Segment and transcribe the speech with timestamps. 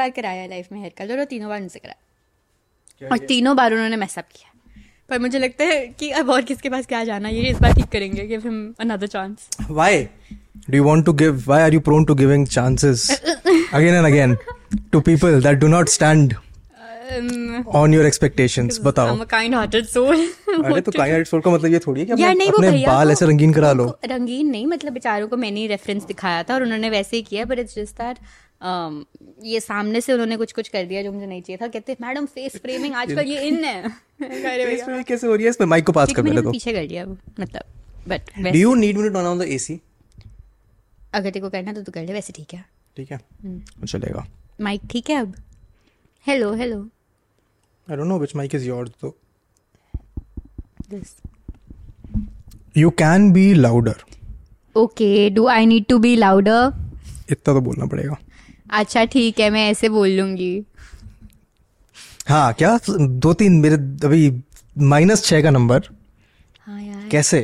[0.00, 3.96] बार कराया लाइफ में hair colour और तीनों बार उनसे कराया और तीनों बार उन्होंने
[3.96, 4.56] मैसअप किया
[5.10, 7.88] पर मुझे लगता है कि अब और किसके पास क्या जाना ये इस बार ठीक
[7.92, 9.48] करेंगे give him another chance
[9.80, 9.92] Why?
[10.68, 11.46] Do you want to give?
[11.46, 13.04] Why are you prone to giving chances
[13.78, 14.34] again and again
[14.92, 16.34] to people that do not stand
[17.74, 18.80] on your expectations?
[18.80, 20.12] बताओ I'm a kind hearted soul
[20.64, 23.26] अरे तो kind soul का मतलब ये थोड़ी है कि यार नहीं अपने बाल ऐसे
[23.26, 27.16] रंगीन करा लो रंगीन नहीं मतलब बेचारों को मैंने रेफरेंस दिखाया था और उन्होंने वैसे
[27.16, 28.18] ही किया बट इट्स जस्ट दैट
[29.38, 32.26] ये सामने से उन्होंने कुछ कुछ कर दिया जो मुझे नहीं चाहिए था। कहते मैडम
[32.26, 33.90] फेस फ्रेमिंग आजकल ये इन है।
[34.22, 35.50] कैसे हो रही है?
[35.50, 39.02] इसमें माइक को पास कर मैंने पीछे कर लिया मतलब but do you need me
[39.02, 39.80] to turn on the AC
[41.14, 42.64] अगर तेरे को करना तो तू कर ले वैसे ठीक है।
[42.96, 44.26] ठीक है। हम्म। चलेगा।
[44.60, 45.34] माइक ठीक है अब?
[46.26, 46.80] Hello hello
[47.88, 49.16] I don't know which mike is yours तो
[50.90, 51.16] this
[52.76, 54.02] you can be louder
[54.76, 56.72] okay do I need to be louder
[57.30, 58.16] इतना तो बोलना पड़ेगा।
[58.70, 60.62] अच्छा ठीक है मैं ऐसे बोल लूँगी।
[62.28, 62.78] हाँ क्या?
[62.90, 63.74] दो तीन मेरे
[64.06, 64.30] अभी
[64.88, 65.88] माइनस छह का नंबर
[66.66, 67.40] हाँ यार। कैसे?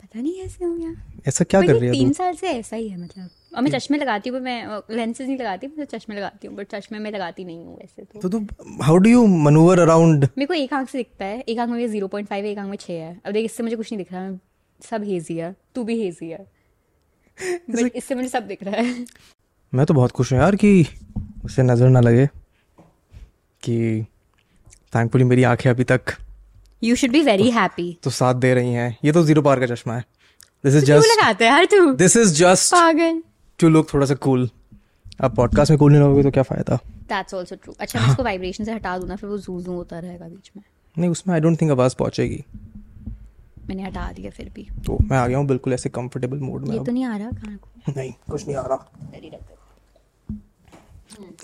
[0.00, 0.94] पता नहीं कैसे हो गया।
[1.28, 3.98] ऐसा क्या कर रही है तीन साल से ऐसा ही है मतलब। और मैं चश्मे
[3.98, 7.64] लगाती हूँ मैं लेंसेज नहीं लगाती मैं चश्मे लगाती हूँ बट चश्मे में लगाती नहीं
[7.64, 8.38] हूँ वैसे तो। तो
[8.82, 11.86] how do you manoeuvre around मेरे को एक आँख से दिखता है एक आँख में
[11.88, 14.12] ज़ीरो पॉइंट फाइव एक आँख में छः है। अब देख इससे मुझे कुछ नहीं दिख
[14.12, 14.38] रहा है
[14.80, 16.46] सब हेजी है तू भी हेजी है।
[17.70, 19.04] बट इससे मुझे सब दिख रहा है।
[19.72, 20.86] मैं तो बहुत खुश हूँ यार कि
[21.44, 22.26] उसे नज़र ना लगे
[23.62, 24.04] कि
[24.94, 26.14] थैंकफुली मेरी आँखें अभी तक
[26.82, 29.66] you should be very happy तो साथ दे रही हैं। ये तो ज़ीरो पार का
[29.66, 30.04] चश्मा है।
[30.64, 31.92] दिस इज़ जस्ट लगाते यार तू?
[31.94, 33.22] दिस इज़ जस्ट पागल।
[33.60, 34.48] टू लुक थोड़ा सा कूल
[35.20, 36.76] अब पॉडकास्ट में कूल नहीं रहोगे तो क्या फ़ायदा?
[37.08, 39.98] दैट्स आल्सो ट्रू अच्छा इसको वाइब्रेशन से हटा दूँ ना फिर वो जू जू होता
[39.98, 40.62] रहेगा बीच में।
[40.96, 42.44] नहीं उसमें आई डोंट थिंक आवाज़ पहुंचेगी।
[43.68, 46.76] मैंने हटा दिया फिर भी। तो मैं आ गया हूँ बिल्कुल ऐसे कंफर्टेबल मोड में
[46.76, 48.86] ये तो नहीं आ रहा कान को नहीं कुछ नहीं आ रहा।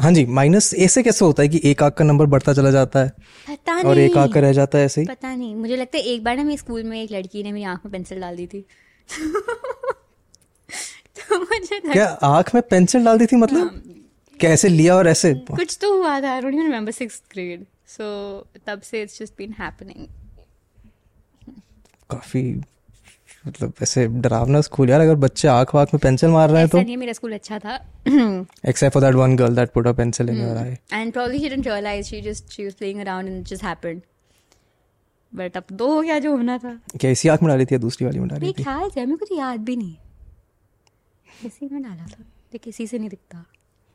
[0.02, 2.70] हाँ जी माइनस ए से कैसे होता है कि एक आँख का नंबर बढ़ता चला
[2.70, 3.08] जाता है?
[3.48, 5.06] पता और नहीं। एक आँख का रह जाता है ऐसे ही?
[5.06, 7.64] पता नहीं। मुझे लगता है एक बार ना मेरे स्कूल में एक लड़की ने मेरी
[7.64, 8.64] आँख में पेंसिल डाल दी थी।
[11.28, 13.82] तो मुझे लगा- क्या आँख में पेंसिल डाल दी थी मतलब?
[14.40, 15.34] कैसे लिया और ऐसे?
[15.34, 18.04] कुछ तो हुआ था। I don't remember sixth grade so
[18.66, 20.06] तब से इट्स जस्ट बीन हैपनिंग
[22.10, 22.42] काफ़ी
[23.46, 26.80] मतलब ऐसे डरावना स्कूल यार अगर बच्चे आँख वाख में पेंसिल मार रहे हैं तो।
[26.80, 27.74] नहीं मेरा स्कूल अच्छा था।
[28.68, 31.50] Except for that one girl that put a pencil in your eye and probably she
[31.52, 34.00] didn't realize she just she was playing around and it just happened.
[35.32, 37.78] But अब दो हो गया जो होना था। क्या इसी आँख में डाली थी या
[37.78, 38.62] दूसरी वाली में डाली थी?
[38.62, 39.96] ख्याल से मेरे को तो याद भी नहीं।
[41.46, 42.24] इसी में डाला था।
[42.54, 43.44] ये किसी से नहीं दिखता।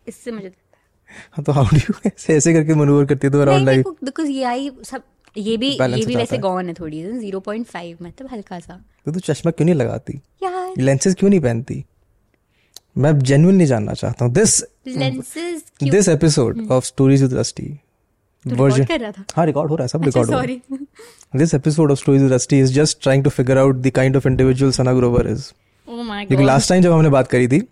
[0.08, 3.34] इससे मुझे दिखता। है हाँ तो हाउ डू यू ऐसे ऐसे करके मनूवर करती है
[3.34, 5.04] तो अराउंड लाइक बिकॉज़ ये आई सब
[5.38, 9.12] ये भी ये भी वैसे गॉन है थोड़ी ज़ीरो पॉइंट फाइव मतलब हल्का सा। तो
[9.12, 10.22] तू चश्मा क्यों नहीं लगाती?
[10.78, 11.86] लेंसेज क्यों नहीं पहनती?
[12.98, 14.62] मैं जेन्युइनली जानना चाहता हूँ। This
[15.90, 17.80] this episode of stories with Rusty
[19.12, 19.24] था?
[19.36, 22.22] हाँ रिकॉर्ड हो रहा है सब अच्छा रिकॉर्ड हो रहा है। This episode of stories
[22.22, 25.52] with Rusty is just trying to figure out the kind of individual Sana Grover is
[25.90, 27.68] क्योंकि लास्ट टाइम जब हमने बात करी थी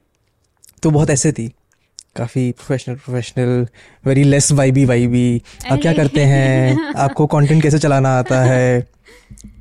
[0.84, 1.54] तो बहुत ऐसे थी।
[2.16, 3.68] काफ़ी professional professional
[4.06, 5.42] very less vibey vibey
[5.72, 6.94] आप क्या करते हैं?
[6.98, 8.88] आपको कंटेंट कैसे चलाना आता है?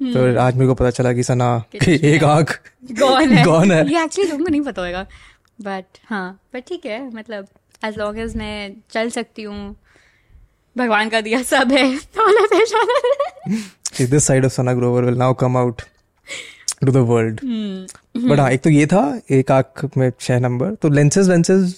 [0.00, 1.46] तो आज मेरे को पता चला कि सना
[1.88, 2.58] एक आँख
[3.00, 5.06] गॉन है। गॉन है। ये एक्चुअली लोगों को नहीं पता होगा
[5.62, 7.46] बट हाँ बट ठीक है मतलब
[7.84, 9.74] एज लॉन्ग एज मैं चल सकती हूँ
[10.76, 11.84] भगवान का दिया सब है
[13.98, 15.82] है। This side of Sana Grover will now come out
[16.84, 18.28] to the world hmm.
[18.28, 21.74] But हाँ एक तो ये था एक आँख में छह नंबर तो लेंसेज वेंसेज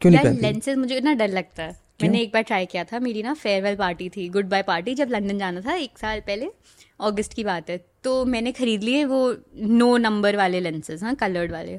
[0.00, 3.22] क्यों नहीं लेंसेज मुझे ना डर लगता है। मैंने एक बार ट्राई किया था मेरी
[3.22, 6.48] ना फेयरवेल पार्टी थी गुड बाय पार्टी जब लंदन जाना था एक साल पहले
[7.00, 9.20] अगस्त की बात है। तो मैंने खरीद लिए वो
[9.56, 11.78] नो नंबर वाले लेंसेज हाँ कलर्ड वाले।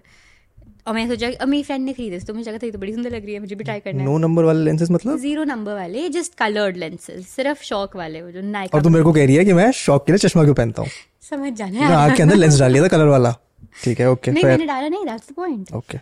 [0.88, 2.94] और मैंने सोचा अब मेरी फ्रेंड ने खरीदे तो मुझे लगा था ये तो बड़ी
[2.94, 5.18] सुंदर लग रही है मुझे भी ट्राई करना है। नो नंबर वाले लेंसेज मतलब?
[5.20, 9.04] ज़ीरो नंबर वाले जस्ट कलर्ड लेंसेज सिर्फ़ शौक वाले वो जो नाइका और तू मेरे
[9.04, 10.90] को कह रही है कि मैं शौक के लिए चश्मा क्यों पहनता हूँ?
[11.30, 13.36] समझ जाना है आँख के अंदर लेंस डाल लिया था कलर वाला।
[13.84, 15.98] ठीक है ओके नहीं मैंने डाला नहीं दैट्स द पॉइंट ओके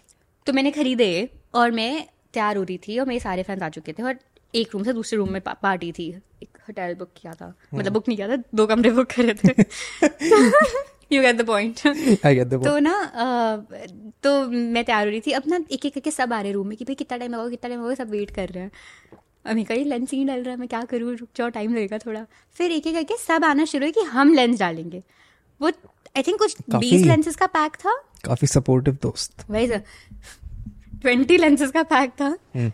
[0.48, 3.94] तो मैंने खरीदे और मैं तैयार हो रही थी और मेरे सारे फ्रेंड्स आ चुके
[3.94, 4.16] थे और
[4.56, 6.10] एक रूम से दूसरे रूम में पा- पार्टी थी।
[6.44, 9.64] एक होटल बुक किया था। मतलब बुक नहीं किया था दो कमरे बुक करे थे।
[11.16, 11.80] यू गेट द पॉइंट
[12.66, 13.12] तो ना
[14.24, 16.68] तो मैं तैयार हो रही थी। अब ना एक एक करके सब आ रहे रूम
[16.68, 18.72] में कि भाई कितना टाइम लगाओ कितना टाइम लगाओ सब वेट कर रहे हैं।
[19.46, 21.16] अभी कहीं लेंस ही नहीं डल रहा है मैं क्या करूँ?
[21.16, 24.34] रुक जाओ टाइम लगेगा थोड़ा। फिर एक एक करके सब आना शुरू है कि हम
[24.34, 25.04] लेंस डालेंगे।
[25.62, 25.68] वो
[26.18, 29.82] आई थिंक कुछ बीस लेंसेज का पैक था। काफ़ी सपोर्टिव दोस्त। वही सर
[31.02, 32.26] ट्वेंटी लेंसेज का पैक था।
[32.56, 32.72] हम्म।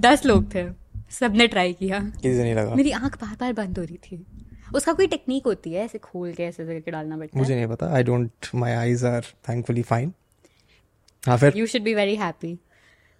[0.00, 0.64] दस लोग थे।
[1.10, 4.24] सबने ट्राई किया। किसी नहीं लगा। मेरी आँख बार बार बंद हो रही थी।
[4.74, 7.92] उसका कोई टेक्निक होती है ऐसे खोल के ऐसे करके डालना पड़ता मुझे नहीं पता।
[7.94, 10.12] I don't my eyes are thankfully fine
[11.22, 11.56] हाँ फिर?
[11.56, 12.52] You should be very happy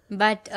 [0.09, 0.49] but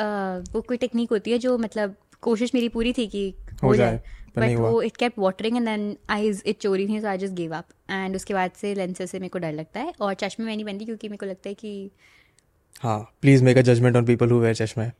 [0.53, 4.01] वो कोई टेक्निक होती है जो मतलब कोशिश मेरी पूरी थी कि हो जाए,
[4.39, 7.55] बट वो it kept watering and then eyes it चोरी थी so I just give
[7.57, 10.55] up and उसके बाद से लेंसेज से मेरे को डर लगता है। और चश्मे मैं
[10.55, 11.91] नहीं पहनती क्योंकि मेरे को लगता है कि
[12.83, 14.91] हाँ please make a judgement on people who wear चश्मे।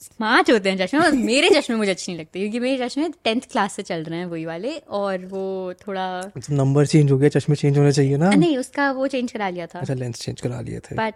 [0.00, 3.72] स्मार्ट होते हैं चश्मे मेरे चश्मे मुझे अच्छे नहीं लगते क्योंकि मेरे चश्मे टेंथ क्लास
[3.72, 7.56] से चल रहे हैं वही वाले और वो थोड़ा तो नंबर चेंज हो गया चश्मे
[7.56, 8.30] चेंज होने चाहिए ना?
[8.30, 11.14] नहीं उसका वो चेंज करा लिया था। अच्छा लेंस चेंज करा लिए थे। बट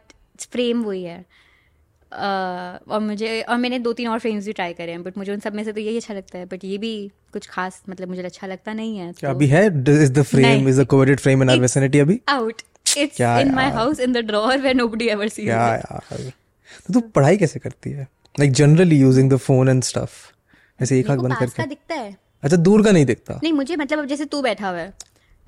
[0.52, 1.24] फ्रेम वही है।
[2.12, 5.32] अह, और मुझे और मैंने दो तीन और फ्रेम्स भी ट्राई करे हैं बट मुझे
[5.32, 6.92] उन सब में से तो यही अच्छा लगता है बट ये भी
[7.32, 9.66] कुछ खास मतलब मुझे अच्छा लगता नहीं है क्या अभी है?
[9.66, 12.20] Is the frame is the coveted frame in our vicinity अभी?
[12.28, 12.62] Out
[12.96, 16.32] it's in my house in the drawer where nobody ever sees क्या यार।
[16.86, 18.06] तो तू पढ़ाई कैसे करती है?
[18.36, 20.12] Like generally using the phone and stuff
[20.80, 23.98] ऐसे एक आँख बंद करके। दिखता है। अच्छा दूर का नहीं दिखता। नहीं मुझे मतलब
[23.98, 24.92] अब जैसे तू बैठा हुआ है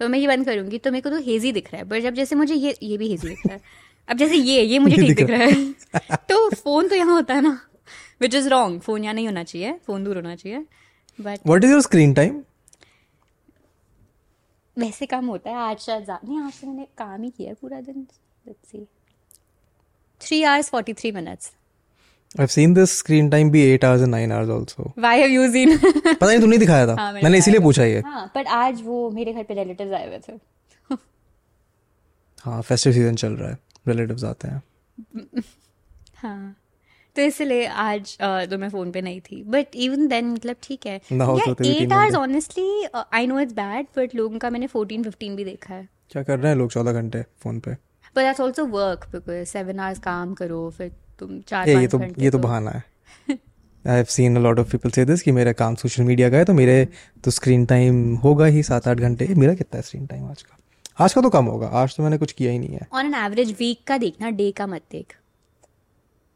[0.00, 2.14] तो मैं ये बंद करूँगी तो मेरे को तो हेजी दिख रहा है। पर जब
[2.14, 3.60] जैसे मुझे ये ये भी हेजी दिख रहा है।
[4.08, 7.40] अब जैसे ये ये मुझे ठीक दिख रहा है। तो फ़ोन तो यहाँ होता है
[7.40, 7.58] ना
[8.22, 10.58] विच इज़ रॉन्ग फ़ोन यहाँ नहीं होना चाहिए फ़ोन दूर होना चाहिए।
[11.18, 12.42] But what is your screen time
[14.76, 17.80] वैसे कम होता है आज शायद नहीं आज तो मैंने काम ही किया है पूरा
[17.80, 18.06] दिन।
[18.46, 18.86] Let's see
[20.20, 21.52] three hours forty three minutes
[22.38, 25.50] have seen this screen time भी 8 hours and 9 hours also why have you
[25.52, 29.10] seen पता नहीं तूने दिखाया था। हाँ, मैंने इसीलिए पूछा ये। हाँ बट आज वो
[29.10, 30.94] मेरे घर पे रिलेटिव्स आए हुए थे।
[32.44, 34.62] हाँ फेस्टिव सीज़न चल रहा है। रिलेटिव्स आते हैं।
[36.16, 36.54] हाँ।
[37.16, 40.98] तो इसलिए आज तो मैं फ़ोन पे नहीं थी। बट इवन देन मतलब ठीक है।
[41.00, 45.44] तो eight hours honestly I know it's bad but लोगों का मैंने फोर्टीन फिफ्टीन भी
[45.44, 47.70] देखा है। क्या कर रहे हैं लोग 14 घंटे फ़ोन पे?
[47.70, 50.90] But that's also work because seven hours काम करो फिर
[51.20, 52.82] तुम चार ये ये तो ये तो बहाना है।
[53.28, 56.36] I have seen a lot of people से दिस कि मेरा काम सोशल मीडिया का
[56.36, 56.84] है तो मेरे
[57.24, 60.56] तो स्क्रीन टाइम होगा ही सात आठ घंटे। मेरा कितना है स्क्रीन टाइम आज का?
[61.04, 63.14] आज का तो कम होगा आज तो मैंने कुछ किया ही नहीं है। ऑन एन
[63.24, 65.16] एवरेज वीक का देखना डे का मत देख।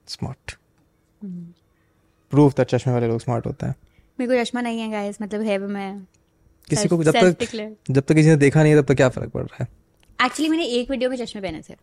[0.09, 0.58] स्मार्ट
[1.23, 3.75] प्रूफ दैट चश्मे वाले लोग स्मार्ट होते हैं।
[4.19, 6.07] मेरे को चश्मा नहीं है गाइस मतलब है मैं
[6.69, 7.45] किसी को जब तक
[7.91, 9.69] जब तक किसी ने देखा नहीं है तब तक क्या फ़र्क पड़ रहा है?
[10.19, 11.75] एक्चुअली मैंने एक वीडियो में चश्मे पहने थे।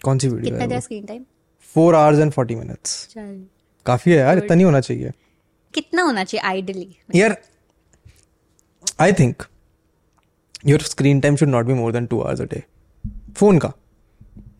[0.00, 1.24] कौन सी वीडियो कितना screen time
[1.76, 3.14] four hours and forty minutes
[3.86, 5.12] काफ़ी है यार इतना नहीं होना चाहिए।
[5.74, 7.36] कितना होना चाहिए आइडली यार
[9.00, 9.42] I think
[10.66, 12.62] your screen time should not be more than two hours a day
[13.36, 13.72] phone का।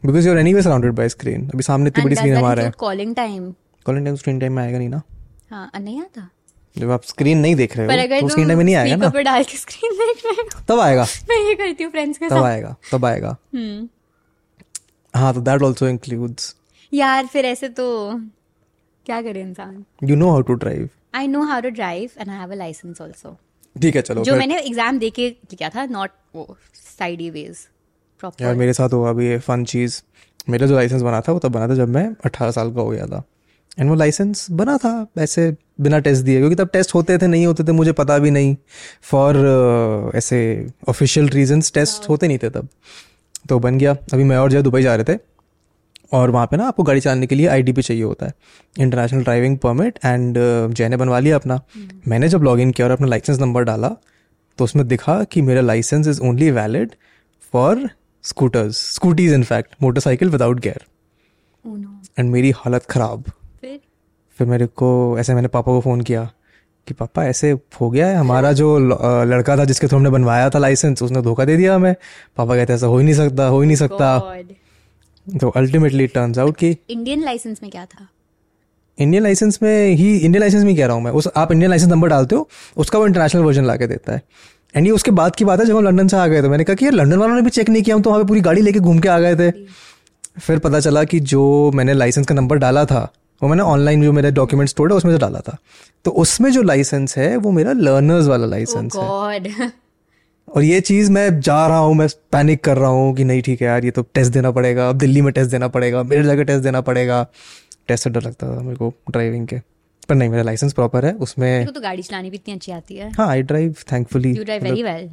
[0.04, 3.52] Because you're anyway surrounded by screen अभी सामने इतनी बड़ी स्क्रीन हमारा है। Calling time
[3.88, 5.02] calling time screen time में आएगा नहीं ना?
[5.50, 6.28] हाँ नहीं आता।
[6.76, 9.00] जब आप स्क्रीन नहीं देख रहे हो अगर तो स्क्रीन टाइम में नहीं आएगा ना?
[9.00, 12.18] speaker पे डाल के स्क्रीन देख रहे हो तब आएगा। मैं ये करती हूँ फ्रेंड्स
[12.18, 13.88] के साथ। तब आएगा तब आएगा। हम्म।
[15.14, 16.54] हाँ तो दैट ऑल्सो इंक्लूड्स
[16.92, 17.86] यार फिर ऐसे तो
[19.06, 19.84] क्या करे इंसान?
[20.04, 23.00] You know how to drive I know how to drive and I have a licence
[23.00, 23.36] also
[23.76, 27.66] ठीक है चलो जो मैंने एग्ज़ाम दे के किया था नॉट वो साइड वेज
[28.20, 30.00] प्रॉपर यार मेरे साथ हुआ अभी ये फन चीज़।
[30.50, 32.88] मेरा जो लाइसेंस बना था वो तब बना था जब मैं अट्ठारह साल का हो
[32.90, 33.22] गया था।
[33.78, 37.46] एंड वो लाइसेंस बना था ऐसे बिना टेस्ट दिए। क्योंकि तब टेस्ट होते थे नहीं
[37.46, 38.56] होते थे मुझे पता भी नहीं।
[39.02, 42.68] फॉर uh, ऐसे ऑफिशियल रीजंस टेस्ट होते नहीं थे तब।
[43.48, 45.18] तो बन गया। अभी मैं और जय दुबई जा रहे थे।
[46.12, 48.32] और वहाँ पे ना आपको गाड़ी चलाने के लिए आई पे चाहिए होता है।
[48.78, 50.38] इंटरनेशनल ड्राइविंग परमिट एंड
[50.74, 51.60] जय ने बनवा लिया अपना।
[52.08, 53.88] मैंने जब लॉग इन किया और अपना लाइसेंस नंबर डाला
[54.58, 56.94] तो उसमें दिखा कि मेरा licence is only valid
[57.52, 57.88] for
[58.24, 60.84] scooters scooties in fact motorcycle without gear
[62.18, 63.24] and मेरी हालत ख़राब।
[64.38, 66.30] फिर मेरे को ऐसे मैंने पापा को फ़ोन किया
[66.88, 70.58] कि पापा ऐसे हो गया है हमारा जो लड़का था जिसके थ्रू हमने बनवाया था
[70.58, 71.94] लाइसेंस उसने धोखा दे दिया हमें।
[72.36, 75.40] पापा कहते ऐसा हो ही नहीं सकता हो ही नहीं सकता। God.
[75.40, 78.08] तो अल्टीमेटली टर्न्स आउट कि इंडियन लाइसेंस में क्या था?
[78.98, 81.90] इंडियन लाइसेंस में ही इंडियन लाइसेंस में कह रहा हूँ मैं उस आप इंडियन लाइसेंस
[81.90, 84.22] नंबर डालते हो उसका वो इंटरनेशनल वर्जन ला देता है।
[84.74, 86.64] एंड ये उसके बाद की बात है जब हम लंदन से आ गए तो मैंने
[86.64, 88.40] कहा कि यार लंदन वालों ने भी चेक नहीं किया हम तो वहाँ पे पूरी
[88.40, 89.50] गाड़ी लेके घूम के आ गए थे।
[90.40, 94.12] फिर पता चला कि जो मैंने लाइसेंस का नंबर डाला था वो मैंने ऑनलाइन जो
[94.12, 95.56] मेरे डॉक्यूमेंट स्टोर्ड है उसमें से डाला था।
[96.04, 99.72] तो उसमें जो लाइसेंस है वो मेरा लर्नर्स वाला लाइसेंस Oh है।
[100.48, 103.60] और ये चीज़ मैं जा रहा हूँ मैं पैनिक कर रहा हूँ कि नहीं ठीक
[103.62, 106.42] है यार ये तो टेस्ट देना पड़ेगा अब दिल्ली में टेस्ट देना पड़ेगा मेरे जगह
[106.42, 107.26] टेस्ट देना पड़ेगा।
[107.88, 109.58] टेस्ट से डर लगता था मेरे को ड्राइविंग के।
[110.08, 113.10] पर नहीं मेरा लाइसेंस प्रॉपर है उसमें तो गाड़ी चलानी भी इतनी अच्छी आती है।
[113.10, 115.08] हाँ I drive thankfully you drive very well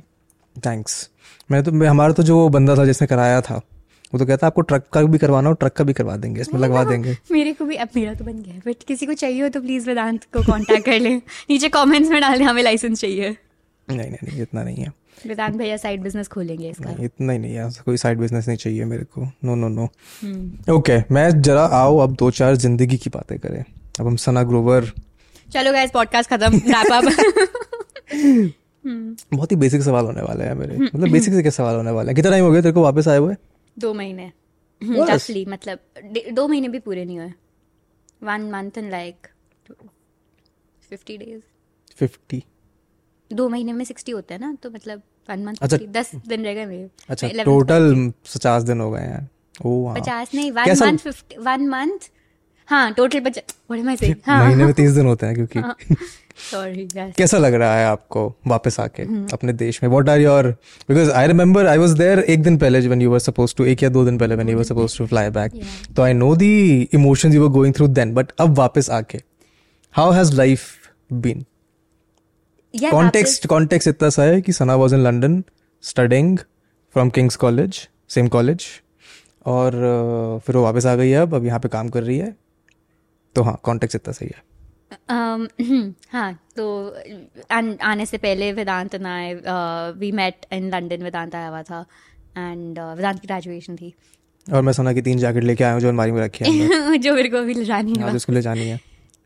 [0.65, 1.09] thanks
[1.51, 3.61] मैं तो मैं हमारा तो जो बंदा था जिसने कराया था
[4.15, 6.41] वो तो कहता है आपको ट्रक का भी करवाना हो ट्रक का भी करवा देंगे
[6.41, 9.13] इसमें लगवा देंगे। मेरे को भी अब मेरा तो बन गया है बट किसी को
[9.13, 11.15] चाहिए हो तो प्लीज़ वेदांत को कांटेक्ट कर ले।
[11.49, 13.29] नीचे कमेंट्स में डाल दे हमें लाइसेंस चाहिए।
[13.87, 14.91] नहीं नहीं नहीं इतना नहीं है।
[15.27, 18.57] वेदांत भैया साइड बिज़नेस खोलेंगे इसका। नहीं इतना ही नहीं है कोई साइड बिज़नेस नहीं
[18.57, 19.89] चाहिए मेरे को। No no no
[20.21, 20.73] hmm.
[20.73, 23.63] Okay मैं जरा आओ अब दो चार ज़िंदगी की बातें करें।
[23.99, 24.91] अब हम सना ग्रोवर
[25.53, 28.53] चलो गाइस पॉडकास्ट खत्म रैप अप
[29.33, 32.09] बहुत ही बेसिक सवाल होने वाले हैं मेरे। मतलब बेसिक से क्या सवाल होने वाले
[32.09, 32.15] हैं?
[32.15, 33.35] कितना टाइम हो गया तेरे को वापस आए हुए?
[33.77, 34.31] दो महीने?
[34.81, 35.79] रफली मतलब
[36.33, 37.31] दो महीने भी पूरे नहीं हुए।
[38.23, 39.27] One month in like
[40.89, 41.41] fifty days
[41.97, 42.43] fifty.
[43.31, 46.53] दो महीने में सिक्सटी होता है ना तो मतलब वन मंथ अच्छा। दस दिन रह
[46.53, 49.29] गए मेरे। अच्छा टोटल पचास दिन हो गए हैं।
[49.65, 52.09] ओ हाँ पचास नहीं one month fifty one month
[52.69, 55.59] हाँ टोटल पचास आई हाँ महीने में तीस दिन होते हैं क्योंकि
[56.97, 59.89] यस कैसा लग रहा है आपको वापस आके हम्म। अपने देश में?
[59.89, 60.47] What are your
[60.89, 63.83] because I remember I was there एक दिन पहले when you were suppose to एक
[63.83, 65.61] या दो दिन पहले when you were suppose to fly back
[65.95, 69.21] तो I know the emotions you were going through then but अब वापस आके
[69.91, 70.61] how has life
[71.13, 71.45] been
[72.73, 75.43] context context इतना सा है कि Sana was in London
[75.83, 76.37] studying
[76.93, 78.65] from King's college same college
[79.45, 82.17] और uh, फिर वो वापस आ गई है अब अब यहाँ पे काम कर रही
[82.17, 82.35] है।
[83.35, 84.54] तो हाँ कॉन्टेक्स्ट इतना सही है।
[86.11, 86.65] हाँ तो
[87.83, 89.33] आने से पहले Vedant and I
[89.99, 91.85] we met in London Vedant आया हुआ था
[92.37, 93.93] एंड वेदांत की ग्रेजुएशन थी।
[94.53, 97.15] और मैं सुना कि तीन जैकेट लेके आया हूँ जो अलमारी में रखी है जो
[97.15, 98.79] मेरे को अभी ले जानी है। उसको ले जानी है।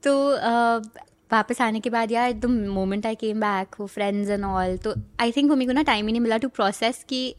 [0.04, 0.86] तो uh,
[1.32, 4.94] वापस आने के बाद यार the moment I came back वो फ्रेंड्स एंड ऑल तो
[5.22, 7.36] आई थिंक मेरे को ना टाइम ही नहीं मिला टू प्रोसेस कि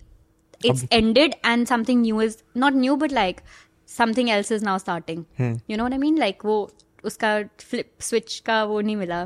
[0.64, 3.40] it's ended and something new is not new but like
[3.88, 5.24] something else is now starting
[5.70, 6.72] you know I mean like वो
[7.04, 9.24] उसका फ्लिप स्विच का वो नहीं मिला।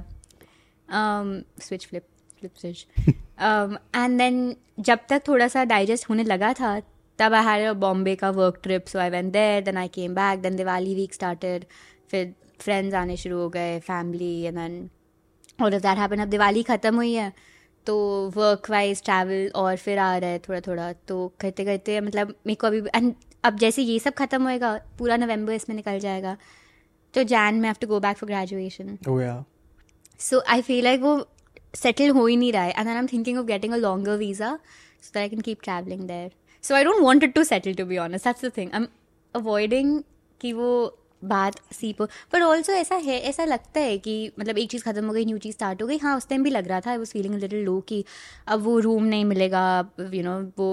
[0.88, 2.02] Switch flip
[2.40, 2.86] flip switch
[3.96, 6.78] and then जब तक थोड़ा सा डाइजेस्ट होने लगा था
[7.18, 10.40] तब आई हैड बॉम्बे का work trip so I went there then I came back
[10.40, 11.64] then Diwali week started
[12.10, 14.88] फिर फ्रेंड्स आने शुरू हो गए फैमिली एंड देन
[15.62, 17.32] और दैट हैपन अब दिवाली ख़त्म हुई है
[17.86, 17.96] तो
[18.36, 22.54] वर्क वाइज ट्रैवल और फिर आ रहा है थोड़ा थोड़ा तो करते करते मतलब मेरे
[22.54, 23.14] को अभी एंड
[23.44, 26.36] अब जैसे ये सब खत्म होएगा पूरा नवंबर इसमें निकल जाएगा।
[27.14, 28.96] तो जैन में have to go back for graduation
[30.20, 31.16] so I feel like वो
[31.74, 32.70] सेटल हो ही नहीं रहा है.
[32.70, 34.54] And I am thinking of getting a longer visa
[35.02, 36.30] so that I can keep travelling there
[36.64, 38.86] so I don't want to settle to be honest that's the thing I am
[39.34, 40.02] avoiding
[40.40, 40.70] कि वो
[41.28, 45.12] बात सी पर also ऐसा है ऐसा लगता है कि मतलब एक चीज़ खत्म हो
[45.12, 47.34] गई न्यू चीज़ स्टार्ट हो गई। हाँ उस टाइम भी लग रहा था वॉज़ फीलिंग
[47.34, 48.04] लिटिल लो कि
[48.48, 49.64] अब वो रूम नहीं मिलेगा
[50.14, 50.68] यू नो वो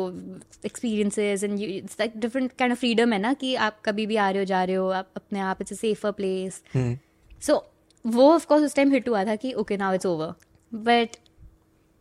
[0.66, 4.30] experiences and it's like different kind of freedom है ना कि आप कभी भी आ
[4.30, 6.62] रहे हो जा रहे हो आप अपने आप it's a safer place
[7.46, 7.64] so
[8.06, 10.34] वो ऑफकोर्स उस टाइम हिट हुआ था कि okay now it's over
[10.74, 11.18] but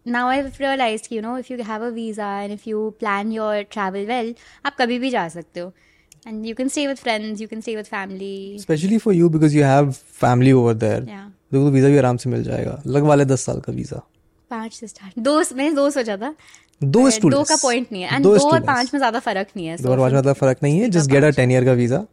[0.06, 3.32] now I realise कि you if you you have a visa and if you plan
[3.36, 4.32] your travel well
[4.66, 5.72] आप कभी भी जा सकते हो।
[6.26, 8.60] And you can stay with friends you can stay with family.
[8.60, 11.26] Specially for you because you have family over there yeah.
[11.52, 14.02] देखो तो visa भी आराम से मिल जाएगा। लगवा ले दस साल का वीज़ा
[14.50, 16.34] पाँच से स्टार्ट दो मैंने दो सोचा था
[16.82, 19.76] दो दो का पॉइंट नहीं है। एंड दो और पाँच में ज़्यादा फ़र्क नहीं है
[19.76, 22.04] दो और पाँच में ज़्यादा फ़र्क नहीं है। Just get a ten year का visa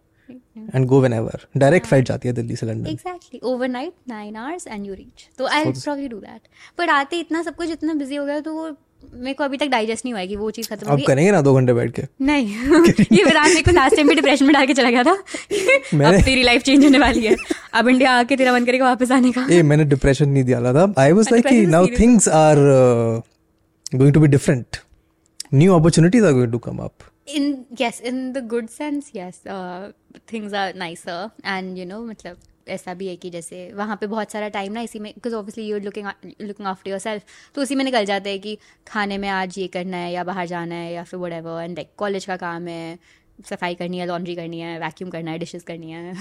[0.75, 4.85] and go whenever direct flight जाती है दिल्ली से London exactly overnight nine hours and
[4.85, 6.47] you reach तो आई प्रॉब्ली डू दैट
[6.77, 8.69] पर आते इतना सब कुछ इतना बिज़ी हो गया तो वो
[9.13, 11.41] मेरे को अभी तक डाइजेस्ट नहीं हुआ है कि वो चीज़ खत्म अब करेंगे ना
[11.41, 12.03] दो घंटे बैठ के?
[12.21, 12.47] नहीं।
[13.11, 15.11] ये विराट मेरे को लास्ट टाइम भी डिप्रेशन में डाल के चला गया था।
[16.09, 17.35] अब तेरी लाइफ चेंज होने वाली है।
[17.73, 20.93] अब इंडिया आके तेरा मन करेगा वापस आने का। ए मैंने डिप्रेशन नहीं दिया था
[20.97, 22.57] आई वाज लाइक कि now things are
[23.95, 24.77] going to be different
[25.53, 26.93] new opportunities are going to come up
[27.35, 27.47] in
[27.79, 29.91] yes in the good sense yes uh,
[30.27, 32.37] things are nicer and you know मतलब
[32.69, 35.67] ऐसा भी है कि जैसे वहाँ पे बहुत सारा टाइम ना इसी में because obviously
[35.67, 36.07] you looking
[36.41, 37.23] looking after yourself
[37.55, 38.57] तो उसी में निकल जाता है कि
[38.87, 41.77] खाने में आज ये करना है या बाहर जाना है या फिर whatever and
[41.77, 42.99] like college का काम है,
[43.45, 46.13] सफ़ाई करनी है लॉन्ड्री करनी है वैक्यूम करना है डिशेज करनी है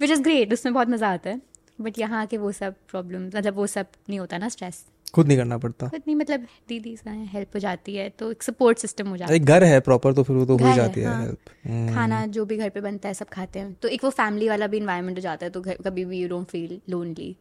[0.00, 1.40] विच इज़ ग्रेट उसमें बहुत मज़ा आता है.
[1.80, 5.36] बट यहाँ के वो सब प्रॉब्लम मतलब वो सब नहीं होता ना स्ट्रेस खुद नहीं
[5.38, 9.16] करना पड़ता। खुद नहीं मतलब दीदी हेल्प हो जाती है तो एक सपोर्ट सिस्टम हो
[9.16, 12.24] जाता है। घर है प्रॉपर तो फिर वो तो हो जाती है हाँ। हेल्प खाना
[12.28, 14.76] जो भी घर पे बनता है सब खाते हैं। तो एक वो फैमिली वाला भी
[14.76, 17.34] इन्वायरमेंट हो जाता है तो कभी भी यू डोंट फील लोनली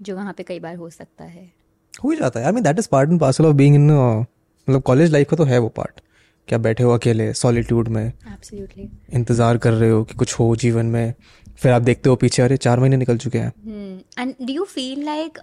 [0.00, 1.50] जो वहाँ पे कई बार हो सकता है।
[1.94, 5.12] हो जाता है। I mean that is part and parcel of being in मतलब कॉलेज
[5.12, 6.00] लाइफ का तो है वो पार्ट
[6.48, 8.06] क्या बैठे हो अकेले सॉलिट्यूड में?
[8.06, 11.14] एब्सोल्युटली इंतज़ार कर रहे हो कि कुछ हो जीवन में?
[11.58, 13.52] फिर आप देखते हो पीछे अरे चार महीने निकल चुके हैं।
[14.18, 15.38] And do you feel like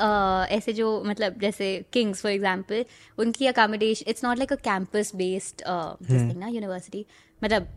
[0.51, 2.85] ऐसे जो मतलब जैसे किंग्स फॉर एग्जांपल
[3.17, 7.05] उनकी accommodation it's not like a campus based ना यूनिवर्सिटी
[7.43, 7.67] मतलब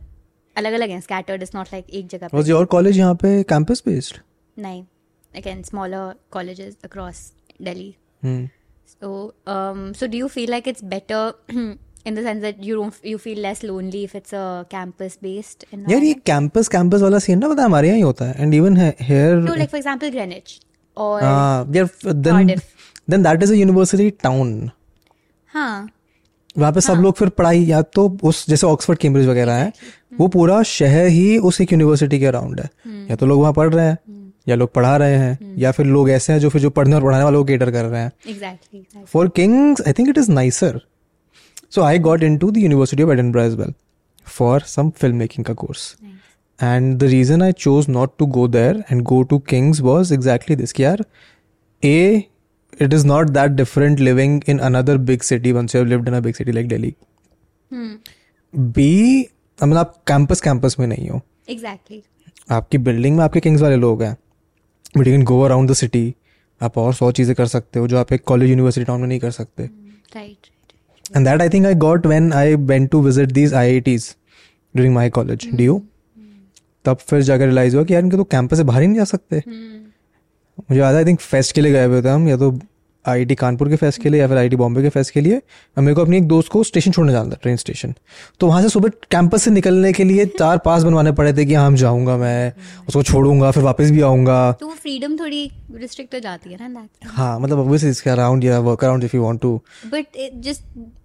[0.57, 3.83] अलग अलग हैं स्कैटर्ड इट्स नॉट लाइक एक जगह वॉज़ योर कॉलेज यहाँ पे कैंपस
[3.87, 4.19] बेस्ड
[4.59, 4.85] नहीं
[5.37, 7.31] again smaller colleges across
[7.63, 7.95] Delhi
[9.47, 11.35] um, so do you feel like it's better
[12.07, 14.45] in the sense that you don't you feel less lonely if it's a
[14.75, 16.13] campus based यार ये?
[16.27, 18.77] Campus campus वाला scene ना पता है हमारे यहाँ ही होता है and even
[19.47, 20.55] No, like for example, Greenwich
[20.97, 21.65] or यार
[22.07, 22.63] then Cardiff.
[23.11, 24.71] Then that is a university town
[25.51, 25.89] हाँ.
[26.59, 29.73] वहाँ पे सब लोग फिर पढ़ाई या तो उस जैसे ऑक्सफोर्ड कैम्ब्रिज वगैरह है
[30.19, 32.69] वो पूरा शहर ही उस एक यूनिवर्सिटी के अराउंड है।
[33.11, 33.99] या तो लोग वहाँ पढ़ रहे हैं
[34.49, 37.03] या लोग पढ़ा रहे हैं या फिर लोग ऐसे हैं जो फिर जो पढ़ने और
[37.03, 40.73] पढ़ाने वालों को केटर कर रहे हैं। For kings i think it is nicer
[41.75, 43.73] so I got into the university of Edinburgh as well
[44.27, 45.95] for some film making का course
[46.59, 50.57] and the reason I chose not to go there and go to King's was exactly
[50.57, 51.05] this की R
[51.83, 52.25] A
[52.81, 56.31] it is not that different living in another big city once you lived in a
[56.31, 56.95] city like Delhi
[58.55, 59.21] B
[59.59, 61.21] मतलब आप campus campus में नहीं हो.
[61.51, 62.53] Exactly exactly.
[62.53, 64.17] आपकी building में आपके Kings वाले लोग हैं.
[64.97, 66.15] But you can go around the city
[66.61, 69.19] आप और सौ चीज़ें कर सकते हो जो आप एक कॉलेज यूनिवर्सिटी टाउन में नहीं
[69.21, 69.63] कर सकते.
[69.63, 70.47] Hmm, right
[71.13, 74.15] And that I think I got when I went to visit these IITs
[74.75, 75.49] during my college.
[75.57, 75.81] Do you?
[76.85, 79.05] तब फिर जाकर रियलाइज़ हुआ कि यार इनके तो कैंपस से बाहर ही नहीं जा
[79.05, 82.51] सकते मुझे याद है आई थिंक फेस्ट के लिए गए हुए थे हम या तो
[83.09, 85.41] आईआईटी कानपुर के फेस्ट के लिए या फिर आईआईटी बॉम्बे के फेस्ट के लिए
[85.79, 87.95] मेरे को अपनी एक दोस्त को स्टेशन छोड़ने जाना था ट्रेन स्टेशन।
[88.41, 91.55] तो वहाँ से सुबह कैंपस से निकलने के लिए चार पास बनवाने पड़े थे कि
[91.55, 92.53] हाँ हम जाऊँगा मैं
[92.89, 97.41] उसको छोड़ूँगा फिर वापस भी आऊँगा। तो फ्रीडम थोड़ी रिस्ट्रिक्ट हो जाती है ना हाँ
[97.41, 100.07] मतलब इसके अराउंड या work around if you want to but
[100.37, 100.63] just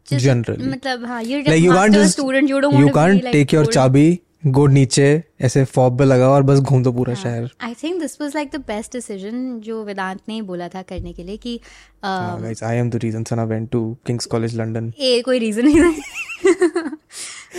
[0.09, 0.67] Generally.
[0.67, 5.05] मतलब हाँ just student you don't you can't be like your told- चाबी गो नीचे
[5.41, 8.49] ऐसे फॉब पे लगा और बस घूम दो पूरा शहर। I think this was like
[8.51, 11.59] the best decision जो वेदांत ने बोला था करने के लिए कि
[12.03, 14.91] uh, guys i am the reason son i went to king's college london.
[14.99, 15.89] ए कोई रीजन नहीं था।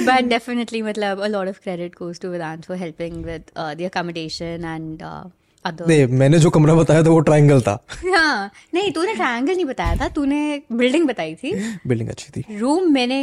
[0.06, 4.64] बट डेफिनेटली मतलब a lot of credit goes to Vedant for helping with the accommodation
[4.64, 5.02] and
[5.64, 7.72] other नहीं मैंने जो कमरा बताया था वो ट्रायंगल था।
[8.06, 10.40] हाँ नहीं तूने ट्रायंगल नहीं बताया था तूने
[10.72, 11.52] बिल्डिंग बताई थी।
[11.86, 13.18] बिल्डिंग अच्छी थी। रूम मैंने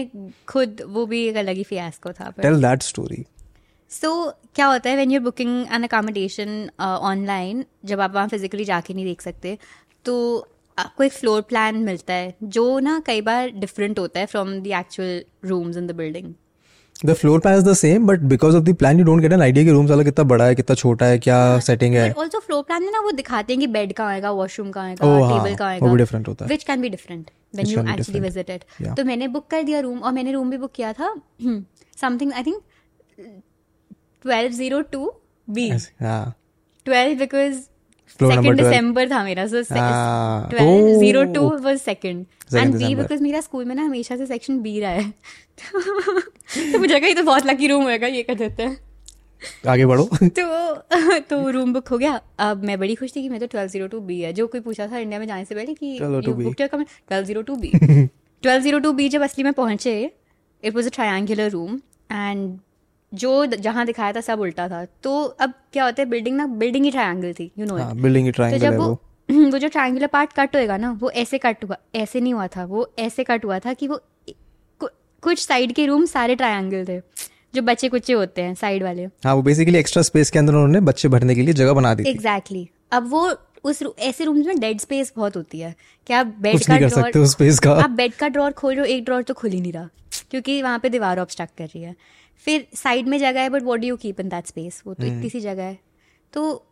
[0.47, 3.25] खुद वो भी एक अलग ही फियास्को था टेल दैट स्टोरी
[3.91, 4.09] सो
[4.55, 9.05] क्या होता है when you're booking an accommodation online जब आप वहाँ फिजिकली जाके नहीं
[9.05, 9.57] देख सकते
[10.05, 10.15] तो
[10.77, 14.67] आपको एक फ्लोर प्लान मिलता है जो ना कई बार डिफरेंट होता है from the
[14.79, 16.33] actual rooms in the building
[17.05, 19.41] the floor plan is the same but because of the plan you don't get an
[19.41, 22.39] idea कि रूम वाला कितना बड़ा है कितना छोटा है क्या सेटिंग है बट ऑल्सो
[22.39, 25.19] फ्लोर प्लान में ना वो दिखाते हैं कि बेड कहाँ आएगा वॉशरूम कहाँ आएगा हाँ,
[25.29, 28.23] टेबल कहाँ वो भी आएगा होता है। Which can be different when you actually different.
[28.23, 31.15] Visited तो मैंने बुक कर दिया रूम और मैंने रूम भी बुक किया था
[32.01, 32.61] something I think
[34.27, 35.11] twelve zero two
[35.47, 35.69] B
[36.85, 37.59] twelve because
[38.19, 38.71] Floor number second 12.
[38.71, 40.49] दिसंबर था मेरा so Ah.
[40.49, 41.61] Twelve zero two Oh.
[41.61, 42.25] Was second
[42.55, 45.13] and B because मेरा स्कूल में ना हमेशा से सेक्शन बी रहा है।
[46.71, 48.77] तो मुझे लगा ये तो बहुत लकी रूम होएगा ये कर देते हैं।
[49.67, 50.03] आगे बढ़ो।
[50.39, 50.75] तो
[51.29, 53.87] तो रूम बुक हो गया। अब मैं बड़ी खुश थी कि मैं तो ट्वेल्व ज़ीरो
[53.87, 57.41] टू बी है। जो कोई पूछा था इंडिया में जाने से पहले कि twelve zero
[57.41, 57.73] two B
[58.43, 60.11] twelve zero two B जब असली में पहुँचे
[60.63, 61.75] it was a triangular room
[62.11, 62.59] and
[63.13, 66.85] जो जहाँ दिखाया था सब उल्टा था। तो अब क्या होता है बिल्डिंग ना बिल्डिंग
[66.85, 68.99] ही ट्रायंगल थी यू नो हाँ बिल्डिंग की तो जब है वो
[69.31, 72.65] वो। जो ट्रायंगुलर पार्ट कट होएगा ना वो ऐसे कट हुआ ऐसे नहीं हुआ था
[72.65, 74.01] वो ऐसे कट हुआ था कि वो
[75.21, 76.99] कुछ साइड के रूम सारे ट्रायंगल थे
[77.55, 80.79] जो बच्चे कुच्चे होते हैं साइड वाले। हाँ वो बेसिकली एक्स्ट्रा स्पेस के अंदर उन्होंने
[80.79, 82.93] बच्चे भरने के लिए जगह बना दी एग्जैक्टली exactly.
[82.93, 85.75] अब वो उस रू- ऐसे रूम्स में डेड स्पेस बहुत होती है।
[86.07, 88.79] कि आप बेड का ड्रॉर सकते उस स्पेस का। आप बेड का ड्रॉर खोल रहे
[88.79, 89.89] हो एक ड्रॉर तो खुल ही नहीं रहा
[90.31, 91.95] क्योंकि वहाँ पे दीवार ऑब्स्ट्रक्ट कर रही है।
[92.47, 95.03] फिर साइड में जगह है but what do you keep in that space वो तो
[95.03, 95.77] हम्म। इतनी सी जगह है।
[96.33, 96.63] तो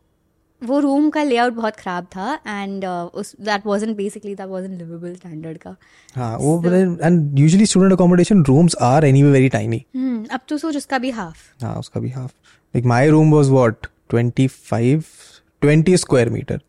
[0.62, 5.16] वो रूम का लेआउट बहुत खराब था एंड उस that wasn't basically that wasn't livable
[5.16, 5.76] standard का।
[6.16, 10.78] हाँ वो and usually student accommodation rooms are anyway very tiny hmm अब तो सोच
[10.78, 13.52] उसका भी हाफ़ हाँ उसका भी half like my room was
[14.10, 15.04] twenty five
[15.62, 16.62] twenty square meter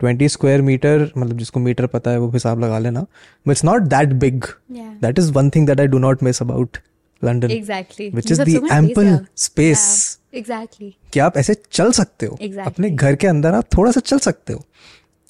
[0.00, 3.82] twenty square meter मतलब जिसको मीटर पता है वो हिसाब लगा लेना। But it's not
[3.88, 6.78] that big that is one thing that I do not miss about
[7.24, 12.66] London exactly which is the ample space exactly कि आप ऐसे चल सकते हो। Exactly.
[12.66, 14.64] अपने घर के अंदर आप थोड़ा सा चल सकते हो।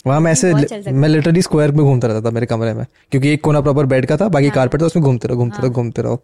[0.06, 0.52] वहाँ मैं ऐसे
[0.92, 4.06] मैं लिटरली स्क्वायर में घूमता रहता था मेरे कमरे में क्योंकि एक कोना प्रॉपर बेड
[4.06, 6.22] का था बाकी हाँ। कारपेट था उसमें घूमते रहो घूमते रहो घूमते रहो।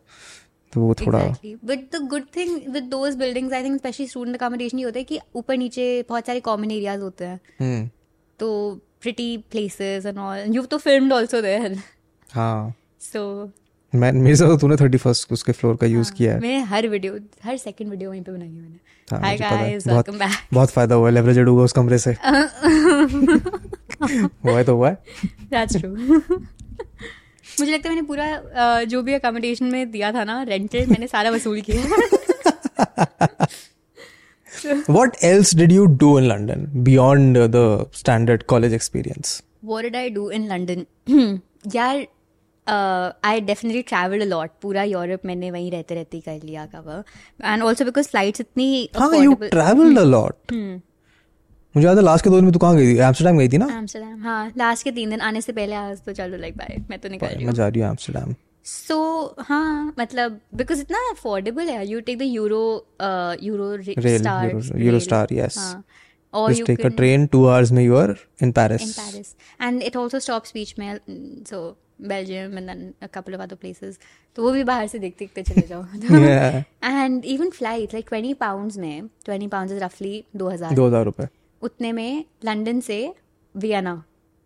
[0.72, 1.20] तो वो थोड़ा.
[1.44, 5.04] But the good thing with those buildings, I think, especially student accommodation, ये होता है
[5.04, 7.90] कि ऊपर नीचे बहुत सारे कॉमन एरियाज़ होते हैं। हम्म।
[8.38, 10.46] तो pretty places and all.
[10.50, 11.78] You've तो filmed also there.
[12.32, 12.74] हाँ।
[13.14, 13.20] So
[13.94, 16.88] मैं मेरे साथ तो तूने थर्टी फ़र्स्ट उसके फ्लोर का यूज़ किया है। मैं हर
[16.88, 18.78] वीडियो हर सेकंड वीडियो वहीं पे बनाई है मैंने।
[19.10, 22.10] हाँ, हाय है। गाइस वेलकम बैक बहुत फ़ायदा हुआ है लेवरेजेड हुआ उस कमरे से।
[24.02, 24.94] हुआ है तो हुआ है।
[25.50, 25.90] दैट्स ट्रू
[27.60, 31.30] मुझे लगता है मैंने पूरा जो भी अकोमोडेशन में दिया था ना रेंटेड मैंने सारा
[31.30, 31.80] वसूल किया
[34.94, 39.42] what else did you do in london beyond uh, the standard college experience?
[39.62, 40.86] What did I do in London?
[41.74, 42.06] यार
[42.70, 47.04] I definitely travelled a lot पूरा यूरोप मैंने वहीं रहते रहते ही कर लिया cover
[47.44, 50.52] and also because flights इतनी हाँ यू ट्रैवल्ड अ लॉट
[51.74, 52.98] मुझे याद है लास्ट के दो दिन में तू कहाँ गई थी?
[52.98, 53.66] एम्स्टरडेम गई थी ना?
[53.78, 56.98] एम्स्टरडेम हाँ लास्ट के तीन दिन आने से पहले आज तो चलो लाइक बाय मैं
[56.98, 58.34] तो निकल रही मैं जा रही हूँ एम्स्टरडेम
[58.66, 58.96] सो
[59.48, 62.62] हाँ मतलब बिकॉज़ इतना अफोर्डेबल है you take the euro
[63.42, 65.56] euro Rail, Euro- Eurostar, yes.
[66.34, 68.10] or just you take a can train two hours में you are
[68.46, 69.30] in Paris in Paris,
[69.68, 71.62] and it also stops beach में mm, so
[72.08, 73.98] Belgium and then a couple of other places.
[74.36, 75.82] तो वो भी बाहर से देखते देखते चले जाओ।
[76.90, 81.26] and even flight like 20 pounds में 20 pounds is roughly 2000 दो हज़ार रुपए।
[81.62, 82.98] उतने में लंदन से
[83.54, 84.02] वियना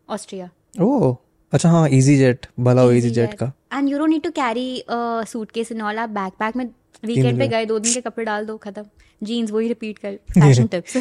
[0.09, 0.51] ऑस्ट्रिया
[0.83, 1.17] ओह
[1.53, 4.85] अच्छा हाँ इजी जेट भला हो इजी जेट का। And you don't need to carry
[4.91, 6.65] suitcase and all आप बैकपैक में
[7.05, 8.85] वीकेंड पे गए दो दिन के कपड़े डाल दो खत्म।
[9.23, 10.97] जीन्स वही रिपीट कर फ़ैशन टिप्स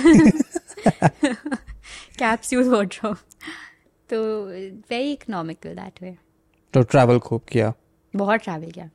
[2.19, 3.17] कैप्सूल वार्डरोब
[4.09, 4.21] तो
[4.89, 6.15] वेरी इकोनॉमिकल दैट वे
[6.73, 7.73] तो ट्रैवल खूब किया।
[8.13, 8.89] बहुत ट्रैवल किया।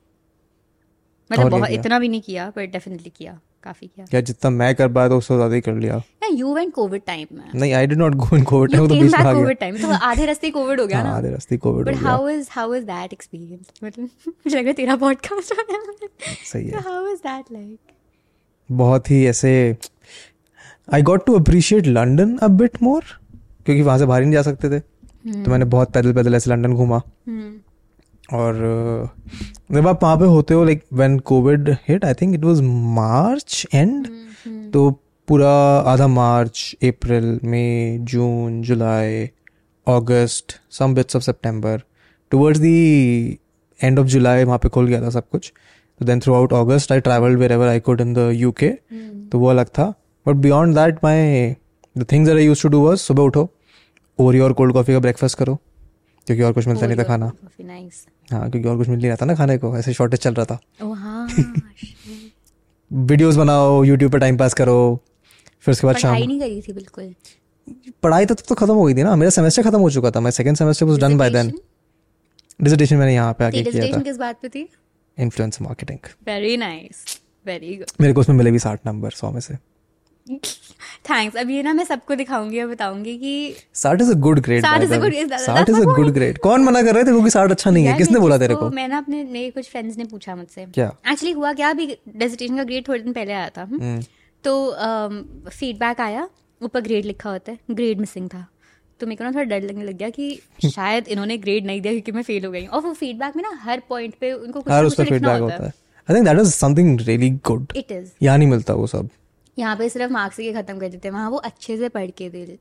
[1.31, 1.81] मतलब बहुत किया?
[1.81, 5.15] इतना भी नहीं किया पर डेफिनेटली किया काफ़ी किया। या जितना मैं कर पाया था
[5.15, 8.15] उससे ज़्यादा ही कर लिया। या यू वेंट कोविड टाइम में नहीं I did not
[8.15, 10.81] go in covid time तो बीच में आ गया। कोविड टाइम तो आधे रास्ते कोविड
[10.81, 13.13] हो गया हाँ ना आधे रास्ते कोविड हो गया। But how is how is that
[13.13, 15.55] experience मतलब मुझे लगा तेरा पॉडकास्ट
[16.45, 17.79] सही है। हाउ इज़ दैट लाइक
[18.69, 19.77] बहुत ही ऐसे
[20.89, 23.05] I got to appreciate London a bit more
[23.67, 26.51] क्योंकि वहाँ से बाहर ही नहीं जा सकते थे। तो मैंने बहुत पैदल पैदल ऐसे
[26.51, 27.01] लंदन घूमा।
[28.33, 28.55] और
[29.73, 33.67] जब आप वहाँ पे होते हो like when covid hit I think it was March
[33.75, 34.07] and
[34.73, 34.91] तो
[35.29, 35.51] पूरा
[35.93, 39.25] आधा मार्च अप्रैल मई जून जुलाई
[39.87, 41.83] अगस्त सम बिट्स ऑफ़ सितंबर
[42.31, 42.65] टुवर्ड्स द
[43.81, 45.53] एंड ऑफ़ जुलाई वहाँ पे खुल गया था सब कुछ।
[46.01, 48.69] तो then throughout August I travelled wherever I could in the UK
[49.31, 49.89] तो वो अलग था।
[50.27, 51.55] But beyond that my
[51.99, 53.49] the things are I use to do was सुबह उठो
[54.19, 55.55] ओरियो और कोल्ड कॉफ़ी का ब्रेकफास्ट करो
[56.27, 57.31] क्योंकि और कुछ मिलता नहीं था खाना।
[58.33, 60.47] हाँ क्योंकि और कुछ मिल नहीं रहा था ना खाने को ऐसे शॉर्टेज चल रहा
[60.47, 60.59] था।
[60.95, 61.29] हाँ
[62.91, 64.77] वीडियोस बनाओ यूट्यूब पे टाइम पास करो
[65.61, 67.15] फिर उसके बाद शाम नहीं करी थी बिल्कुल?
[68.03, 70.21] पढ़ाई तो तब तो खत्म हो गई थी ना मेरा सेमेस्टर खत्म हो चुका था
[70.21, 71.53] मैं second semester was done by then
[72.63, 74.69] dissertation मैंने यहाँ पे आके किया डिसर्टेशन था। किस बात पे थी?
[75.19, 77.05] Influence marketing very nice
[77.47, 79.55] very good मेरे को उसमें मिले भी साठ नंबर सौ में से।
[81.11, 84.65] थैंक्स अब ये ना मैं सबको दिखाऊँगी और बताऊँगी कि साठ is a good grade
[84.65, 87.31] 60 is a good- साठ इज़ अ गुड ग्रेड कौन मना कर रहे थे क्योंकि
[87.31, 87.97] साठ अच्छा नहीं है?
[87.99, 88.71] किसने बोला तेरे को?
[88.71, 90.93] मैं ना अपने मेरे कुछ फ्रेंड्स ने पूछा मुझसे। क्या?
[91.11, 91.71] एक्चुअली हुआ क्या?
[91.71, 91.87] अभी
[92.17, 94.03] डेजिटेशन का ग्रेड थोड़े दिन पहले आया था हम्म। हम्म,
[94.45, 96.29] तो फीडबैक आया
[96.63, 98.47] ऊपर ग्रेड लिखा होता है ग्रेड मिसिंग था।
[99.01, 100.41] तो मेरे को ना थोड़ा डर लगने लग गया कि
[100.75, 103.59] शायद इन्होंने ग्रेड नहीं दिया क्योंकि मैं फेल हो गई और वो फीडबैक में ना
[103.63, 105.73] हर पॉइंट पे उनको कुछ ना कुछ लिखना होता है। है।
[106.09, 109.09] I think that is something really good it is यहाँ नहीं मिलता वो सब।
[109.59, 112.29] यहाँ पे सिर्फ़ मार्क्स के खत्म कर देते हैं। वहाँ वो अच्छे से पढ़ के
[112.31, 112.59] दे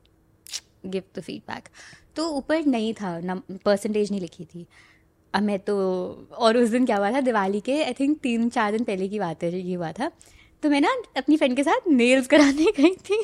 [0.86, 1.68] गिव द फीडबैक
[2.16, 4.66] तो ऊपर नहीं था नम परसेंटेज नहीं लिखी थी।
[5.34, 5.76] अब मैं तो
[6.38, 9.18] और उस दिन क्या हुआ था दिवाली के आई थिंक तीन चार दिन पहले की
[9.18, 10.10] बात है ये हुआ था।
[10.62, 13.22] तो मैं ना अपनी फ्रेंड के साथ नेल्स कराने गई थी।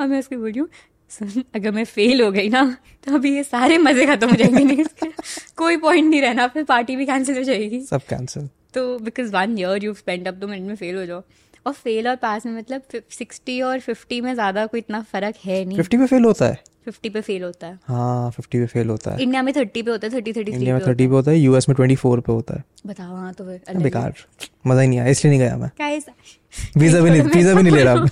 [0.00, 0.68] और मैं उसको बोल हूँ
[1.10, 2.64] सुन अगर मैं फेल हो गई ना
[3.06, 5.08] तो अभी ये सारे मज़े खत्म हो जाएँगे के
[5.56, 9.58] कोई पॉइंट नहीं रहना फिर पार्टी भी कैंसिल हो जाएगी। सब कैंसिल तो because one
[9.58, 11.22] year you spend up दो मिनट में फेल हो जाओ।
[11.66, 15.64] और फेल और पास में मतलब सिक्सटी और फिफ्टी में ज़्यादा कोई इतना फ़र्क है
[15.64, 16.62] नहीं। फिफ्टी पे फेल होता है?
[16.84, 19.90] फिफ्टी पे फेल होता है। हाँ फिफ्टी पे फेल होता है। इंडिया में थर्टी पे
[19.90, 22.32] होता है थर्टी थर्टी इंडिया में थर्टी पे होता है यूएस में ट्वेंटी फोर पे
[22.32, 24.14] होता है। बताओ हाँ तो फिर बेकार।
[24.66, 25.70] मज़ा ही नहीं आया इसलिए नहीं गया मैं।
[26.80, 27.94] वीज़ा भी नहीं वीज़ा भी नहीं ले रहा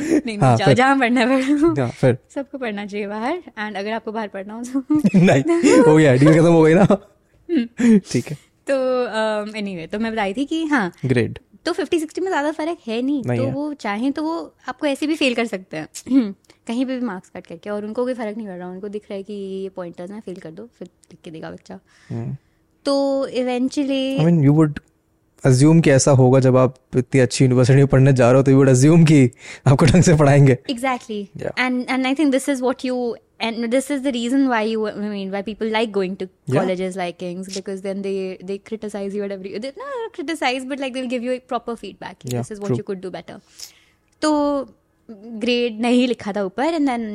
[0.00, 1.40] नहीं हाँ, नहीं जाओ। जहाँ पढ़ना है
[1.80, 4.84] हाँ, फिर। सबको पढ़ना चाहिए बाहर एंड अगर आपको बाहर पढ़ना हो तो।
[5.16, 6.84] नहीं हो गया डील खत्म हो गई ना।
[8.12, 12.28] ठीक है। तो एनीवे तो मैं बताई थी कि हाँ ग्रेड तो फिफ्टी सिक्सटी में
[12.28, 14.36] ज़्यादा फ़र्क है नहीं, नहीं तो है। वो चाहें तो वो
[14.68, 15.88] आपको ऐसे भी फेल कर सकते हैं।
[16.66, 19.02] कहीं पे भी मार्क्स कट करके और उनको कोई फ़र्क नहीं पड़ रहा। उनको दिख
[19.10, 21.78] रहा है कि ये पॉइंटर्स हैं फेल कर दो फिर लिख के देगा बच्चा।
[22.86, 24.78] तो eventually I mean you would
[25.44, 28.50] assume कि ऐसा होगा जब आप इतनी अच्छी यूनिवर्सिटी में पढ़ने जा रहे हो तो
[28.50, 29.24] यू वुड अज्यूम कि
[29.66, 31.18] आपको ढंग से पढ़ाएँगे। Exactly.
[31.42, 31.52] Yeah.
[31.64, 32.96] and and i think this is what you
[33.47, 36.59] and this is the reason why you i mean why people like going to Yeah.
[36.59, 38.15] colleges like kings because then they
[38.51, 41.75] they criticize you at every they not criticize but like they'll give you a proper
[41.85, 42.81] feedback Yeah, this is what true.
[42.81, 43.39] you could do better
[44.21, 44.31] तो
[45.43, 47.05] grade नहीं लिखा था ऊपर and then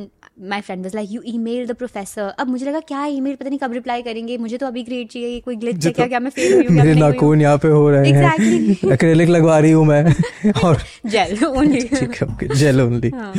[0.51, 3.59] my friend was like you email the professor अब मुझे लगा क्या email पता नहीं
[3.59, 6.31] कब रिप्लाई करेंगे मुझे तो अभी ग्रेड चाहिए ये कोई ग्लिच है क्या क्या मैं
[6.39, 8.93] फेल हुई हूँ क्या मेरे मैं नहीं हुई नाखून यहाँ पे हो रहे हैं Exactly.
[8.93, 10.83] एक्रेलिक लगवा रही हूँ मैं और
[11.15, 13.33] जेल ओनली ठीक है ओके जेल ओनली हाँ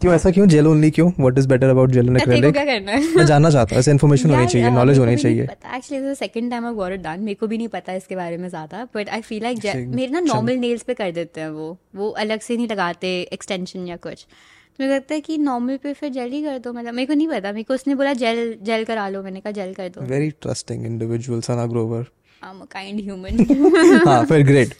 [0.00, 0.46] क्यों ऐसा क्यों?
[0.46, 1.10] जेल ओनली क्यों?
[1.18, 3.90] What is better about gel and acrylic क्या करना है। मैं जानना चाहता हूँ ऐसे
[3.90, 7.34] इन्फॉर्मेशन होनी चाहिए नॉलेज होनी चाहिए। Actually the second time I got it done मेरे
[7.34, 10.56] को भी नहीं पता इसके बारे में ज़्यादा बट आई फील लाइक मेरे ना नॉर्मल
[10.58, 14.84] नेल्स पे कर देते हैं वो। वो अलग से नहीं लगाते एक्सटेंशन या कुछ। तो
[14.84, 17.28] मुझे लगता है कि नॉर्मल पे फिर जेल ही कर दो मतलब मेरे को नहीं
[17.28, 20.30] पता। मेरे को उसने बोला जेल जेल करा लो। मैंने कहा जेल कर दो। Very
[20.42, 22.06] trusting individual Sana Grover
[22.42, 24.74] I am a kind human हाँ फिर ग्रेट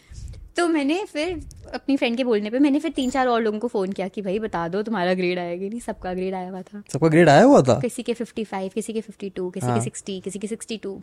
[0.56, 1.40] तो मैंने फिर
[1.74, 4.22] अपनी फ्रेंड के बोलने पे मैंने फिर तीन चार और लोगों को फ़ोन किया कि
[4.22, 5.80] भाई बता दो तुम्हारा ग्रेड आया कि नहीं?
[5.80, 7.78] सबका ग्रेड आया हुआ था। सबका ग्रेड आया हुआ था?
[7.80, 11.00] किसी के 55 किसी के 52 किसी हाँ। के 60 किसी के 62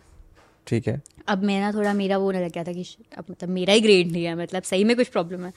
[0.68, 2.86] ठीक है। अब मैं ना थोड़ा मेरा वो होने लग गया था कि
[3.18, 5.54] अब मतलब मेरा ही ग्रेड नहीं है मतलब सही में कुछ प्रॉब्लम है।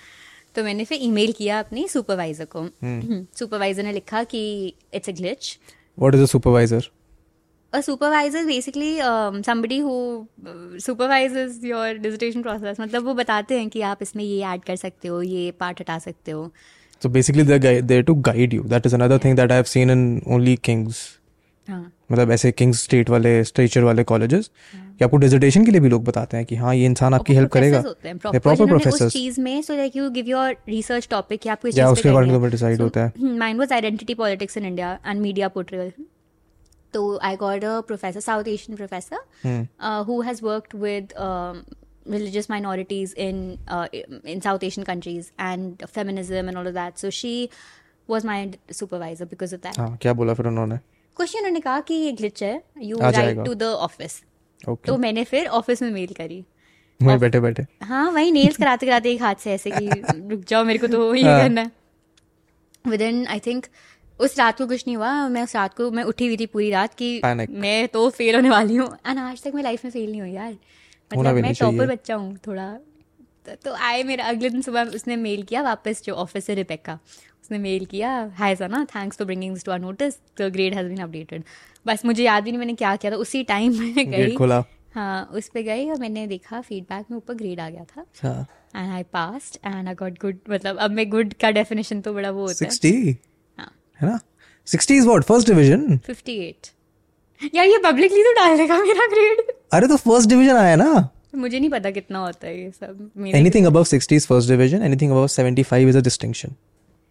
[0.55, 5.13] तो मैंने फिर ईमेल किया अपनी सुपरवाइजर को। हम्म। सुपरवाइजर ने लिखा कि it's a
[5.13, 5.59] glitch
[5.99, 6.89] what is a supervisor
[7.73, 12.81] a supervisor is basically um, somebody who uh, supervises your dissertation process.
[12.81, 15.99] मतलब वो बताते हैं कि आप इसमें ये ऐड कर सकते हो ये पार्ट हटा
[15.99, 16.51] सकते हो।
[17.03, 18.63] So basically they're there to guide you.
[18.75, 21.05] That is another thing that I have seen in only Kings.
[21.69, 25.89] हाँ। मतलब ऐसे किंग्स स्टेट वाले स्ट्रेचर वाले कॉलेजेस कि आपको डिसर्टेशन के लिए भी
[25.89, 29.77] लोग बताते हैं कि हाँ ये इंसान आपकी हेल्प करेगा। प्रॉपर प्रोफेसर चीज़ में so
[29.77, 33.59] like you give your research topic कि आपको या उसके अकॉर्डिंग डिसाइड होता है। Mind
[33.61, 35.93] was identity politics in India and media portrayal
[36.97, 39.67] तो I got a professor South Asian professor
[40.09, 41.13] who has worked with
[42.07, 43.87] religious minorities in uh,
[44.25, 46.99] in South Asian countries and feminism and all of that.
[46.99, 47.33] So she
[48.09, 48.37] was my
[48.71, 49.79] supervisor because of that.
[49.79, 50.77] हाँ क्या बोला फिर उन्होंने
[51.17, 54.23] question उन्होंने कहा कि ये glitch है राइट जाएगा। टू द ऑफ़िस
[54.69, 56.45] ओके तो मैंने फिर ऑफ़िस में मेल करी
[57.01, 59.89] वहीं बैठे बैठे हाँ वही नेल्स कराते कराते एक हाथ से ऐसे कि
[60.31, 63.67] रुक जाओ मेरे को तो ये हाँ। करना है इन आई थिंक
[64.21, 66.71] उस रात को कुछ नहीं हुआ। मैं उस रात को मैं उठी हुई थी पूरी
[66.71, 67.51] रात की Panic.
[67.51, 70.33] मैं तो फेल होने वाली हूँ। एंड आज तक मैं लाइफ में फेल नहीं हुई
[70.33, 72.79] यार। मतलब मैं टॉपर बच्चा हूँ थोड़ा।
[73.47, 76.99] तो- तो आए मेरा अगले दिन सुबह उसने मेल किया वापस जो ऑफ़िस से रिपेका
[77.43, 80.99] उसने मेल किया hi Sana thanks for bringing to our notice the grade has been
[80.99, 81.45] updated
[81.87, 85.31] बस मुझे याद भी नहीं मैंने क्या किया था। उसी टाइम मैंने गई। खोला। हाँ
[85.33, 88.07] उस पर गई और मैंने देखा फीडबैक में ऊपर ग्रेड आ गया था।
[88.77, 92.31] And I passed and I got good मतलब अब मैं गुड का डेफिनेशन तो बड़ा
[92.31, 92.71] वो होता है।
[94.01, 94.19] हाँ है ना?
[94.67, 96.67] Sixty is what first division fifty eight
[97.55, 101.09] यार ये पब्लिकली तो डाल देगा मेरा ग्रेड अरे तो फ़र्स्ट डिवीज़न आया ना?
[101.35, 105.11] मुझे नहीं पता कितना होता है ये सब anything above sixty is first division anything
[105.13, 106.55] above seventy five is a distinction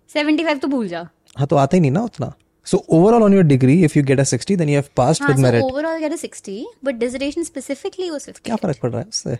[0.10, 1.08] seventy five तो भूल जा.
[1.38, 2.32] हाँ तो आता ही नहीं ना उतना.
[2.68, 5.30] So overall on your degree if you get a sixty then you have passed हाँ
[5.30, 6.56] with so merit overall get a 60
[6.88, 9.38] but dissertation specifically was 50 क्या फ़र्क पड़ रहा है उससे?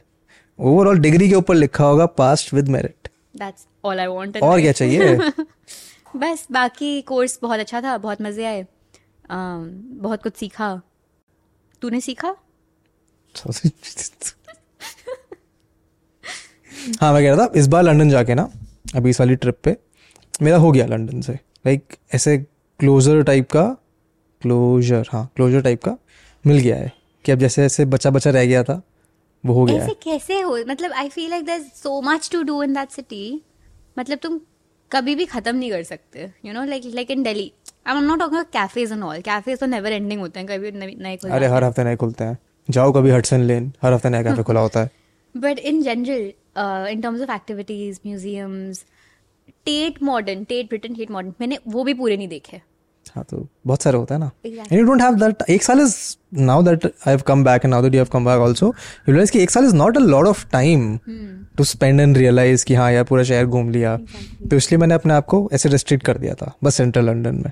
[0.60, 3.10] ओवरऑल डिग्री के ऊपर लिखा होगा passed with merit
[3.42, 5.18] that's all I want और क्या चाहिए?
[6.16, 8.66] बस बाकी कोर्स बहुत अच्छा था बहुत मज़े आए।
[9.30, 10.70] बहुत कुछ सीखा।
[11.82, 12.36] तूने सीखा?
[17.02, 18.50] हाँ मैं कह रहा था इस बार लंदन जाके ना
[18.96, 19.76] अभी इस वाली ट्रिप पे
[20.42, 22.38] मेरा हो गया लंदन से। लाइक ऐसे
[22.80, 23.64] क्लोजर टाइप का
[24.42, 25.98] क्लोजर हाँ क्लोजर टाइप का
[26.46, 26.92] मिल गया है।
[27.26, 28.82] कि अब जैसे ऐसे बचा बचा रह गया था
[29.44, 30.58] वो हो गया ऐसे है। कैसे हो?
[30.68, 33.42] मतलब I feel like there so much to do in that city
[34.00, 34.40] मतलब तुम
[34.92, 37.52] कभी भी खत्म नहीं कर सकते you know like like in Delhi
[37.88, 40.96] I am not talking cafes and all cafes तो नेवर एंडिंग होते हैं कभी नए
[41.00, 42.38] नए खुल अरे हर हफ़्ते नए खुलते हैं।
[42.70, 44.90] जाओ कभी हटसन लेन हर हफ़्ते नया कैफ़े खुला होता है।
[45.36, 46.32] But in general
[46.92, 48.86] in terms of activities museums
[49.66, 52.62] Tate Modern Tate Britain Tate Modern मैंने वो भी पूरे नहीं देखे।
[53.16, 55.96] हाँ तो बहुत सारे होता है ना। And you don't have that एक साल is
[56.42, 58.74] now that I have come back and now that you have come back also you
[59.08, 60.98] realize कि एक साल is not a lot of time
[61.58, 63.98] to spend and realize कि हाँ यार पूरा शहर घूम लिया।
[64.50, 67.52] तो इसलिए मैंने अपने आप को ऐसे रिस्ट्रिक्ट कर दिया था बस सेंट्रल लंदन में।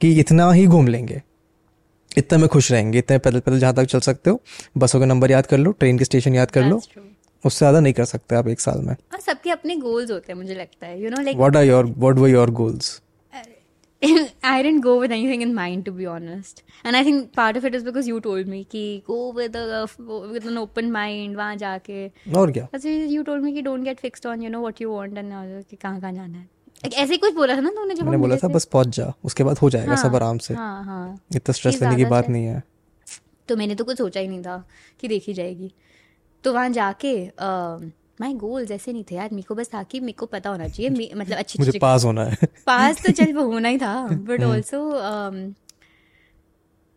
[0.00, 1.22] कि इतना ही घूम लेंगे।
[2.18, 4.40] इतने में खुश रहेंगे इतने पैदल पैदल जहाँ तक चल सकते हो
[4.78, 6.80] बसों के नंबर याद कर लो ट्रेन के स्टेशन याद कर लो.
[7.44, 8.94] उससे ज़्यादा नहीं कर सकते आप एक साल में।
[9.26, 12.18] सबके अपने गोल्स होते हैं मुझे लगता है you know like what are your what
[12.18, 13.00] were your goals
[14.02, 16.62] I didn't go with anything in mind, to be honest.
[16.84, 19.88] And I think part of it is because you told me कि go with a
[20.34, 22.10] with an open mind वहाँ जाके.
[22.36, 24.92] और क्या अच्छा you told me कि don't get fixed on you know what you
[24.92, 26.46] want and all कि कहाँ कहाँ जाना है.
[26.86, 29.44] ऐसे ही कुछ बोला था ना तूने जब मैंने बोला था बस पहुँच जा उसके
[29.44, 32.44] बाद हो जाएगा हाँ, सब आराम से हाँ हाँ इतना स्ट्रेस लेने की बात नहीं
[32.46, 32.62] है
[33.48, 34.64] तो मैंने तो कुछ सोचा ही नहीं था
[35.00, 35.72] कि देखी जाएगी
[36.44, 37.12] तो वहाँ जाके
[38.20, 40.68] माई गोल्स ऐसे नहीं थे यार मेरे को बस था कि मेरे को पता होना
[40.68, 44.24] चाहिए मतलब अच्छी मुझे पास होना है। पास तो चल वो होना ही था हम्म।
[44.26, 44.80] बट ऑल्सो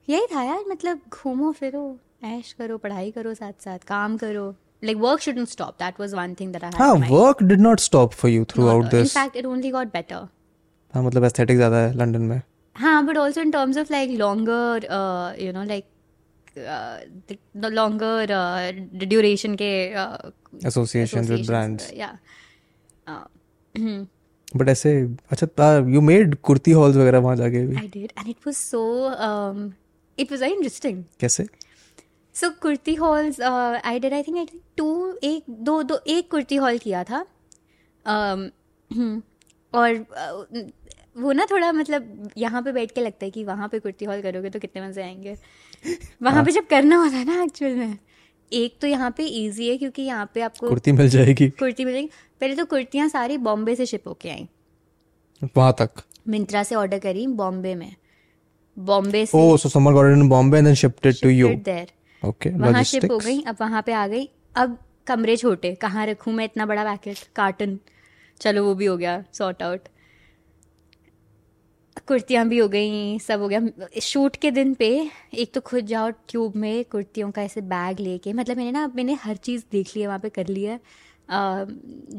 [0.07, 1.83] यही था यार मतलब घूमो फिरो
[2.25, 4.49] ऐश करो पढ़ाई करो साथ साथ काम करो।
[4.83, 8.13] Like work shouldn't stop that was one thing that I हाँ work did not stop
[8.13, 10.27] for you throughout this fact it only got better
[10.93, 12.41] हाँ मतलब एस्थेटिक ज़्यादा है लंदन में।
[12.75, 14.87] हाँ but also in terms of like longer
[15.41, 15.85] you know like
[17.55, 18.31] longer
[19.03, 19.71] duration के
[20.65, 22.19] association with brands या
[24.55, 27.75] but ऐसे अच्छा यू मेड कुर्ती हॉल्स वगैरह वहाँ जाके भी?
[27.75, 28.81] I did, and it was so.
[29.27, 29.73] Um,
[30.19, 31.03] it was very interesting.
[31.19, 31.45] कैसे?
[32.35, 36.55] So kurti hauls I did I think I think two एक दो दो एक कुर्ती
[36.55, 37.25] हॉल किया था।
[38.07, 38.49] Um,
[39.73, 40.71] और uh,
[41.17, 44.21] वो ना थोड़ा मतलब यहाँ पे बैठ के लगता है कि वहाँ पे कुर्ती हॉल
[44.21, 45.37] करोगे तो कितने मज़े आएँगे।
[46.21, 47.97] वहाँ पे जब करना होता है ना एक्चुअल में
[48.53, 52.09] एक तो यहाँ पे इजी है क्योंकि यहाँ पे आपको कुर्ती मिल जाएगी। कुर्ती मिलेगी
[52.41, 54.47] पहले तो कुर्तियाँ सारी बॉम्बे से शिप होके आई।
[55.57, 57.95] वहाँ तक। मिंत्रा से ऑर्डर करी बॉम्बे में।
[58.77, 61.91] बॉम्बे से। ओ so summer got in Bombay and then it to you there
[62.23, 66.33] okay वहाँ शिप हो गई अब वहाँ पे आ गई। अब कमरे छोटे कहाँ रखूँ
[66.33, 67.77] मैं इतना बड़ा पैकेट कार्टन
[68.41, 69.87] चलो वो भी हो गया सॉर्ट आउट
[72.07, 74.89] कुर्तियाँ भी हो गई सब हो गया। शूट के दिन पे
[75.35, 79.13] एक तो खुद जाओ ट्यूब में कुर्तियों का ऐसे बैग लेके मतलब मैंने ना मैंने
[79.23, 80.79] हर चीज़ देख ली है वहाँ पे कर लिया। है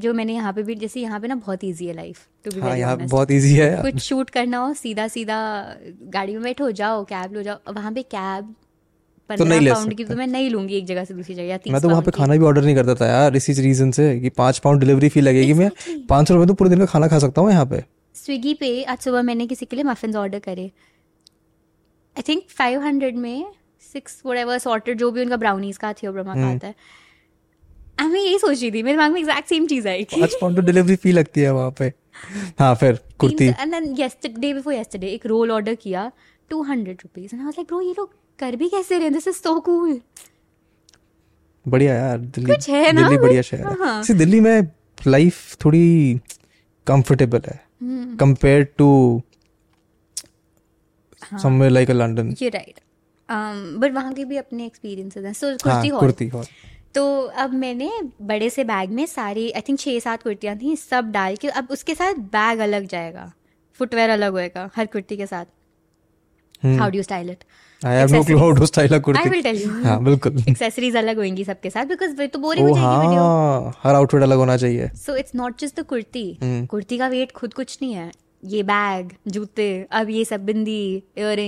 [0.01, 2.61] जो मैंने यहाँ पे भी जैसे यहाँ पे ना बहुत इजी है लाइफ टू बी
[2.61, 5.39] हाँ यहाँ बहुत इजी है। कुछ शूट करना हो सीधा सीधा
[6.13, 8.55] गाड़ी में बैठो जाओ कैब लो जाओ। वहाँ पे कैब
[9.31, 11.89] तो नहीं ले की तो मैं नहीं लूँगी एक जगह से दूसरी जगह मैं तो
[11.89, 14.81] वहाँ पे खाना भी ऑर्डर नहीं करता था यार इसी रीजन से कि पाँच पाउंड
[14.81, 15.71] डिलीवरी फ़ी लगेगी। मैं
[16.09, 18.83] पाँच सौ रुपये तो पूरे दिन का खाना खा सकता हूँ यहाँ पे। स्विगी पे
[18.85, 20.70] आज सुबह मैंने किसी के लिए मफिन ऑर्डर करे।
[22.16, 23.44] आई थिंक फाइव हंड्रेड में
[23.92, 26.75] सिक्स वोट सॉर्टेड जो भी उनका ब्राउनीज का थियो ब्रह्मा हम्म। का आता है।
[28.09, 30.62] मैं यही सोच रही थी मेरे दिमाग में एग्जैक्ट सेम चीज़ आई पाँच पाउंड तो
[30.62, 31.92] डिलीवरी फ़ी लगती है वहाँ पे।
[32.59, 33.46] हाँ फिर kurti.
[33.46, 36.11] And then yesterday before yesterday एक रोल ऑर्डर किया
[36.51, 39.29] two hundred rupees and I was like bro ये लोग कर भी कैसे रहे दिस
[39.29, 40.01] इज़ सो कूल
[41.66, 44.70] बढ़िया यार दिल्ली कुछ है ना, दिल्ली बढ़िया शहर है। हाँ। दिल्ली में
[45.07, 46.20] लाइफ थोड़ी
[46.87, 48.88] कंफर्टेबल है। हम्म। कंपेयर टू
[51.23, 52.55] हाँ। Somewhere like London right.
[52.55, 52.81] Right
[53.81, 55.33] but वहाँ के भी अपने एक्सपीरियंसेस हैं.
[55.33, 56.45] सो हाँ कुर्ती हॉल कुर्ती हॉल
[56.95, 57.05] तो
[57.42, 57.90] अब मैंने
[58.23, 61.68] बड़े से बैग में सारी आई थिंक छः सात कुर्तियाँ थी सब डाल के अब
[61.71, 63.33] उसके साथ बैग अलग जाएगा.
[63.79, 65.45] फुटवेयर अलग होएगा हर कुर्ती के साथ.
[66.79, 67.45] How do style it
[67.85, 70.45] I have no clue how to style a I kurti will tell you हाँ बिल्कुल।
[70.49, 73.95] एक्सेसरीज अलग होंगी सबके साथ बिकॉज़ वे तो बोरिंग ओ हो जाएगी वीडियो हाँ हर
[73.95, 76.27] आउटफिट अलग होना चाहिए। So it's not just the kurti.
[76.71, 78.11] Kurti का वेट खुद कुछ नहीं है।
[78.42, 80.85] ये बैग जूते अब ये सब bindi
[81.18, 81.40] ear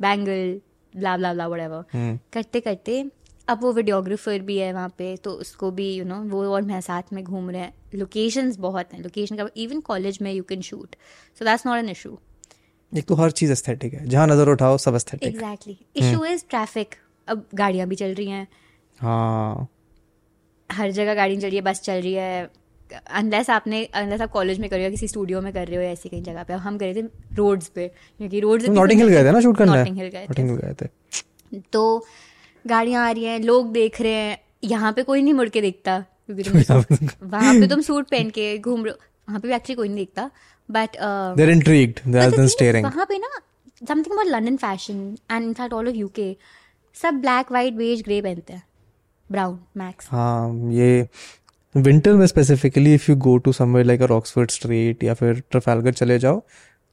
[0.00, 0.60] bangle
[0.94, 2.18] blah blah blah hmm.
[2.32, 3.04] करते करते
[3.48, 6.44] अब वो वीडियोग्राफर भी है वहाँ पे तो उसको भी यू you नो know, वो
[6.54, 10.32] और मैं साथ में घूम रहे हैं। लोकेशंस बहुत हैं। लोकेशन का इवन कॉलेज में
[10.32, 10.94] you can shoot
[11.38, 12.18] so that's not an issue
[12.92, 16.94] एक तो हर चीज़ एस्थेटिक है। जहाँ नज़र उठाओ सब aesthetic exactly issue is traffic
[17.28, 18.46] अब गाड़ियाँ भी चल रही हैं।
[18.98, 19.68] हाँ।
[20.70, 22.50] हर जगह गाड़ी चल रही है बस चल रही है।
[22.90, 25.82] अनलेस आपने अनलेस आप कॉलेज में कर रहे हो किसी स्टूडियो में कर रहे हो
[25.82, 29.24] ऐसी कहीं जगह पे। हम कर रहे थे रोड्स पे क्योंकि रोड्स नॉटिंग हिल गए
[29.24, 29.76] थे ना शूट करने?
[29.76, 32.06] नॉटिंग हिल गए थे। नॉटिंग हिल गए थे। तो
[32.64, 35.98] गाड़ियाँ आ रही हैं लोग देख रहे हैं। यहाँ पे कोई नहीं मुड़ के देखता
[36.26, 36.42] क्योंकि
[37.22, 39.96] वहाँ पे तुम सूट पहन के घूम रहे हो। वहाँ पे भी एक्चुअली कोई नहीं
[39.96, 40.30] देखता।
[40.68, 40.96] बट
[41.36, 43.28] देर इंट्रीग्ड वहाँ पे ना
[43.88, 44.96] something about London fashion
[45.30, 46.36] and in fact all of UK
[46.96, 48.62] सब ब्लैक वाइट बेज ग्रे पहनते हैं.
[49.26, 51.06] ब्राउन मैक्स हाँ ये
[51.74, 56.18] विंटर में specifically if you go to somewhere like Oxford Street या फिर ट्रफालगर चले
[56.18, 56.38] जाओ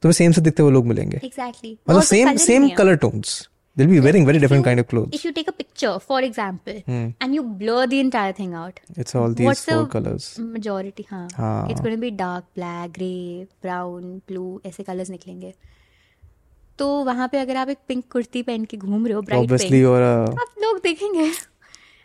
[0.03, 1.19] तुम्हें सेम से दिखते हुए लोग मिलेंगे.
[1.23, 3.47] एग्जैक्टली मतलब same same colour tones
[3.79, 7.09] they'll be wearing very different kind of if you take a picture, for example, Hmm.
[7.23, 11.05] and you blur the entire thing out, it's all these what's for the colours majority?
[11.11, 15.53] हाँ, हाँ। it's going to be dark, black, grey, brown, blue, ऐसे colors निकलेंगे.
[16.79, 19.85] तो वहाँ पे अगर आप एक पिंक कुर्ती पहन के घूम रहे हो ब्राइट पिंक
[19.87, 21.31] और आप लोग देखेंगे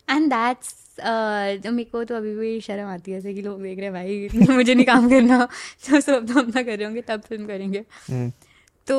[0.08, 3.86] एंड दैट्स मेरे को तो अभी भी शर्म आती है ऐसे कि लोग देख रहे
[3.86, 5.44] हैं भाई मुझे नहीं काम करना
[5.90, 8.30] तो सब तो अपना कर रहे होंगे तब फ़िल्म करेंगे हम्म।
[8.86, 8.98] तो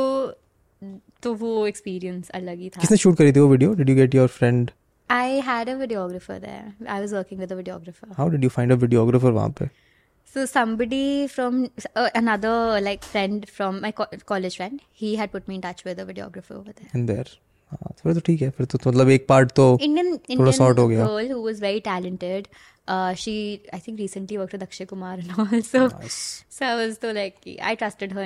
[1.23, 4.15] तो वो एक्सपीरियंस अलग ही था किसने शूट करी थी वो video did you get
[4.15, 4.71] your friend
[5.09, 6.61] I had a videographer there.
[6.93, 8.07] I was working with a videographer.
[8.17, 9.69] How did you find a videographer वहाँ पे
[10.35, 11.59] So somebody from
[11.95, 12.53] uh, another
[12.85, 16.05] like friend from my co- college friend, he had put me in touch with a
[16.07, 16.89] videographer over there.
[16.95, 17.29] In there
[17.71, 20.79] हाँ फिर तो ठीक है फिर तो तो मतलब एक पार्ट तो Indian थोड़ा sort
[20.79, 22.49] हो गया girl who was very talented.
[22.95, 23.35] Uh, she
[23.77, 25.61] I think recently worked with Akshay Kumar and all.
[25.69, 26.19] So Nice.
[26.57, 27.39] so I was so like
[27.71, 28.25] I trusted her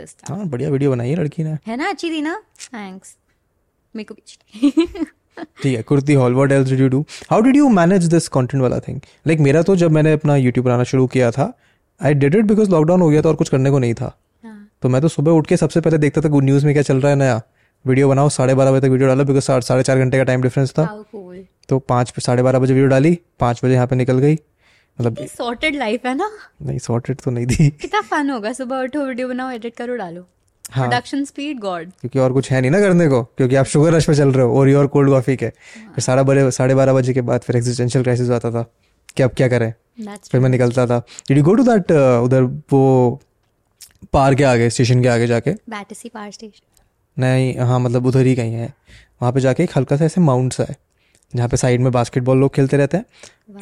[0.00, 0.30] this stuff.
[0.30, 1.88] हाँ बढ़िया video बनाई है लड़की ने। है ना?
[1.88, 2.40] अच्छी थी ना?
[2.60, 3.16] Thanks.
[3.94, 4.70] मेरे को भी
[5.62, 8.62] ठीक है kurti hall what else did you do how did you manage this content
[8.62, 11.52] वाला थिंग लाइक मेरा तो जब मैंने अपना यूट्यूब बनाना शुरू किया था
[12.00, 14.06] I did it because lockdown हो गया था और कुछ करने को नहीं था।
[14.44, 16.82] हाँ। तो मैं तो सुबह उठ के सबसे पहले देखता था गुड न्यूज़ में क्या
[16.82, 17.40] चल रहा है नया।
[17.84, 20.72] वीडियो बनाओ साढ़े बारह बजे तक वीडियो डालो बिकॉज़ साढ़े चार घंटे का टाइम डिफरेंस
[20.78, 20.86] था।
[21.68, 24.36] तो पाँच साढ़े बारह बजे वीडियो डाली पाँच बजे यहाँ पे निकल गई।
[25.00, 26.30] मतलब sorted life है ना?
[26.62, 30.26] नहीं सॉर्टेड तो नहीं थी। कितना फन होगा सुबह उठो वीडियो बनाओ एडिट करो डालो।
[30.70, 33.92] हाँ। प्रोडक्शन स्पीड गॉड क्योंकि और कुछ है नहीं ना करने को क्योंकि आप शुगर
[33.92, 36.92] रश पे चल रहे हो और और कोल्ड कॉफ़ी के। फिर साढ़े बारह साढ़े बारह
[36.92, 38.62] बजे के बाद फिर एग्जिस्टेंशियल क्राइसिस आता था
[39.16, 39.72] कि अब क्या करें?
[40.30, 41.92] फिर मैं निकलता था। Did you go to that
[42.24, 43.20] उधर वो
[44.12, 45.52] पार के आगे स्टेशन के आगे जाके?
[45.70, 48.72] बैटसी पावर स्टेशन नहीं हाँ मतलब उधर ही कहीं है।
[49.22, 50.76] वहाँ पे जाके एक हल्का सा ऐसे माउंट सा है
[51.34, 53.04] जहाँ पे साइड में बास्केटबॉल लोग खेलते रहते हैं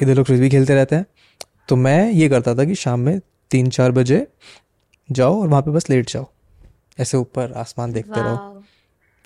[0.03, 1.07] इधर लोग फ्रिस्बी खेलते रहते हैं।
[1.69, 4.27] तो मैं ये करता था कि शाम में तीन चार बजे
[5.09, 6.27] जाओ और वहाँ पे बस लेट जाओ।
[7.01, 8.37] ऐसे ऊपर आसमान देखते रहो।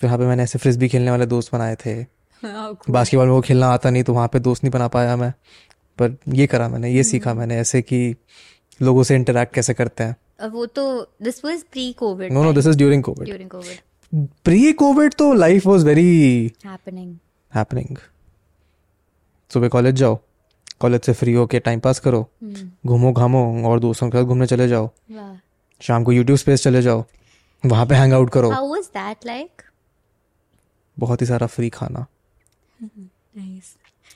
[0.00, 2.02] फिर वहाँ पे मैंने ऐसे फ्रिस्बी खेलने वाले दोस्त बनाए थे।
[2.90, 5.32] बास्केटबॉल में वो खेलना आता नहीं तो वहाँ पे दोस्त नहीं बना पाया मैं।
[5.98, 8.14] पर ये करा मैंने ये सीखा मैंने ऐसे कि
[8.82, 10.84] लोगों से इंटरेक्ट कैसे करते हैं। वो तो
[11.22, 15.32] this was pre covid no no this is during covid during covid pre covid तो
[15.32, 17.16] life was very happening
[17.54, 17.96] happening
[19.50, 20.18] सुबह कॉलेज जाओ
[20.80, 22.26] कॉलेज से फ्री होके टाइम पास करो
[22.86, 24.90] घूमो घामो और दोस्तों के साथ घूमने चले जाओ।
[25.80, 27.04] शाम को यूट्यूब स्पेस चले जाओ
[27.64, 29.62] वहाँ पे हैंग आउट करो। हाउ वाज दैट लाइक
[30.96, 32.06] बहुत ही सारा फ्री खाना।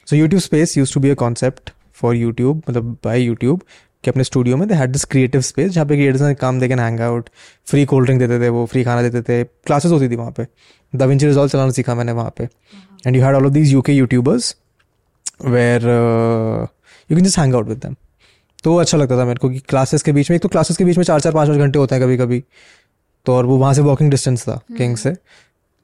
[0.06, 3.62] So YouTube space use to be a concept for YouTube मतलब बाय यूट्यूब
[4.04, 6.68] कि अपने स्टूडियो में they had this creative space जहाँ पे क्रिएटर्स ने काम they
[6.68, 7.28] can hang out
[7.66, 10.46] free cold drink देते थे वो फ्री खाना देते थे क्लासेस होती थी वहाँ पे।
[10.92, 12.48] द विंची रिजॉल्व चलाना सीखा मैंने वहाँ पे।
[13.06, 14.56] And you had all of these UK YouTubers
[15.44, 15.82] where
[17.10, 17.96] you can just hang out with them
[18.64, 20.84] तो अच्छा लगता था मेरे को कि क्लासेस के बीच में एक तो क्लासेस के
[20.84, 22.42] बीच में चार चार पाँच पाँच घंटे होते हैं कभी कभी
[23.26, 25.14] तो और वो वहाँ से वॉकिंग डिस्टेंस था किंग से।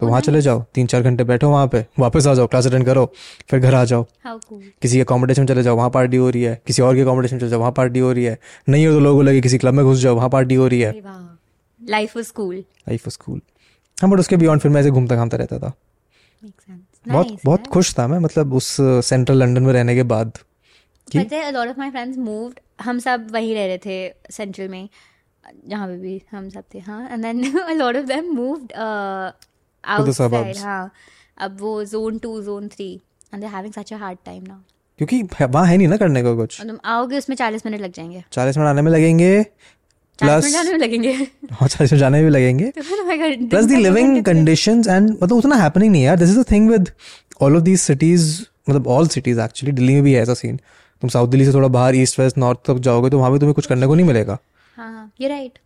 [0.00, 2.84] तो वहाँ चले जाओ तीन चार घंटे बैठो वहाँ पे वापस आ जाओ क्लास अटेंड
[2.86, 3.04] करो
[3.50, 6.82] फिर घर आ जाओ। किसी के में चले जाओ वहाँ पार्टी हो रही है। किसी
[6.82, 8.38] और के में चले जाओ वहाँ पार्टी हो रही है।
[8.68, 10.92] नहीं हो तो लोगों लगे किसी क्लब में घुस जाओ वहाँ पार्टी हो रही है।
[11.80, 13.40] Life was cool life school
[13.98, 15.72] हाँ बट उसके बियॉन्ड फिर मैं ऐसे घूमता घामता रहता था।
[17.08, 20.38] बहुत बहुत खुश था मैं मतलब उस सेंट्रल लंदन में रहने के बाद
[21.12, 22.58] कि पता है lot of my friends moved.
[22.80, 24.88] हम सब वहीं रह रहे थे सेंट्रल में
[25.66, 27.08] जहाँ पे भी हम सब थे हाँ.
[27.10, 29.30] And then of them moved uh,
[29.90, 30.58] outside suburbs.
[30.58, 30.92] हाँ.
[31.38, 33.00] अब वो zone two zone three
[33.34, 34.56] and they having such a hard time now
[34.98, 38.24] क्योंकि वहाँ है नहीं ना करने का कुछ। तुम आओगे उसमें चालीस मिनट लग जाएँगे।
[38.32, 39.46] चालीस मिनट आने में लगेंगे
[40.18, 41.12] प्लस जाने में लगेंगे।
[41.52, 46.16] हाँ जाने भी लगेंगे। तो plus the living conditions and मतलब उतना हैपनिंग नहीं यार।
[46.16, 46.90] This is the thing with
[47.42, 48.40] all of these cities
[48.70, 50.56] मतलब ऑल सिटीज़ एक्चुअली दिल्ली में भी है ऐसा सीन
[51.02, 53.54] तुम साउथ दिल्ली से थोड़ा बाहर ईस्ट वेस्ट नॉर्थ तक जाओगे तो वहाँ भी तुम्हें
[53.54, 54.38] कुछ करने को नहीं मिलेगा।
[54.76, 55.58] हाँ ये राइट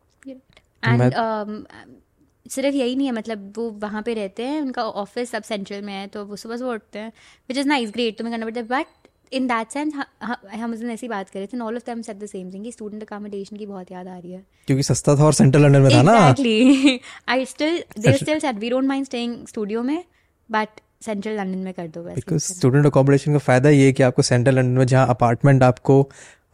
[0.84, 1.56] एंड um,
[2.46, 5.92] सिर्फ़ यही नहीं है मतलब वो वहाँ पे रहते हैं उनका ऑफ़िस सब सेंट्रल में
[5.92, 7.12] है तो वो सुबह सुबह उठते हैं
[7.48, 9.01] विच इज़ नाइस ग्रेट तुम्हें करना पड़ता है बट
[9.32, 9.94] इन दैट सेंस
[10.54, 12.64] हम उस दिन ऐसी बात कर रहे थे all of them said the same thing
[12.64, 15.80] कि स्टूडेंट अकोमोडेशन की बहुत याद आ रही है। क्योंकि सस्ता था और सेंट्रल लंदन
[15.82, 20.02] में था ना। Exactly I still they still said we don't mind staying studio में
[20.48, 24.22] बट सेंट्रल लंदन में कर दो बिकॉज़ स्टूडेंट अकोमोडेशन का फ़ायदा ये है कि आपको
[24.22, 25.96] सेंट्रल लंदन में जहाँ अपार्टमेंट आपको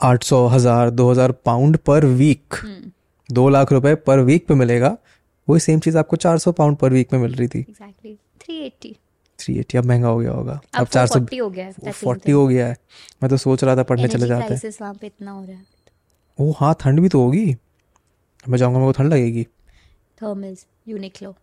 [0.02, 2.54] आठ सौ हज़ार दो हज़ार पाउंड पर वीक।
[3.28, 4.96] दो लाख रुपए पर वीक पे मिलेगा
[5.48, 8.56] वही सेम चीज़ आपको चार सौ पाउंड पर वीक में मिल रही थी। Exactly three
[8.66, 8.96] eighty
[9.38, 12.46] three eighty अब महँगा हो गया होगा। अब चार सौ हो गया है, फोर्टी हो
[12.46, 12.76] गया है।
[13.22, 15.56] मैं तो सोच रहा था पढ़ने चले जाते हैं। क्राइसिस वहाँ पे इतना हो रहा
[15.56, 15.64] है।
[16.38, 17.56] ओ हाँ ठंड भी तो होगी।
[18.48, 19.44] मैं जाऊँगा मेरे को ठंड लगेगी।
[20.22, 21.34] थर्मल्स यूनिक्लो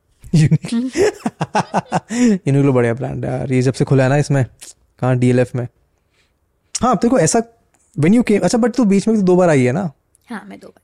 [2.47, 4.45] यूनिक्लो बढ़िया ब्रांड है यार। ये जब से खुला है ना इसमें
[4.99, 5.67] कहाँ डीएलएफ में।
[6.75, 7.41] हाँ अब तेरे को ऐसा
[7.95, 9.91] वेन यू केम अच्छा बट तू बीच में भी तो दो बार आई है ना?
[10.27, 10.83] हाँ मैं दो बार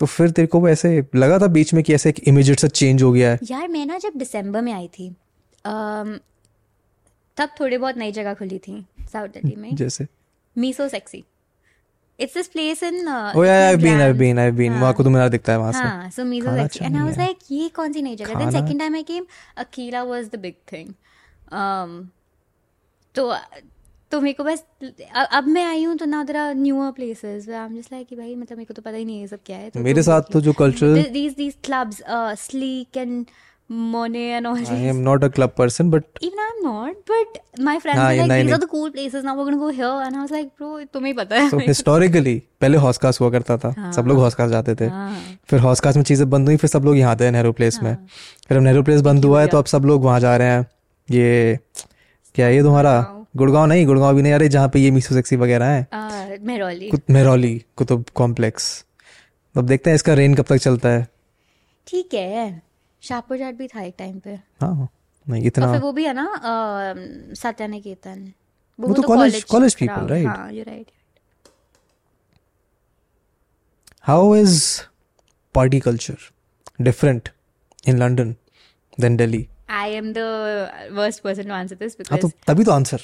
[0.00, 2.68] तो फिर तेरे को वो ऐसे लगा था बीच में कि ऐसे एक इमीडिएट सा
[2.68, 3.38] चेंज हो गया है?
[3.50, 5.14] यार मैं ना जब दिसंबर में आई थी
[5.64, 10.06] तब थोड़ी बहुत नई जगह खुली थी साउथ दिल्ली में। जैसे?
[10.56, 11.24] Miso Sexy
[12.18, 15.10] it's this place in oh यार I been I been I been वहाँ को तो
[15.10, 17.18] मेरा दिखता है वहाँ से। हाँ so Miso Sexy and I was.
[17.18, 19.26] Like ये कौन सी नई जगह then second time I came
[19.58, 20.94] Akila was the big thing
[23.14, 23.34] तो
[24.12, 24.64] तो मेरे को बस
[25.32, 28.34] अब मैं आई हूँ तो ना there newer places I am just like कि भाई
[28.34, 30.02] मतलब मेरे को तो पता ही नहीं है ये सब क्या है तो मेरे तुम
[30.02, 33.30] साथ तो। जो cultural these these clubs uh sleek and
[33.70, 34.86] monet and all I these.
[34.88, 38.28] Am not a club person but even i'm not but my friends हाँ, were like
[38.28, 39.92] नहीं, these नहीं। are the cool places now we're gonna go here.
[40.06, 41.50] And i was like bro तुम्हें ही पता है.
[41.50, 45.16] तो historically पहले हॉस्कास हुआ करता था। सब लोग हॉस्कास जाते थे। हाँ।
[45.50, 47.94] फिर हॉस्कास में चीज़ें बंद हुई फिर सब लोग यहाँ आते हैं नेहरू प्लेस में।
[48.48, 50.66] फिर अब नेहरू प्लेस बंद हुआ है तो अब सब लोग वहाँ जा रहे हैं।
[51.08, 51.58] ये
[52.34, 53.00] क्या ये तुम्हारा?
[53.36, 56.90] गुड़गांव नहीं गुड़गांव भी नहीं आ रही जहाँ पे ये मीसो सेक्सी वगैरह है। मेहरौली
[57.10, 58.66] मेहरौली कुतुब कॉम्प्लेक्स
[59.54, 61.06] अब देखते हैं इसका रेन कब तक चलता है।
[61.86, 62.69] ठीक है।
[63.02, 64.88] शाहपुर जाट भी था एक टाइम पे। हाँ
[65.26, 66.26] नहीं और इतना फिर वो भी है ना
[67.34, 68.32] सत्या निकेतन
[68.78, 70.26] वो तो college- college people, right?
[70.26, 70.90] हाँ you right
[74.02, 74.60] how is
[75.54, 76.16] party culture
[76.80, 77.28] different
[77.88, 78.34] in London
[79.00, 80.18] than Delhi I am the
[80.92, 83.00] worst person to answer this हाँ बिकॉज़ तो तभी तो आंसर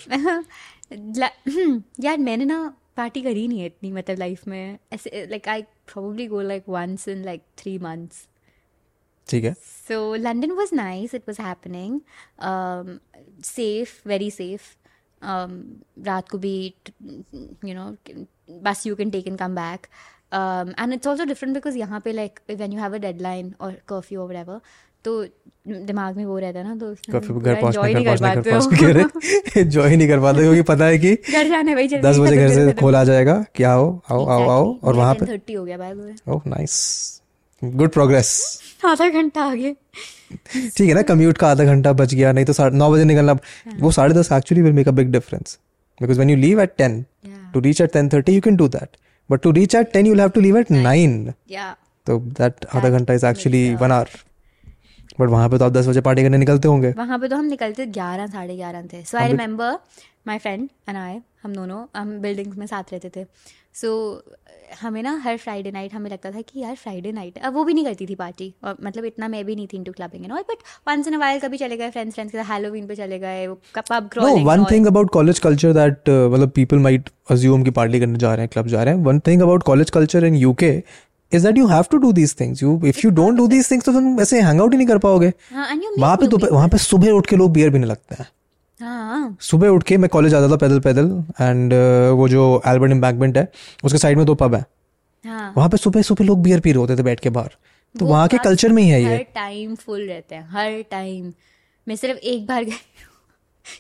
[2.01, 2.59] यार मैंने ना
[2.97, 7.09] पार्टी करी नहीं है इतनी मतलब लाइफ में। ऐसे like I probably go like once
[7.09, 8.27] in like three months
[9.29, 9.53] ठीक है।
[9.89, 12.01] So London was nice it was happening
[13.45, 14.63] safe very safe
[16.07, 16.57] रात को भी
[17.65, 17.95] you know
[18.63, 19.87] bus you can take and come back
[20.81, 24.21] and it's also different because यहाँ पे like when you have a deadline और curfew
[24.21, 24.61] और whatever
[25.05, 25.13] तो
[25.69, 27.11] दिमाग में वो रहता है ना दोस्त
[29.57, 32.73] एंजॉय नहीं कर पाते क्योंकि पता है कि घर जाने भाई दस बजे घर से
[32.73, 35.95] खोला जाएगा क्या हो आओ आओ आओ और वहाँ पे थर्टी हो गया बाय
[36.47, 36.77] नाइस
[37.63, 38.31] गुड प्रोग्रेस
[38.85, 39.75] आधा घंटा आगे।
[40.77, 43.79] ठीक है ना कम्यूट का आधा घंटा बच गया नहीं तो नौ बजे निकलना हाँ।
[43.81, 45.59] वो साढ़े दस actually will make a big difference
[46.01, 47.05] because when you leave at ten
[47.55, 48.97] to reach at ten thirty you can do that
[49.31, 51.33] but to reach at ten you have to leave at nine
[52.07, 54.09] तो that आधा घंटा is actually one hour
[55.21, 57.45] but वहाँ पे तो आप दस बजे party करने निकलते होंगे। वहाँ पे तो हम
[57.47, 59.79] निकलते ग्यारह साढ़े ग्यारह थे। So I remember
[60.29, 63.25] my friend and I हम दोनों हम बिल्डिंग्स में साथ रहते थे।
[63.75, 64.37] सो so,
[64.81, 67.75] हमें ना हर फ्राइडे नाइट हमें लगता था कि यार फ्राइडे नाइट अब वो भी
[67.75, 70.43] नहीं करती थी पार्टी और मतलब इतना मैं भी नहीं थी into clubbing and all
[70.49, 73.19] but once in a while कभी चले गए फ्रेंड्स फ्रेंड्स के साथ हेलोवीन पे चले
[73.19, 73.47] गए
[73.77, 78.19] pub crawling one thing about college culture that मतलब पीपल माइट अज्यूम की पार्टी करने
[78.19, 80.73] जा रहे हैं क्लब जा रहे हैं। One thing about college culture in UK
[81.33, 83.85] is that you have to do these things you if you don't do these things
[83.85, 85.33] तो तुम ऐसे हैंग आउट ही नहीं कर पाओगे।
[85.99, 88.27] वहाँ पे तो वहाँ पे सुबह उठ के लोग बियर पीने लगते हैं।
[88.81, 91.07] हाँ। सुबह उठ के मैं कॉलेज आता था पैदल पैदल
[91.41, 93.49] एंड uh, वो जो एल्बर्ट एम्बैंकमेंट है
[93.85, 94.65] उसके साइड में दो पब है।
[95.25, 95.53] हाँ.
[95.57, 97.57] वहाँ पे सुबह सुबह लोग बियर पी रहे होते थे बैठ के बाहर।
[97.95, 101.33] तो वहाँ के कल्चर में ही है ये। टाइम फुल रहते हैं हर टाइम
[101.87, 102.79] मैं सिर्फ़ एक बार गई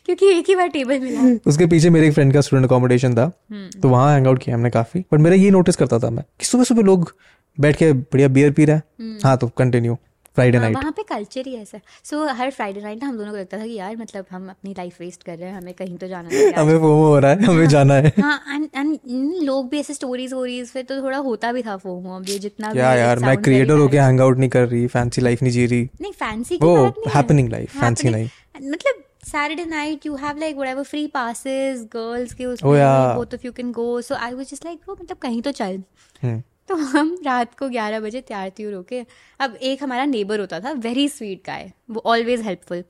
[0.07, 3.31] क्योंकि एक ही बार टेबल मिला। उसके पीछे मेरे एक फ्रेंड का स्टूडेंट अकोमोडेशन था।
[3.51, 6.25] हम्म। तो वहाँ हैंग आउट किया हमने काफ़ी। बट मेरा ये नोटिस करता था मैं
[6.41, 7.13] कि सुबह सुबह लोग
[7.61, 9.97] बैठ के बढ़िया बियर पी रहा है। हम्म। हाँ तो कंटिन्यू
[10.37, 13.39] फ्राइडे नाइट वहाँ पे कल्चर ही ऐसा सो हर फ्राइडे नाइट ना हम दोनों को
[13.39, 16.09] लगता था कि यार मतलब हम अपनी लाइफ वेस्ट कर रहे हैं हमें कहीं तो
[16.09, 18.41] जाना है हमें फोमो हो रहा है हमें जाना है। हाँ
[18.75, 18.99] एंड
[19.43, 22.73] लोग भी ऐसे स्टोरीज वोरीज फिर तो थोड़ा होता भी था फोमो अब ये जितना
[22.73, 25.89] क्या यार मैं क्रिएटर होके हैंग आउट नहीं कर रही फैंसी लाइफ नहीं जी रही।
[26.01, 26.77] नहीं फैंसी वो
[27.15, 28.29] हैपनिंग लाइफ फैंसी नहीं
[28.63, 33.17] मतलब Saturday night you have like whatever free passes girls के उसमें oh, yeah.
[33.17, 35.83] both of you can go so I was just like bro मतलब कहीं तो चल।
[36.23, 36.37] hmm.
[36.69, 39.05] तो हम रात को ग्यारह बजे तैयार त्यूर होके
[39.41, 42.85] अब एक हमारा नेबर होता था वेरी स्वीट गाय वो ऑलवेज हेल्पफुल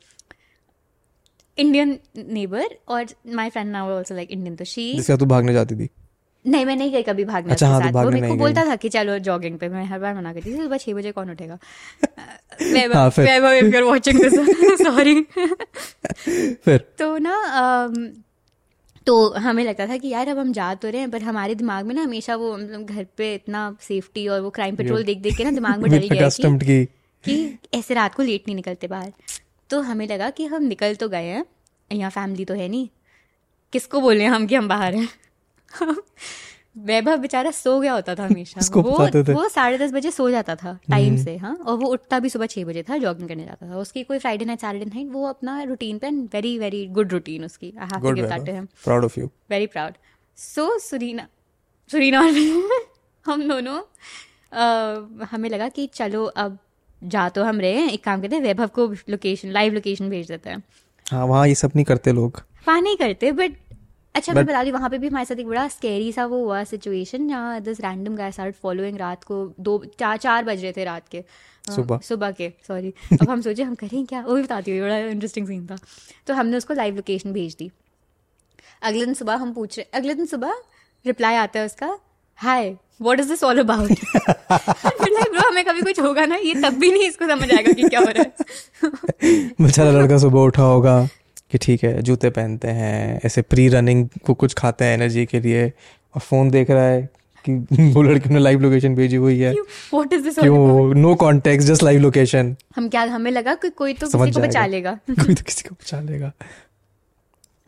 [1.59, 5.75] इंडियन नेबर और my friend now also like Indian तो शी जिसका तू भागने जाती
[5.75, 5.89] थी?
[6.47, 8.89] नहीं मैं नहीं गई कभी भागने अच्छा, हाँ, तो वो मेरे को बोलता था कि
[8.89, 11.59] चलो जॉगिंग पे मैं हर बार मना करती थी सुबह छह बजे कौन उठेगा?
[13.85, 14.21] वाचिंग
[14.77, 15.23] सॉरी
[16.55, 17.37] फिर। तो ना
[19.07, 21.87] तो हमें लगता था कि यार अब हम जा तो रहे हैं पर हमारे दिमाग
[21.87, 25.37] में ना हमेशा वो मतलब घर पे इतना सेफ्टी और वो क्राइम पेट्रोल देख देख
[25.37, 26.87] के ना दिमाग में डल गया कि,
[27.25, 29.13] कि। ऐसे रात को लेट नहीं निकलते बाहर।
[29.71, 31.47] तो हमें लगा कि हम निकल तो गए हैं
[31.93, 32.89] यहाँ फैमिली तो है नहीं।
[33.73, 35.09] किसको बोले हम कि हम बाहर हैं?
[36.77, 38.83] वैभव बेचारा सो गया होता था हमेशा। वो
[39.35, 42.29] वो साढ़े दस बजे सो जाता था टाइम हम्म। से हाँ और वो उठता भी
[42.29, 45.27] सुबह छह बजे था जॉगिंग करने जाता था। उसकी कोई फ्राइडे नाइट सैटरडे नाइट वो
[45.29, 48.67] अपना रूटीन पे वेरी वेरी गुड रूटीन उसकी I have to give that to him
[48.85, 49.95] proud of you very proud
[50.39, 51.27] so Surina
[51.91, 52.39] Surina और
[53.27, 53.81] हम दोनों
[55.27, 56.59] हमें लगा कि चलो अब
[57.03, 60.29] जा तो हम रहे हैं एक काम करते हैं वैभव को लोकेशन लाइव लोकेशन भेज
[60.29, 60.63] देते हैं।
[61.07, 63.57] हाँ वहाँ ये सब नहीं करते लोग। वहाँ नहीं करते बट
[64.17, 66.63] अच्छा मैं बता दी वहाँ पे भी हमारे साथ एक बड़ा स्केरी सा वो हुआ
[66.65, 70.85] सिचुएशन जहाँ this random guy start following रात को दो चार चार बज रहे थे
[70.85, 71.25] रात के।
[71.75, 74.21] सुबह। सुबह के सॉरी अब हम सोचे हम करें क्या?
[74.21, 75.77] वो भी बताती हुई बड़ा इंटरेस्टिंग सीन था।
[76.27, 77.71] तो हमने उसको लाइव लोकेशन भेज दी।
[78.83, 80.55] अगले दिन सुबह हम पूछ रहे अगले दिन सुबह
[81.07, 81.99] रिप्लाई आता है उसका
[82.37, 83.93] hi what is this all about
[85.31, 88.01] bro हमें कभी कुछ होगा ना ये तब भी नहीं इसको समझ आएगा कि क्या
[88.01, 88.35] हो रहा है।
[89.61, 91.09] बेचारा लड़का सुबह उठा होगा।
[91.57, 95.41] कि ठीक है जूते पहनते हैं ऐसे प्री रनिंग को कुछ खाते हैं एनर्जी के
[95.41, 95.69] लिए
[96.15, 97.09] और फ़ोन देख रहा है
[97.45, 97.53] कि
[97.93, 100.95] वो लड़की ने लाइव लोकेशन भेजी हुई है। व्हाट इज़ दिस क्यों?
[100.95, 104.67] No context just live location हम क्या हमें लगा कि कोई तो किसी को बचा
[104.67, 106.33] लेगा कोई तो किसी को बचा लेगा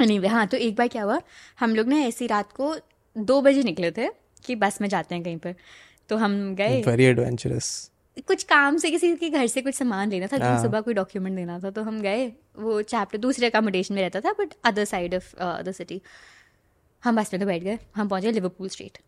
[0.00, 1.20] नहीं हाँ तो एक बार क्या हुआ
[1.60, 2.76] हम लोग ना ऐसी रात को
[3.18, 4.08] दो बजे निकले थे
[4.44, 5.54] कि बस में जाते हैं कहीं पर।
[6.08, 7.90] तो हम गए। वेरी एडवेंचरस
[8.28, 11.36] कुछ काम से किसी के घर से कुछ सामान लेना था हाँ। सुबह कोई डॉक्यूमेंट
[11.36, 12.26] देना था तो हम गए
[12.58, 16.00] वो चैप्टर दूसरे अकोमोडेशन में रहता था but other side of the city
[17.02, 18.98] हम बस में तो बैठ गए हम पहुँचे लिवरपूल स्ट्रीट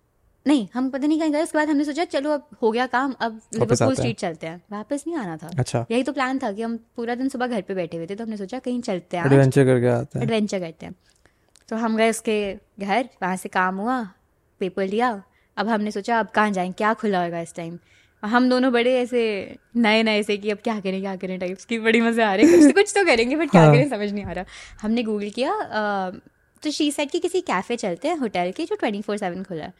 [0.47, 3.13] नहीं हम पता नहीं कहीं गए उसके बाद हमने सोचा चलो अब हो गया काम
[3.21, 6.63] अब लिवरपूल स्ट्रीट चलते हैं। वापस नहीं आना था। अच्छा। यही तो प्लान था कि
[6.63, 9.25] हम पूरा दिन सुबह घर पे बैठे हुए थे तो हमने सोचा कहीं चलते हैं
[9.27, 10.95] एडवेंचर करके आते हैं। एडवेंचर करते हैं।
[11.69, 12.39] तो हम गए उसके
[12.81, 14.03] घर वहाँ से काम हुआ
[14.61, 15.11] पेपर लिया।
[15.57, 17.79] अब हमने सोचा अब कहाँ जाएँ क्या खुला होगा इस टाइम
[18.23, 19.23] हम दोनों बड़े ऐसे
[19.77, 22.47] नए नए से कि अब क्या करें क्या करें टाइप्स की बड़ी मज़े आ रहे
[22.47, 23.73] हैं कुछ तो कुछ तो करेंगे बट क्या हाँ.
[23.73, 24.45] करें समझ नहीं आ रहा
[24.81, 26.11] हमने गूगल किया आ,
[26.63, 29.65] तो शी सेट कि किसी कैफ़े चलते हैं होटल के जो ट्वेंटी फोर सेवन खुला
[29.65, 29.73] है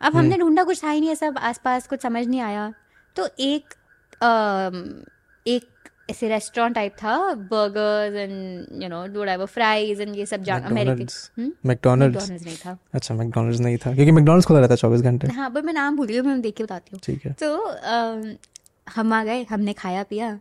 [0.00, 2.72] अब हमने हम्म। ढूंढा कुछ था ही नहीं ऐसा आसपास कुछ समझ नहीं आया
[3.16, 3.74] तो एक
[4.22, 4.70] आ,
[5.46, 5.68] एक
[6.10, 7.16] ऐसे रेस्टोरेंट टाइप था
[7.50, 12.76] burgers and you know whatever fries and ये सब जान अमेरिकन मैकडॉनल्ड्स नहीं था.
[12.94, 15.96] अच्छा मैकडॉनल्ड्स नहीं था क्योंकि मैकडॉनल्ड्स खुला रहता है 24 घंटे। हाँ पर मैं नाम
[15.96, 17.48] भूल गई मैं देख के बताती हूँ। ठीक है। तो
[18.94, 20.38] हम आ गए हमने खाया पिया।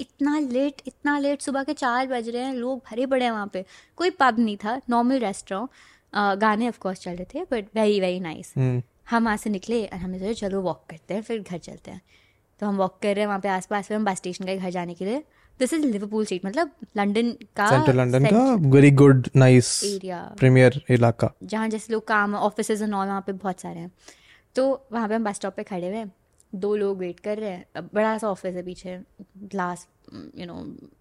[0.00, 3.50] इतना लेट इतना लेट सुबह के चार बज रहे हैं लोग भरे पड़े हैं वहाँ
[3.52, 3.64] पे।
[3.98, 8.20] कोई पब नहीं था नॉर्मल रेस्टोरेंट गाने ऑफ़ कोर्स चल रहे थे बट वेरी वेरी
[8.20, 8.52] नाइस
[9.10, 12.00] हम वहाँ से निकले और हमने सोचा चलो वॉक करते हैं फिर घर चलते हैं।
[12.60, 14.70] तो हम वॉक कर रहे हैं वहाँ पे आसपास में हम बस स्टेशन का घर
[14.70, 15.22] जाने के लिए।
[15.60, 20.80] दिस इज़ लिवरपूल स्ट्रीट मतलब लंदन का सेंट्रल लंदन का very good nice area premier
[20.90, 23.90] इलाका। जहाँ जैसे लोग काम ऑफ़िस एंड ऑल वहाँ पे बहुत सारे हैं।
[24.56, 26.04] तो वहाँ पे हम बस स्टॉप पे खड़े हुए
[26.54, 28.98] दो लोग वेट कर रहे हैं। बड़ा सा ऑफ़िस है पीछे।
[29.44, 30.54] ग्लास यू नो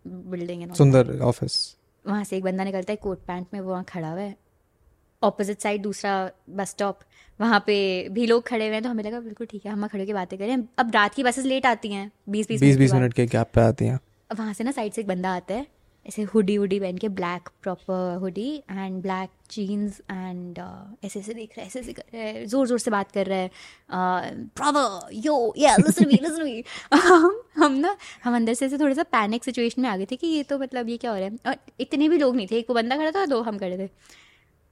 [0.07, 1.75] बिल्डिंग है सुंदर ऑफ़िस
[2.05, 4.35] वहाँ से एक बंदा निकलता है कोट पैंट में वो वहाँ खड़ा हुआ है।
[5.25, 6.13] ऑपोजिट साइड दूसरा
[6.51, 6.99] बस स्टॉप
[7.39, 7.77] वहाँ पे
[8.11, 10.37] भी लोग खड़े हुए हैं तो हमें लगा बिल्कुल ठीक है हम खड़े के बातें
[10.39, 13.51] करें। अब रात की बसेस लेट आती हैं बीस बीस बीस बीस मिनट के गैप
[13.55, 13.99] पे आती हैं।
[14.29, 15.67] वहाँ से ना साइड से एक बंदा आता है
[16.05, 20.59] ऐसे हुडी हुडी पहन के black proper hoodie and black jeans and
[21.05, 23.25] ऐसे ऐसे देख रहा है ऐसे ऐसे कर रहा है ज़ोर ज़ोर से बात कर
[23.25, 23.49] रहा है
[24.55, 26.63] प्रॉपर यो या लिसन मी लिसन मी
[27.57, 30.27] हम ना हम अंदर से ऐसे थोड़ा सा पैनिक सिचुएशन में आ गए थे कि
[30.27, 31.37] ये तो मतलब ये क्या हो रहा है?
[31.47, 33.89] और इतने भी लोग नहीं थे एक वो बंदा खड़ा था दो हम खड़े थे।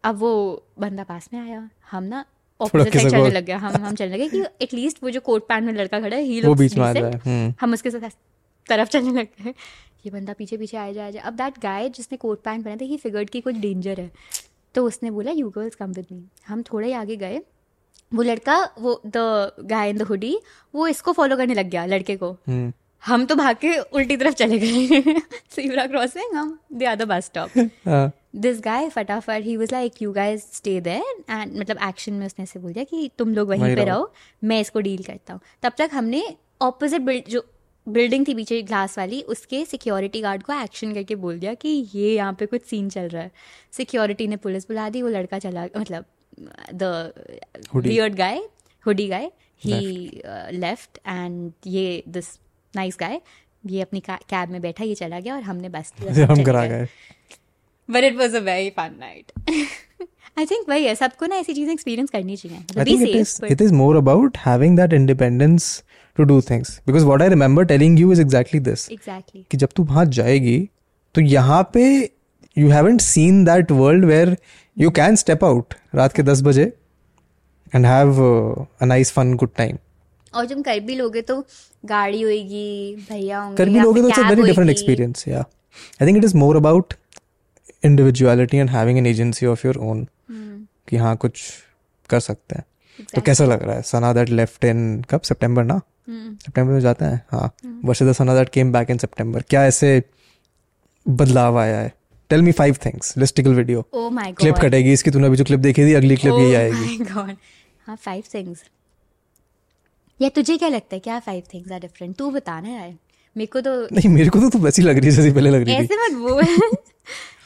[0.04, 2.26] अब वो बंदा पास में आया। हम ना
[2.62, 5.64] ऑपोजिट साइड चलने लग गया हम हम चलने लगे कि एटलीस्ट वो जो कोट पैंट
[5.64, 8.10] में लड़का खड़ा है ही वो बीच में आ जाए। हम्म। हम उसके साथ
[8.70, 9.50] तरफ़ चलने लग गए।
[10.06, 12.98] ये बंदा पीछे पीछे आया जाए अब दैट गाय जिसने कोट पैंट पहना था ही
[12.98, 14.12] फिगर्ड की कुछ डेंजर है।
[14.76, 17.42] तो उसने बोला you girls come with me हम थोड़े ही आगे गए।
[18.14, 19.14] वो लड़का वो the
[19.60, 20.40] guy in the hoodie
[20.76, 22.74] वो इसको फॉलो करने लग गया लड़के को। हम्म।
[23.06, 25.02] हम तो भाग के उल्टी तरफ़ चले गए।
[25.50, 27.50] सीवरा क्रॉसिंग हम the other bus stop
[28.34, 32.44] this guy फटाफट ही was like you guys stay there and मतलब एक्शन में उसने
[32.44, 34.12] ऐसे बोल दिया कि तुम लोग वहीं पे रहो।
[34.44, 36.24] मैं इसको डील करता हूँ। तब तक हमने
[36.62, 37.46] ऑपोजिट बिल्ड जो
[37.88, 42.14] बिल्डिंग थी पीछे ग्लास वाली उसके सिक्योरिटी गार्ड को एक्शन करके बोल दिया कि ये
[42.16, 43.32] यहाँ पे कुछ सीन चल रहा है।
[43.72, 46.06] सिक्योरिटी ने पुलिस बुला दी वो लड़का चला मतलब
[46.74, 46.84] the
[47.74, 48.16] Hoodie.
[48.16, 48.42] Guy
[48.86, 49.32] hoodie guy
[49.62, 50.22] he
[50.54, 52.38] left and ये दिस
[52.74, 53.22] नाइस गाय
[53.66, 55.94] ये अपनी कैब में बैठा ये चला गया और हमने बस
[56.30, 56.88] हम करा गए।
[57.90, 59.32] But it was a very fun night
[60.40, 64.78] I think वही है सबको ना ऐसी चीज़ें एक्सपीरियंस करनी चाहिए मतलब more about having
[64.80, 65.68] that independence
[66.20, 69.70] to do things because what I remember telling you is exactly this exactly कि जब
[69.76, 70.70] तू वहाँ जाएगी
[71.16, 72.12] तो यहाँ पे
[72.58, 74.38] you haven't seen that world where
[74.82, 75.64] you can step out
[75.96, 76.74] रात के दस बजे
[77.76, 79.78] and have uh, a nice fun good time
[80.36, 81.46] और तुम कर भी लोगे तो
[81.86, 84.96] गाड़ी होएगी भैया होंगे कर भी लोगे तो फिर it's a cab very different होएगी।
[84.96, 85.44] experience yeah
[86.02, 87.03] I think it
[87.84, 91.42] and having an agency of your own हम्म, कि हाँ कुछ
[92.10, 93.16] कर सकते हैं। exactly.
[93.16, 93.82] तो कैसा लग रहा है?
[93.82, 95.22] सना दैट लेफ़्ट इन कब?
[95.22, 95.82] सितंबर ना?
[96.10, 97.26] सितंबर में जाता है?
[97.32, 97.52] हाँ।
[97.86, 100.02] वर्ष the Sana that came back in सितंबर क्या ऐसे
[101.06, 101.94] बदलाव आया है?
[102.30, 104.38] Tell me five things listicle video oh my god.
[104.40, 107.36] Clip कटेगी इसकी तूने अभी जो क्लिप देखी थी अगली क्लिप यही आएगी। My god.
[107.88, 108.64] हाँ फाइव थिंग्स
[110.22, 112.94] या तुझे क्या लगता है क्या फाइव थिंग्स आर डिफरेंट तू बता ना यार।
[113.36, 115.64] मेरे को तो नहीं मेरे को तो तू वैसी लग रही है जैसी पहले लग
[115.64, 116.44] रही थी। ऐसे मत बोल।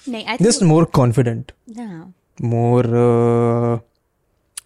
[0.09, 1.51] नहीं I just more confident
[2.43, 2.87] more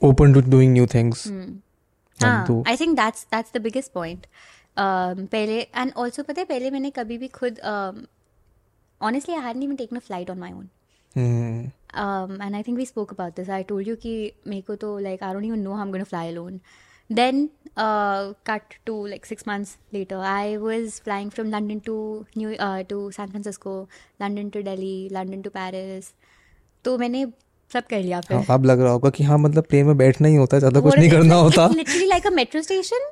[0.03, 4.25] open to doing new things I think that's that's the biggest point
[4.79, 7.59] पहले एंड ऑल्सो पता है पहले मैंने कभी भी खुद
[9.01, 10.69] honestly I hadn't even taken a flight on my own
[11.95, 13.49] and I think we spoke about this.
[13.49, 16.25] I told you कि मेरे को तो don't even know how I'm going to fly
[16.29, 16.59] alone.
[17.11, 22.51] Then uh, cut to like six months later, I was flying from London to New
[22.55, 23.89] uh, to San Francisco,
[24.19, 26.13] London to Delhi, London to Paris.
[26.85, 27.25] तो मैंने
[27.71, 30.27] सब कर लिया फिर हाँ, अब लग रहा होगा कि हाँ मतलब प्लेन में बैठना
[30.27, 33.05] ही होता है ज़्यादा कुछ नहीं करना होता literally like a metro station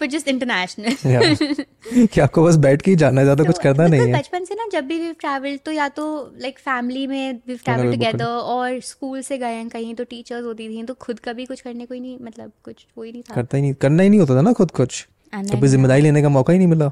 [0.00, 4.00] but just international कि आपको बस बैठ के ही जाना है ज़्यादा कुछ करना नहीं
[4.00, 6.06] है। बचपन से ना जब भी वी ट्रैवल तो या तो
[6.42, 10.68] लाइक फैमिली में वी ट्रैवल टुगेदर और स्कूल से गए हैं कहीं तो टीचर्स होती
[10.68, 13.34] थी तो खुद कभी कुछ करने को ही नहीं मतलब कुछ वो ही नहीं था।
[13.34, 16.22] करता ही नहीं करना ही नहीं होता था ना खुद कुछ। And कभी ज़िम्मेदारी लेने
[16.22, 16.90] का मौका ही नहीं मिला।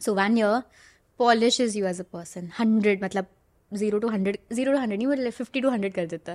[0.00, 0.62] So one year
[1.20, 3.26] polish is you as a person hundred मतलब
[3.70, 6.32] zero to hundred zero to hundred नहीं मतलब फिफ्टी टू हंड्रेड कर देता।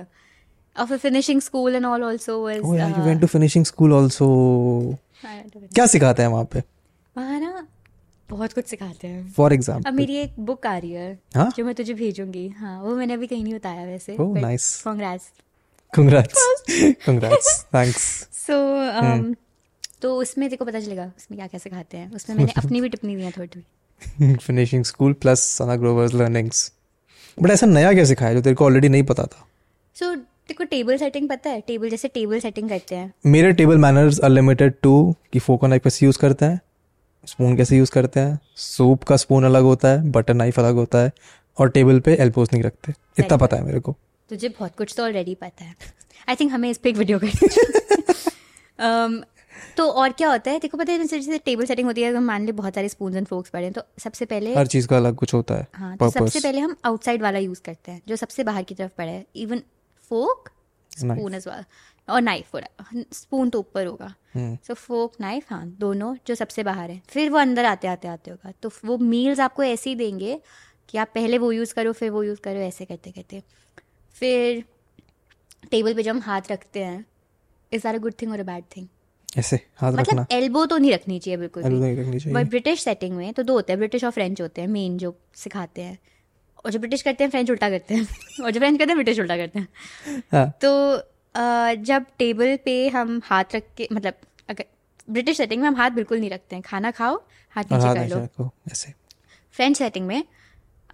[0.76, 4.26] है finishing school and all also oh यार you went to finishing school also
[5.24, 6.62] क्या सिखाते हैं वहाँ पे?
[7.16, 7.66] वहाँ ना
[8.28, 11.50] बहुत कुछ सिखाते हैं। फॉर एग्ज़ाम्पल अब मेरी एक बुक आ रही है हाँ?
[11.56, 14.68] जो मैं तुझे भेजूँगी। हाँ वो मैंने अभी कहीं नहीं बताया वैसे nice.
[14.84, 15.32] Congrats
[15.92, 16.62] congrats
[17.06, 18.06] congrats thanks
[18.36, 19.34] so
[20.02, 23.16] तो उसमें देखो पता चलेगा उसमें क्या क्या सिखाते हैं। उसमें मैंने अपनी भी टिप्पणी
[23.16, 26.70] दी है थोड़ी थोड़ी finishing school plus Sana Grover's learnings
[27.38, 29.46] but ऐसा नया क्या सिखाया जो तेरे को ऑलरेडी नहीं पता था?
[29.96, 30.14] सो
[30.48, 31.60] देखो टेबल सेटिंग पता है?
[31.60, 35.68] टेबल जैसे टेबल सेटिंग करते हैं। मेरे table manners are limited to कि फोक और
[35.68, 36.60] नाइफ कैसे यूज़ करते हैं
[37.26, 40.98] स्पून कैसे यूज़ करते हैं। सूप का स्पून अलग होता है बटर नाइफ अलग होता
[40.98, 41.12] है
[41.58, 43.96] और टेबल पे एल्बोस नहीं रखते। इतना पता है मेरे को।
[44.30, 45.74] तुझे बहुत कुछ तो ऑलरेडी पता है।
[46.28, 47.48] आई थिंक हमें इस पे एक वीडियो करनी
[48.84, 49.24] um,
[49.76, 50.58] तो और क्या होता है?
[50.58, 53.26] देखो पता है जैसे टेबल सेटिंग होती है अगर मान ले बहुत सारे स्पून एंड
[53.26, 56.10] फोक्स पड़े हैं तो सबसे पहले हर चीज़ का अलग कुछ होता है हाँ तो
[56.10, 59.24] सबसे पहले हम आउटसाइड वाला यूज़ करते हैं जो सबसे बाहर की तरफ़ पड़ा है।
[59.36, 59.62] Even
[60.10, 60.48] fork
[60.90, 61.64] spoon as well
[62.08, 62.56] और नाइफ
[63.12, 67.38] स्पून तो ऊपर होगा। सो फोक नाइफ हाँ दोनों जो सबसे बाहर है। फिर वो
[67.38, 70.40] अंदर आते आते आते होगा। तो वो मील्स आपको ऐसे ही देंगे
[70.88, 73.42] कि आप पहले वो यूज़ करो फिर वो यूज़ करो ऐसे करते करते।
[74.16, 74.64] फिर
[75.70, 77.04] टेबल पे जब हम हाथ रखते हैं
[77.72, 78.86] is are a good thing और अ बैड थिंग
[79.38, 82.50] ऐसे हाथ मतलब रखना। एल्बो तो नहीं रखनी चाहिए बिल्कुल भी। नहीं रखनी चाहिए। बट
[82.50, 85.82] ब्रिटिश सेटिंग में तो दो होते हैं ब्रिटिश और फ्रेंच होते हैं मेन जो सिखाते
[85.82, 85.98] हैं।
[86.64, 88.06] और जो ब्रिटिश करते हैं फ्रेंच उल्टा करते हैं।
[88.44, 89.68] और जो फ्रेंच करते हैं ब्रिटिश उल्टा करते हैं।
[90.32, 90.70] हाँ। तो
[91.34, 94.14] अ, जब टेबल पे हम हाथ रख के मतलब
[94.48, 94.64] अगर
[95.10, 98.50] ब्रिटिश सेटिंग में हम हाथ बिल्कुल नहीं रखते हैं। खाना खाओ हाथ नीचे कर लो।
[98.72, 98.92] ऐसे।
[99.52, 100.24] फ्रेंच सेटिंग में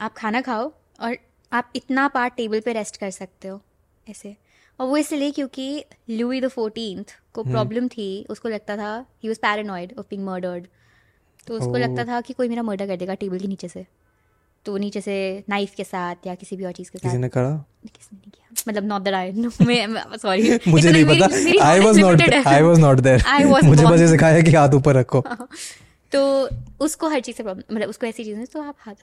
[0.01, 1.17] आप खाना खाओ और
[1.53, 3.61] आप इतना पार्ट टेबल पे रेस्ट कर सकते हो
[4.07, 4.37] ऐसे।
[4.81, 9.29] और वो इसलिए क्योंकि लुई द फोर्टीन को हम्म। प्रॉब्लम थी उसको लगता था he
[9.29, 10.67] was paranoid of being murdered
[11.47, 11.77] तो उसको.
[11.77, 13.87] लगता था कि कोई मेरा मर्डर कर देगा टेबल के नीचे से।
[14.67, 15.15] तो नीचे से
[15.49, 17.51] नाइफ के साथ या किसी भी और चीज़ के किसी साथ ने करा?
[17.87, 21.99] किसने नहीं किया। मतलब नॉट दैट आई नो मैं सॉरी मुझे नहीं पता। I was
[21.99, 23.23] not I was not there
[23.65, 25.21] मुझे बस ये सिखाया कि हाथ ऊपर रखो।
[26.13, 26.21] तो
[26.85, 28.95] उसको हर चीज़ से प्रॉब्लम मतलब उसको ऐसी चीज़ें तो आप हाथ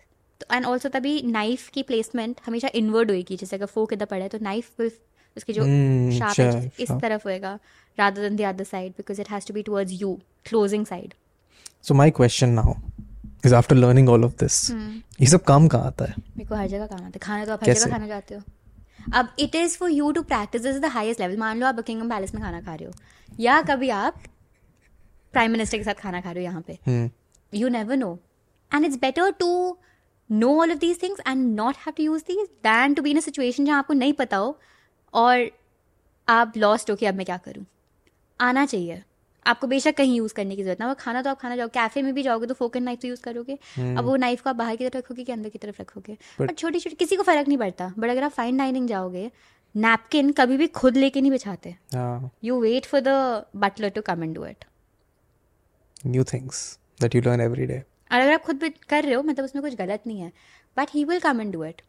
[0.42, 4.24] तो एंड ऑल्सो तभी नाइफ की प्लेसमेंट हमेशा इनवर्ड होएगी। जैसे अगर फोक इधर पड़ा
[4.24, 4.92] है तो नाइफ विल
[5.38, 7.60] उसकी जो Hmm, शार्प sure, एज इस तरफ़ होएगा
[7.98, 10.14] rather than the other side because it has to be towards you
[10.46, 11.14] closing side
[11.84, 12.74] so my question now
[13.46, 16.14] is after learning all of this ये सब काम कहाँ आता है?
[16.38, 18.42] मेरे को हर जगह काम आता है। खाना तो आप हर जगह खाना चाहते हो?
[19.14, 22.10] अब it is for you to practice is the highest level मान लो आप बकिंगम
[22.10, 22.94] पैलेस में खाना खा रहे हो।
[23.40, 24.22] या कभी आप
[25.34, 27.10] प्राइम मिनिस्टर के साथ खाना खा रहे हो यहाँ पे।
[27.54, 28.16] You never know.
[28.72, 29.50] And it's better to
[30.30, 33.20] know all of these things and not have to use these than to be in
[33.22, 34.60] a जहाँ आपको नहीं पता हो
[35.14, 35.52] और
[36.30, 37.66] आप लॉस्ट हो कि अब मैं क्या करूँ।
[38.42, 39.04] आना चाहिए।
[39.48, 42.02] आपको बेशक कहीं यूज़ करने की ज़रूरत ना वो खाना तो आप खाना जाओ कैफ़े
[42.02, 43.58] में भी जाओगे तो फोक एंड नाइफ तो यूज़ करोगे।
[43.98, 46.18] अब वो नाइफ को आप बाहर की तरफ़ रखोगे कि अंदर की तरफ़ रखोगे?
[46.40, 49.30] पर छोटी छोटी किसी को फ़र्क नहीं पड़ता। बट अगर आप फाइन डाइनिंग जाओगे
[49.76, 51.76] नैपकिन कभी भी खुद लेके नहीं बिछाते।
[52.44, 53.10] You wait for the
[53.56, 54.66] butler to come and do it
[56.06, 56.62] new things
[57.02, 57.78] that you learn every day
[58.12, 60.32] और अगर आप खुद भी कर रहे हो मतलब उसमें कुछ गलत नहीं है
[60.78, 61.82] but he will come and do it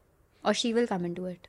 [0.44, 1.46] और she will come and do it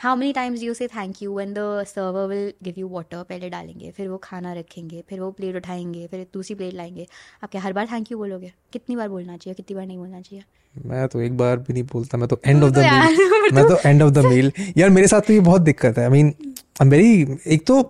[0.00, 3.48] how many times you say thank you when the server will give you water पहले
[3.50, 7.06] डालेंगे फिर वो खाना रखेंगे फिर वो प्लेट उठाएँगे फिर दूसरी प्लेट लाएँगे।
[7.44, 8.52] आप क्या हर बार थैंक यू बोलोगे?
[8.72, 9.54] कितनी बार बोलना चाहिए?
[9.54, 10.44] कितनी बार नहीं बोलना चाहिए?
[10.74, 13.78] मैं तो एक बार भी नहीं बोलता मैं तो एंड ऑफ़ द मील मैं तो
[13.86, 16.34] एंड ऑफ़ द मील यार मेरे साथ तो ये बहुत दिक्कत है। आई मीन
[16.82, 17.80] मेरी एक तो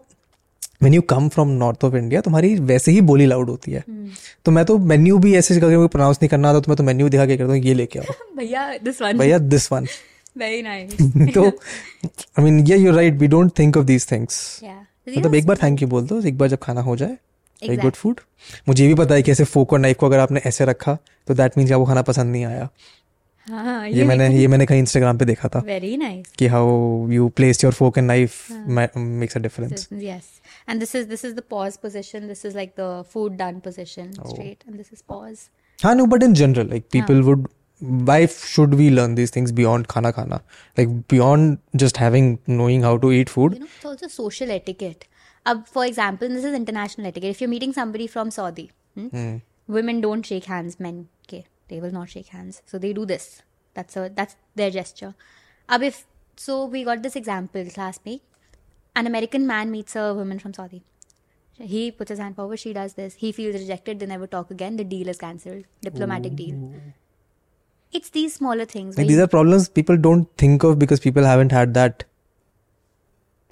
[0.82, 3.84] when you come from north of India तुम्हारी वैसे ही बोली लाउड होती है।
[4.44, 7.09] तो मैं तो मेन्यू भी ऐसे करके प्रोनाउंस नहीं करना आता तो मैं तो मेन्यू
[7.09, 9.86] दिखा के करता हूँ ये लेके आओ। भैया दिस वन भैया दिस वन
[10.39, 10.97] वेरी नाइस
[11.34, 15.59] तो आई मीन ये you right we don't think of these things मतलब एक बार
[15.62, 17.16] थैंक यू बोल दो एक बार जब खाना हो जाए
[17.62, 18.20] वेरी गुड फ़ूड
[18.68, 20.99] मुझे ये भी पता है कि ऐसे फोक और नाइफ को अगर आपने ऐसे रखा
[21.26, 22.68] तो दैट मीन्स आपको खाना पसंद नहीं आया।
[23.47, 27.28] हाँ ये मैंने ये मैंने कहीं इंस्टाग्राम पे देखा था वेरी नाइस कि how you
[27.28, 28.51] place your fork and knife
[28.97, 30.34] makes a difference yes.
[30.70, 32.24] And this is this is the pause position.
[32.30, 34.64] This is like the food done position straight.
[34.68, 35.45] And this is pause.
[35.78, 37.47] हाँ no but in general like people would
[37.81, 40.43] why should we learn these things beyond khana khana?
[40.76, 43.55] Like beyond just having knowing how to eat food.
[43.55, 45.07] You know, it's also social etiquette.
[45.47, 47.31] Uh, for example this is international etiquette.
[47.31, 49.43] If you're meeting somebody from saudi hmm, mm.
[49.66, 52.62] women don't shake hands men okay they will not shake hands.
[52.66, 53.43] So they do this.
[53.74, 55.14] That's a that's their gesture.
[55.68, 56.05] Ab if
[56.37, 58.22] so we got this example classmate.
[58.97, 60.83] An american man meets a woman from saudi.
[61.61, 63.14] He puts his hand forward she does this.
[63.14, 65.64] He feels rejected they never talk again the deal is cancelled.
[65.83, 66.37] Diplomatic Ooh.
[66.37, 66.70] deal
[67.93, 71.53] it's these smaller things like these are problems people don't think of because people haven't
[71.59, 72.05] had that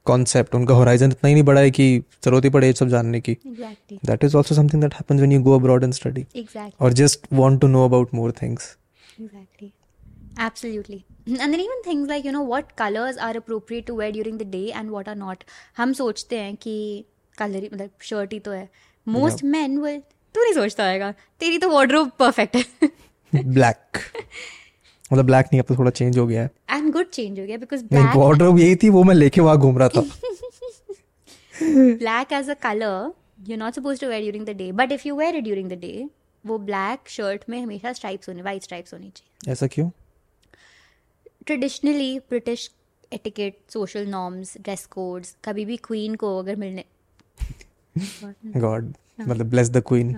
[0.07, 1.87] concept उनका horizon इतना ही नहीं बड़ा है कि
[2.24, 5.37] ज़रूरत ही पड़े ये सब जानने की exactly that is also something that happens when
[5.37, 8.68] you go abroad and study exactly or just want to know about more things
[9.18, 9.72] Exactly.
[10.39, 11.05] Absolutely.
[11.26, 14.45] And then even things like, you know, what colors are appropriate to wear during the
[14.45, 15.45] day and what are not.
[15.76, 16.74] हम सोचते हैं कि
[17.39, 18.68] colour ही मतलब shirt ही तो है
[19.07, 19.99] most man will
[20.34, 21.11] तू नहीं सोचता होगा
[21.41, 22.91] तेरी तो वार्डरोब परफेक्ट है
[23.57, 23.99] black.
[25.12, 27.57] मतलब ब्लैक नहीं अब तो थोड़ा चेंज हो गया है। एंड गुड चेंज हो गया
[27.57, 30.01] बिकॉज़ नहीं ब्लैक वार्डरोब यही थी वो मैं लेके वहाँ घूम रहा था।
[31.62, 33.12] Black as a colour
[33.49, 35.78] you not suppose to wear during the day but if you wear it during the
[35.80, 36.09] day
[36.45, 39.91] वो ब्लैक शर्ट में हमेशा स्ट्राइप्स होने वाइट स्ट्राइप्स होनी चाहिए। ऐसा क्यों?
[41.47, 42.70] Traditionally British
[43.12, 46.84] etiquette social norms dress codes कभी भी क्वीन को अगर मिलने
[48.57, 50.14] गॉड मतलब bless the queen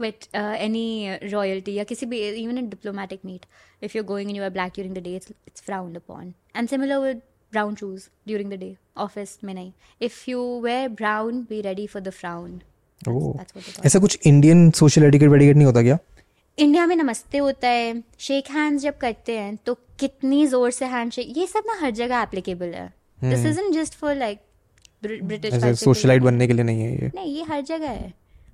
[0.00, 3.46] with uh, any uh, royalty या किसी भी even in diplomatic meet
[3.82, 6.74] if you're going and you wear black during the day it's it's frowned upon and
[6.74, 7.22] similar with
[7.52, 8.72] brown shoes during the day
[9.06, 12.58] office में नहीं if you wear brown be ready for the frown
[13.84, 15.98] ऐसा कुछ Indian social etiquette वेटिकेट नहीं होता क्या
[16.58, 21.12] India में नमस्ते होता है शेक हैंड्स जब करते हैं तो कितनी ज़ोर से हैंड
[21.12, 22.86] शेक ये सब ना हर जगह एप्लीकेबल है
[23.20, 24.40] this isn't just for like
[25.02, 28.12] British socialite बनने के लिए नहीं है ये नहीं ये हर जगह है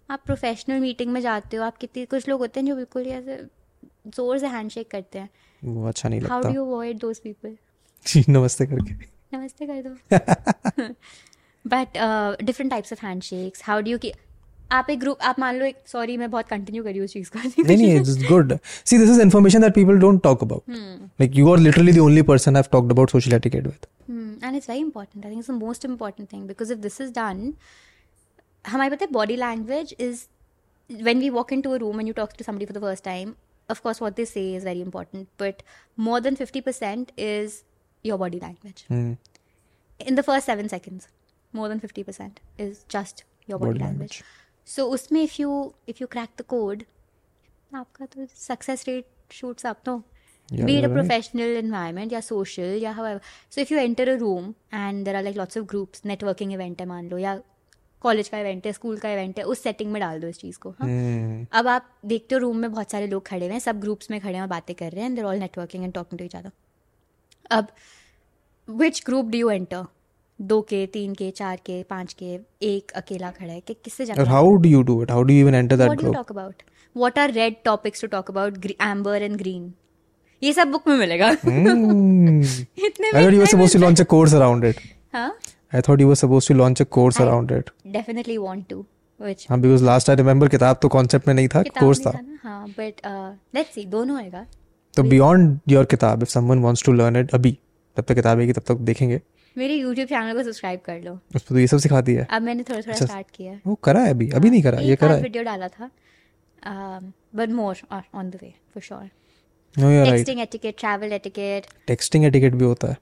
[0.09, 3.11] आप प्रोफेशनल मीटिंग में जाते हो आप कितनी कुछ लोग होते हैं जो बिल्कुल ही
[3.11, 3.37] ऐसे
[4.17, 5.29] ज़ोर से हैंडशेक करते हैं।
[5.63, 7.57] वो अच्छा नहीं लगता how do you avoid those people
[8.07, 8.95] जी नमस्ते करके।
[9.33, 10.95] नमस्ते कर दो।
[11.65, 11.99] But
[12.45, 14.13] different types of handshakes how do you की
[14.73, 17.39] आप एक ग्रुप आप मान लो एक सॉरी मैं बहुत कंटिन्यू करी उस चीज़ को।
[17.39, 20.63] नहीं नहीं it's good see this is information that people don't talk about
[21.21, 23.87] like you are literally the only person I have talked about social etiquette with
[24.45, 27.11] and it's very important I think it's the most important thing because if this is
[27.11, 27.53] done
[28.67, 30.25] हमारे पता है body language is
[30.91, 33.05] when we walk in to a room and you talk to someone for the first
[33.05, 33.35] time
[33.69, 35.63] of course what this say is very important but
[35.99, 37.61] more than fifty percent is
[38.05, 38.85] your body language
[40.01, 41.09] in the first seven seconds
[41.53, 44.23] more than fifty percent is just your body language
[44.69, 46.83] so उसमें if you if you crack the code
[47.73, 49.97] आपका तो success rate shoots आप तो
[50.49, 52.93] be it a professional environment या social या
[53.51, 56.81] so if you enter a room and there are like lots of groups networking event
[56.81, 57.41] है मान लो या
[58.03, 60.59] college का इवेंट है स्कूल का इवेंट है उस सेटिंग में डाल दो इस चीज़
[60.59, 61.47] को हाँ। Hmm.
[61.53, 64.21] अब आप देखते हो रूम में बहुत सारे लोग खड़े हुए हैं सब ग्रुप्स में
[64.21, 66.51] खड़े हैं और बातें कर रहे हैं there all networking and talking to other
[67.51, 67.69] अब
[68.69, 69.85] which group do you enter
[70.41, 74.41] दो के तीन के चार के पाँच के एक अकेला खड़ा है कि किससे जाना
[74.63, 75.11] do you do it?
[75.11, 76.63] How do you even enter that what talk about
[76.97, 79.73] what are red topics to talk about amber and green
[80.43, 82.43] ये सब बुक में मिलेगा। Hmm.
[82.87, 84.81] इतने thought you were supposed to launch a course around it.
[85.13, 85.33] हाँ?
[85.75, 87.71] I thought you were supposed to launch a course I- around it.
[87.87, 88.87] Definitely want to
[89.21, 92.69] which हाँ because last I remember किताब तो concept में नहीं था course था। हाँ
[92.69, 92.95] but
[93.55, 94.47] let's see दोनों होएगा
[94.97, 97.59] तो beyond your किताब if someone wants to learn it अभी
[97.97, 99.21] तब तक किताब है कि तब तक देखेंगे।
[99.59, 102.43] मेरे यूट्यूब चैनल को सब्सक्राइब कर लो। उस पर तो ये सब सिखाती है। अब
[102.43, 105.15] मैंने थोड़ा थोड़ा। स्टार्ट किया है। वो करा है अभी अभी नहीं करा ये करा
[105.15, 105.91] है। वीडियो डाला था।
[107.35, 107.77] But more
[108.15, 109.11] on the way for sure
[109.79, 112.97] no you right texting etiquette travel etiquette texting etiquette भी होता है।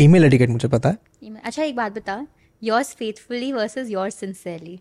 [0.00, 2.26] ईमेल एटिकेट मुझे पता है। अच्छा एक बात बता
[2.62, 4.78] yours faithfully versus yours sincerely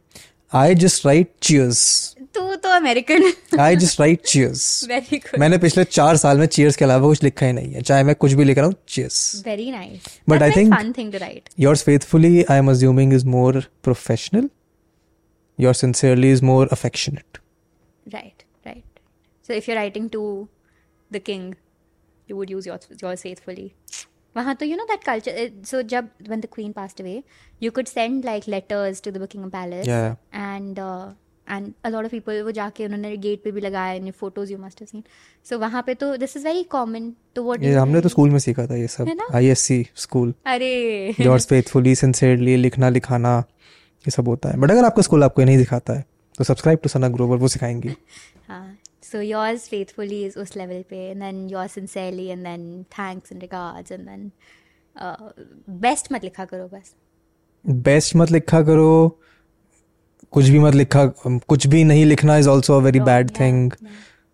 [0.53, 1.81] I just write cheers
[2.35, 6.75] तू तो American I just write cheers very good मैंने पिछले चार साल में चीयर्स
[6.75, 9.43] के अलावा कुछ लिखा ही नहीं है। चाहे मैं कुछ भी लिख रहा हूँ cheers
[9.45, 13.27] very nice But I think- fun thing to write yours faithfully i am assuming is
[13.35, 14.49] more professional.
[15.59, 17.39] Yours sincerely is more affectionate.
[18.13, 18.99] Right right
[19.47, 20.23] so if you are writing to
[21.11, 21.53] the king
[22.31, 23.71] you would use yours faithfully
[24.37, 26.09] वहाँ तो you know that culture so जब
[26.55, 27.23] queen passed away
[27.63, 31.07] you could send like letters to the buckingham palace yeah and uh,
[31.47, 34.57] and a lot of people वो जाके उन्होंने gate पे भी लगाया in photos you
[34.57, 35.03] must have seen
[35.49, 38.39] so वहाँ पे तो दिस इज़ वेरी कॉमन तो व्हाट ये हमने तो स्कूल में
[38.39, 39.17] सीखा था ये सब?
[39.35, 41.15] आईएससी स्कूल अरे!
[41.21, 43.37] Yours faithfully sincerely लिखना लिखाना
[44.07, 44.57] ये सब होता है.
[44.57, 46.05] बट अगर आपका स्कूल आपको नहीं दिखाता है
[46.37, 47.89] तो सब्सक्राइब टू सना ग्रोवर वो सिखाएँगी.
[49.11, 53.41] सो योर्स फेथफुली इज़ उस लेवल पे and then yours sincerely and then thanks and
[53.41, 54.31] regards and then
[55.81, 56.93] best मत लिखा करो बस
[57.65, 58.89] बेस्ट मत लिखा करो
[60.33, 63.71] कुछ भी मत लिखा कुछ भी नहीं लिखना is also a very bad thing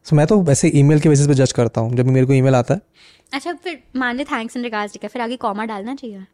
[0.05, 2.55] so मैं तो वैसे ईमेल के बेसिस पे जज करता हूँ जब मेरे को ईमेल
[2.55, 2.82] आता है।
[3.34, 6.26] अच्छा फिर मान ले थैंक्स एंड रिगार्ड्स लिखा फिर आगे कॉमा डालना चाहिए?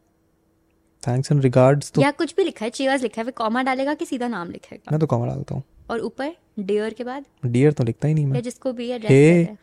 [1.02, 3.94] थैंक्स एंड रिगार्ड्स तो या कुछ भी लिखा है चीयर्स लिखा है फिर कॉमा डालेगा
[3.94, 7.24] कि सीधा नाम लिखेगा मैं तो कॉमा डालता हूँ। और ऊपर डियर के बाद?
[7.46, 9.56] डियर तो लिखता ही नहीं या मैं जिसको भी हे। एड्रेस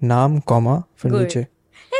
[0.00, 1.12] नाम कॉमा फिर.
[1.12, 1.46] नीचे।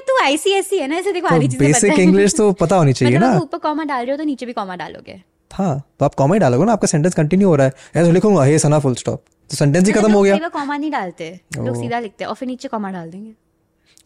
[0.08, 3.16] तू आईसीएससी है ना इसे देखो तो आधी चीज़ें बेसिक इंग्लिश तो पता होनी चाहिए
[3.16, 5.20] मतलब ना। ऊपर कॉमा डाल रहे हो तो नीचे भी कॉमा डालोगे।
[5.50, 8.44] हाँ तो आप कॉमा ही डालोगे ना आपका सेंटेंस कंटिन्यू हो रहा है। ऐसे लिखूँगा
[8.44, 11.98] हे सना फुल स्टॉप तो सेंटेंस ही खत्म हो गया। कॉमा नहीं डालते। लोग सीधा
[11.98, 13.32] लिखते हैं और फिर नीचे कॉमा डाल देंगे।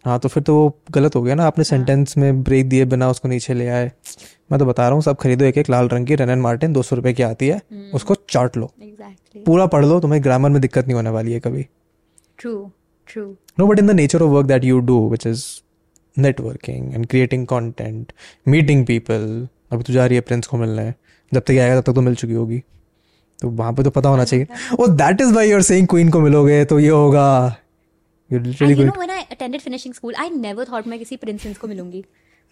[0.04, 2.84] हाँ तो फिर तो वो गलत हो गया ना। हाँ। आपने सेंटेंस में ब्रेक दिए
[2.84, 3.90] बिना उसको नीचे ले आए।
[4.52, 6.82] मैं तो बता रहा हूँ सब खरीदो एक एक लाल रंग की रेनन मार्टिन दो
[6.82, 10.50] सौ रुपए की आती है। हम्म। उसको चाट लो। एग्जैक्टली पूरा पढ़ लो तुम्हें ग्रामर
[10.50, 11.66] में दिक्कत नहीं होने वाली है कभी।
[12.38, 12.54] True
[13.10, 13.24] true
[13.58, 15.44] no but in the nature of work that you do which is
[16.16, 18.12] networking and creating content
[18.48, 20.92] meeting people अभी तू जा रही है प्रिंस को मिलने
[21.32, 22.62] जब तक आएगा तब तक तो मिल चुकी होगी।
[23.42, 24.46] तो वहाँ पे तो पता होना चाहिए।
[24.80, 27.56] ओ that is why you're saying queen को मिलोगे तो ये होगा।
[28.32, 31.58] You literally you know when I attended finishing school I never thought मैं किसी प्रिंसेस
[31.58, 32.04] को मिलूँगी।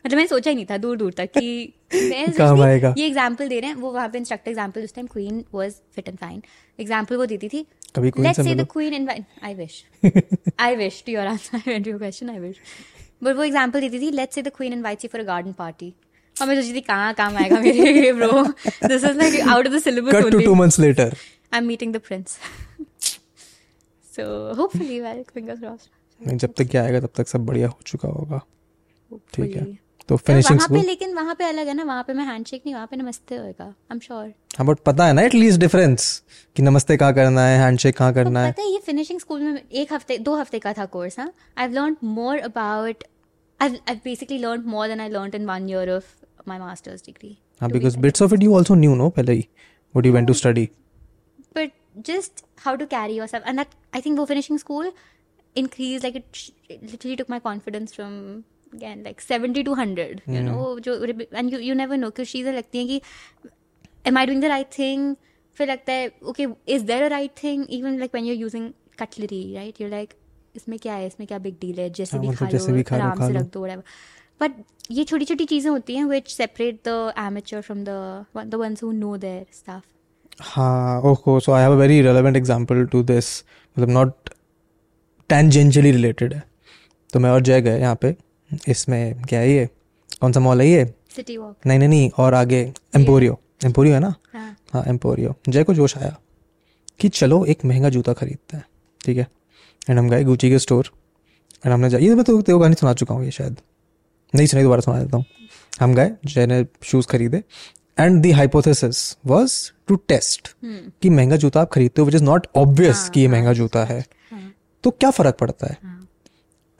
[0.06, 3.10] मतलब मैंने सोचा ही नहीं था दूर दूर तक कि मैं। ये
[3.48, 6.42] दे रहे हैं वो वहाँ पे इंस्ट्रक्टर उस time queen was fit and fine
[6.80, 7.66] example वो देती थी
[7.96, 9.84] कभी queen लेट्स से से द मिलो। Queen invite I wish
[10.60, 12.56] I wish to your answer I went your question I wish
[13.24, 13.44] but वो
[13.80, 15.94] देती थी let's say the queen invites you for a garden party
[16.40, 18.42] और मैं सोची थी कहाँ काम आएगा मेरे bro
[18.88, 21.16] this is like out of the syllabus only months later.
[24.20, 25.90] So hopefully, well, fingers crossed.
[26.20, 28.40] जब तक ये आएगा तब तक सब बढ़िया हो चुका होगा।
[29.34, 29.64] ठीक है।
[30.08, 32.74] तो फिनिशिंग वहाँ पे लेकिन वहाँ पे अलग है ना वहाँ पे मैं हैंडशेक नहीं
[32.74, 36.22] वहाँ पे नमस्ते होएगा आई एम श्योर हाँ बट पता है ना एटलीस्ट डिफरेंस
[36.56, 39.60] कि नमस्ते कहाँ करना है हैंडशेक कहाँ करना है। पता है ये फिनिशिंग स्कूल में
[39.72, 43.04] एक हफ़्ते दो हफ़्ते का था कोर्स हाँ। I learn more about
[43.60, 46.04] I've, I've basically learned more than I learned in one year of
[46.46, 47.34] my master's degree.
[47.60, 49.46] हाँ because bits of it you also knew no पहले ही
[49.94, 50.06] what
[52.09, 54.89] just how to carry yourself and that i think वो finishing school
[55.55, 60.21] increased like it, sh- it literally took my confidence from again like 70 to 100
[60.27, 60.95] you know जो
[61.41, 63.01] and you you never know क्योंकि चीज़ें लगती हैं कि
[64.05, 65.15] am I doing the right thing
[65.57, 68.67] फिर लगता है okay is there a right thing even like when you're using
[69.03, 70.15] cutlery right you're like
[70.55, 72.77] इसमें क्या है इसमें क्या बिग डील है जैसे हाँ, भी मतलब खा जैसे भी
[72.77, 73.83] लो खा लो, आराम खा से लो। रख दो whatever
[74.41, 77.97] बट ये छोटी छोटी चीज़ें होती हैं which separate the amateur from the
[78.53, 79.83] the ones who know their stuff
[80.40, 83.26] हाँ ओहो so I have a very relevant example to this
[83.76, 84.30] मतलब नॉट
[85.30, 86.42] टेंजेंशियली रिलेटेड है।
[87.12, 88.14] तो मैं और जय गए यहाँ पे
[88.68, 89.68] इसमें क्या है ये?
[90.20, 90.84] कौन सा मॉल है ये?
[91.16, 92.60] City walk नहीं नहीं नहीं और आगे
[92.96, 94.14] एम्पोरियो एम्पोरियो है ना?
[94.32, 96.16] हाँ। हाँ एम्पोरियो जय को जोश आया
[97.00, 98.64] कि चलो एक महँगा जूता खरीदते हैं
[99.00, 99.26] ठीक है?
[99.90, 100.90] एंड हम गए गुची के स्टोर
[101.64, 103.56] एंड हमने जा ये मैं तो तेरे गानी सुना चुका हूँ ये शायद।
[104.34, 105.24] नहीं सुनाई दोबारा सुना देता हूँ।
[105.80, 107.42] हम गए जय ने शूज़ खरीदे
[108.00, 110.48] and the hypothesis was to test
[111.02, 113.52] कि महँगा जूता आप खरीदते हो विच इज़ नॉट ऑब्वियस हाँ, कि ये हाँ, महँगा
[113.52, 114.52] जूता है हाँ।
[114.84, 115.78] तो क्या फ़र्क पड़ता है?
[115.82, 116.08] हाँ।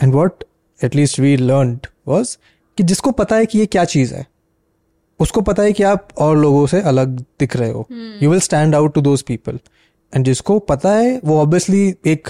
[0.02, 0.44] And what
[0.84, 2.36] at least we learn was
[2.76, 4.26] कि जिसको पता है कि ये क्या चीज़ है
[5.20, 8.74] उसको पता है कि आप और लोगों से अलग दिख रहे हो। You will stand
[8.74, 9.58] out to those people
[10.14, 12.28] and जिसको पता है वो ऑब्वियसली एक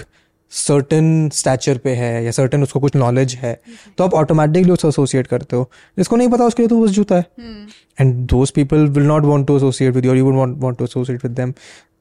[0.58, 3.54] सर्टन स्टैचर पे है या सर्टन उसको कुछ नॉलेज है
[3.98, 7.16] तो आप ऑटोमेटिकली उससे एसोसिएट करते हो जिसको नहीं पता उसके लिए तो बस जूता
[7.16, 7.66] है हम्म
[8.02, 10.78] and those people will not want to associate with you or you would want, want
[10.82, 11.54] to associate with them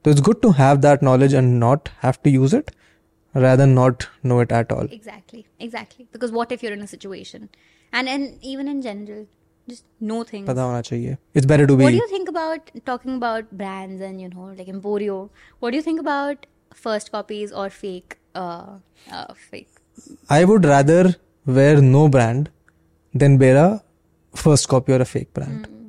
[0.04, 2.70] so it's good to have that knowledge and not have to use it
[3.34, 7.48] rather not know it at all exactly exactly because what if you're in a situation
[7.92, 9.26] and and even in general
[9.68, 12.72] just know things पता होना चाहिए it's better to be what do you think about
[12.92, 15.18] talking about brands and you know like emporio
[15.60, 16.48] what do you think about
[16.86, 19.68] first copies or fake fake.
[20.28, 21.16] I would rather
[21.46, 22.50] wear no brand
[23.14, 23.82] than wear a
[24.34, 25.66] first copy or a fake brand.
[25.66, 25.80] Mm.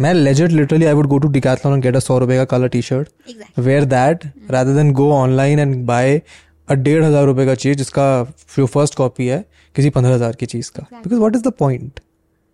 [0.00, 2.68] मैं legit literally I would go to Decathlon and get a 100 रुपए का colour
[2.68, 6.20] t-shirt wear that rather than go online and buy
[6.68, 9.44] a डेढ़ हज़ार रुपए का चीज़ जिसका few first copy है
[9.74, 12.00] किसी पंद्रह हज़ार की चीज़ का because what is the point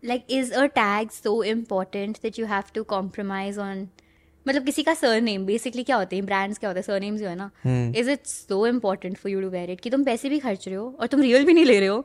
[0.02, 3.86] like is a tag so important that you have to compromise on
[4.48, 7.36] मतलब किसी का सरनेम बेसिकली क्या होते हैं ब्रांड्स क्या होते हैं सरनेम्स जो है
[7.36, 7.50] ना
[8.00, 10.76] is it so important for you to wear it कि तुम पैसे भी खर्च रहे
[10.76, 12.04] हो और तुम रियल भी नहीं ले रहे हो?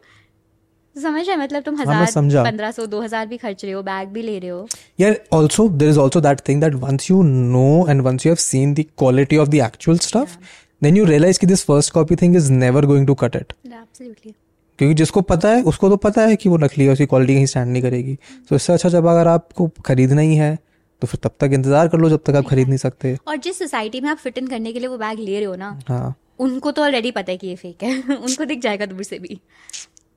[0.95, 4.09] समझ रहे मतलब तुम हाँ, हज़ार पंद्रह सौ दो हज़ार भी खर्च रहे हो बैग
[4.09, 4.67] भी ले रहे हो।
[5.01, 8.41] Yeah, also there is also that thing that once you know and once you have
[8.45, 10.33] seen the quality of the actual stuff,
[10.81, 13.53] then you realize कि this first copy thing is never going to cut it.
[13.67, 14.33] Absolutely
[14.79, 17.45] क्योंकि जिसको पता है उसको तो पता है कि वो नकली है उसकी क्वालिटी कहीं
[17.45, 18.17] स्टैंड नहीं करेगी।
[18.49, 20.57] तो इससे अच्छा जब अगर आपको खरीदना ही है
[21.01, 23.59] तो फिर तब तक इंतज़ार कर लो जब तक आप खरीद नहीं सकते। और जिस
[23.59, 26.15] सोसाइटी में आप फिट इन करने के लिए वो बैग ले रहे हो ना हाँ।
[26.39, 29.39] उनको तो ऑलरेडी पता है कि ये फेक है। उनको दिख जाएगा दूर से भी।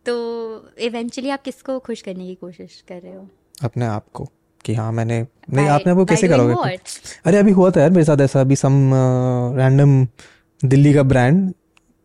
[0.07, 3.29] तो इवेंचुअली आप किसको खुश करने की कोशिश कर रहे हो?
[3.63, 4.29] अपने आप को
[4.65, 6.77] कि हाँ मैंने नहीं आपने वो कैसे करोगे?
[7.25, 8.91] अरे अभी हुआ था यार मेरे साथ ऐसा अभी सम
[9.57, 10.07] रैंडम
[10.65, 11.53] दिल्ली का ब्रांड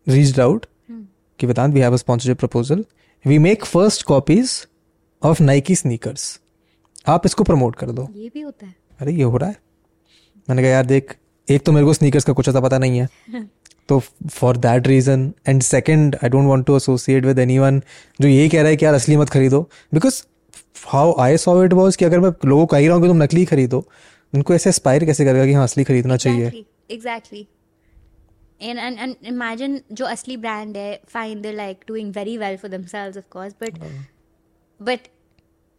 [0.08, 0.66] रीच्ड आउट.
[1.40, 2.84] कि Vedant we have a sponsorship proposal
[3.26, 4.66] we make first copies
[5.22, 6.39] of Nike sneakers
[7.06, 9.56] आप इसको प्रमोट कर दो। ये भी होता है। अरे ये हो रहा है।
[10.48, 11.16] मैंने कहा यार देख
[11.48, 13.08] एक तो मेरे को स्नीकर्स का कुछ ऐसा पता नहीं है।
[13.88, 13.98] तो
[14.30, 17.82] for that reason and second I don't want to associate with anyone
[18.20, 19.62] जो यही कह रहा है कि यार असली मत खरीदो।
[19.94, 20.22] Because
[20.86, 23.22] how I saw it was कि अगर मैं लोगों को कह रहा हूँ कि तुम
[23.22, 23.84] नकली खरीदो
[24.34, 26.64] उनको ऐसे एस्पायर कैसे करेगा कि हाँ असली खरीदना चाहिए?
[26.90, 27.46] Exactly
[28.62, 32.70] and and and imagine जो असली ब्रांड है fine they like doing very well for
[32.70, 33.78] themselves of course but
[34.82, 35.08] but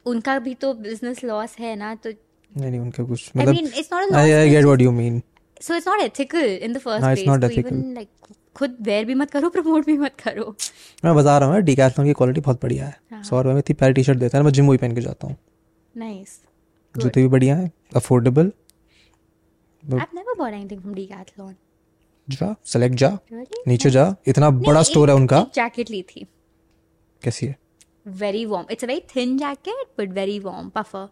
[0.06, 4.50] उनका भी तो बिज़नेस लॉस है ना तो नहीं नहीं उनका कुछ मतलब I I
[4.50, 5.22] get what you mean
[5.62, 7.74] so it's not ethical in the first place तो ethical.
[7.74, 8.10] इवन लाइक
[8.56, 10.56] खुद वेयर भी मत करो प्रमोट भी मत करो.
[11.06, 13.74] मैं बता रहा हूँ डीकैथलॉन की क्वालिटी बहुत बढ़िया है। हाँ। सौ रुपये में इतनी
[13.74, 15.36] प्यारी टी शर्ट देता है मैं जिम वही पहन के जाता हूँ।
[15.98, 16.40] नाइस
[16.96, 18.52] जूते भी बढ़िया हैं affordable
[19.84, 21.54] I've never bought anything from Decathlon.
[22.28, 23.68] जा सेलेक्ट जा। Really?
[23.68, 26.26] नीचे जा इतना बड़ा स्टोर है उनका। जैकेट ली थी।
[27.22, 27.56] कैसी है?
[28.06, 31.08] Very warm it's a very thin jacket but very warm puffer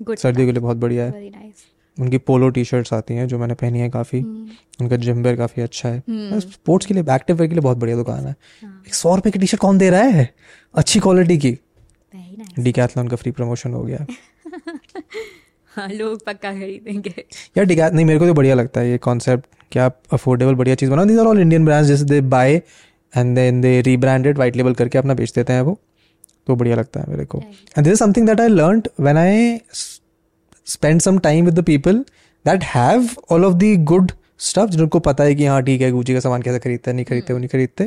[0.00, 1.64] good सर्दियों के लिए बहुत बढ़िया है। वेरी नाइस
[1.98, 4.20] उनकी पोलो टी शर्ट्स आती हैं जो मैंने पहनी है काफ़ी।
[4.80, 7.96] उनका जिम वेयर काफ़ी अच्छा है। स्पोर्ट्स के लिए एक्टिव वेयर के लिए बहुत बढ़िया
[7.96, 8.34] दुकान है।
[8.86, 10.28] एक सौ रुपए की टी शर्ट कौन दे रहा है?
[10.74, 14.06] अच्छी क्वालिटी की। वेरी नाइस डीकैथलॉन का फ्री प्रमोशन हो गया।
[15.76, 17.14] हाँ लोग पक्का खरीदेंगे।
[17.56, 20.74] यार डीकैथ नहीं मेरे को तो बढ़िया लगता है ये कॉन्सेप्ट कि आप अफोर्डेबल बढ़िया
[20.74, 22.60] चीज़ बनाओ। These are all Indian brands जैसे they buy
[23.14, 25.78] and then they rebranded white label करके अपना बेच देते हैं वो।
[26.46, 29.60] तो बढ़िया लगता है मेरे को। And this is something that I learn when I
[30.66, 32.04] spend some time with the people
[32.44, 36.14] that have all of the good stuff जिनको पता है कि हाँ ठीक है गुची
[36.14, 37.84] का सामान कैसे खरीदते हैं नहीं खरीदते वो नहीं खरीदते।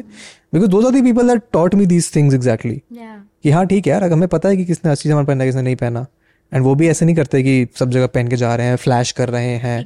[0.54, 3.92] Because those are the people that taught me these things exactly कि हाँ ठीक है
[3.94, 6.06] यार अगर हमें पता है कि किसने अच्छी सामान पहना है किसने नहीं पहना।
[6.52, 9.12] एंड वो भी ऐसे नहीं करते कि सब जगह पहन के जा रहे हैं फ्लैश
[9.12, 9.80] कर रहे हैं।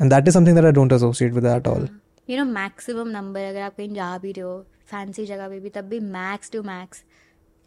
[0.00, 1.88] And that is something that I don't associate with that all
[2.28, 5.68] you know maximum number अगर आप कहीं जा भी रहे हो फैंसी जगह पे भी
[5.68, 7.02] तब भी max two max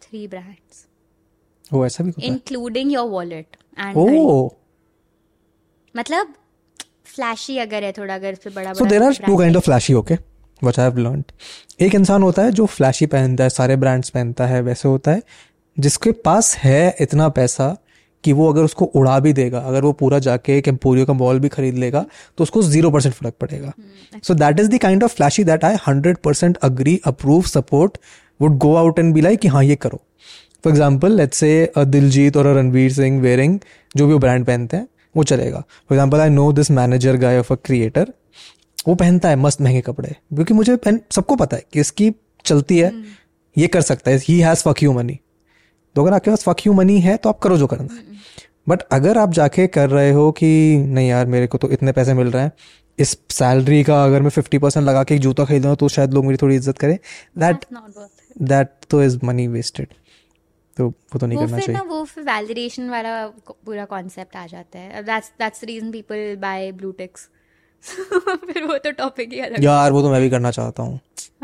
[0.02, 0.86] three brands
[1.74, 2.28] वो ऐसा भी होता है?
[2.28, 4.50] Including your wallet and oh!
[5.96, 6.34] मतलब
[7.06, 10.18] फ्लैशी अगर है थोड़ा अगर फिर बड़ा so there are two kind of flashy okay
[10.62, 11.32] what I have learned
[11.82, 15.22] एक इंसान होता है जो फ्लैशी पहनता है सारे ब्रांड्स पहनता है वैसे होता है
[15.78, 17.76] जिसके पास है इतना पैसा
[18.26, 21.40] कि वो अगर उसको उड़ा भी देगा अगर वो पूरा जाके एक एम्पोरियो का मॉल
[21.40, 22.06] भी खरीद लेगा
[22.38, 23.74] तो उसको ज़ीरो परसेंट फ़र्क पड़ेगा।
[24.24, 27.98] So that is the kind of flashy that I hundred percent agree approve support
[28.40, 30.02] would go out and be like कि हाँ ये करो।
[30.64, 33.60] For example let's say Diljit और रणवीर सिंह वेयरिंग
[33.96, 37.40] जो भी वो ब्रांड पहनते हैं वो चलेगा। For example I know this manager guy
[37.40, 38.14] of a creator
[38.88, 42.12] वो पहनता है मस्त महँगे कपड़े क्योंकि मुझे सबको पता है कि इसकी
[42.46, 42.92] चलती है
[43.56, 45.20] ये कर सकता है he has fuck you money
[45.96, 48.04] तो अगर आपके पास फक यू मनी है तो आप करो जो करना है।
[48.70, 52.14] बट अगर आप जाके कर रहे हो कि नहीं यार मेरे को तो इतने पैसे
[52.14, 52.52] मिल रहे हैं
[53.00, 56.26] इस सैलरी का अगर मैं फिफ्टी परसेंट लगा के एक जूता खरीद तो शायद लोग
[56.26, 56.98] मेरी थोड़ी इज़्ज़त करें।
[57.38, 57.66] दैट.
[58.44, 59.88] दैट तो इज़ मनी वेस्टेड
[60.78, 64.36] तो वो तो नहीं वो करना फिर ना चाहिए। वो फिर वैलिडेशन वाला पूरा कॉन्सेप्ट
[64.36, 67.28] आ जाता है। That's that's reason people buy blue ticks
[67.84, 71.00] फिर वो तो टॉपिक ही अलग यार वो तो मैं भी करना चाहता हूँ।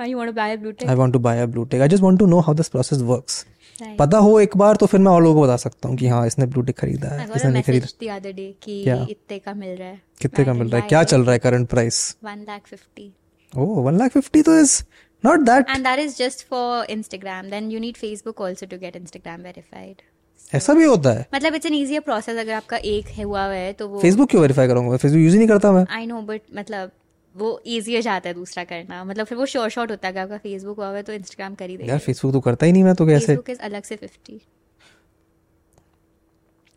[0.07, 1.87] You want to buy a blue tick I want to buy a blue tick I
[1.87, 3.45] just want to know how this process works
[3.99, 6.27] पता हो एक बार तो फिर मैं और लोगों को बता सकता हूँ कि हाँ
[6.27, 9.07] इसने ब्लू टिक खरीदा है इसने नहीं खरीदा। day कि क्या?
[9.09, 10.87] इतने का मिल रहा है। कितने का मिल रहा है?
[10.87, 13.11] क्या चल रहा है current price one lakh fifty
[13.53, 14.83] oh one lakh fifty तो is
[15.25, 17.49] not that and that is just for Instagram.
[17.53, 19.95] Then you need Facebook also to get Instagram verified.
[20.55, 23.73] ऐसा भी होता है। मतलब इट्स एन easier process अगर आपका एक है हुआ है
[23.73, 24.97] तो वो फेसबुक क्यों वेरीफाई करूँगा?
[24.97, 26.91] फेसबुक यूज़ ही नहीं करता मैं। आई नो बट मतलब
[27.35, 30.37] वो easier जाता है दूसरा करना। मतलब फिर वो शॉर्ट शॉर्ट होता है अगर आपका
[30.39, 32.95] फेसबुक हुआ है तो इंस्टाग्राम कर ही देगा। यार फेसबुक तो करता ही नहीं मैं
[32.95, 33.25] तो कैसे?
[33.25, 34.41] फेसबुक इज़ अलग से fifty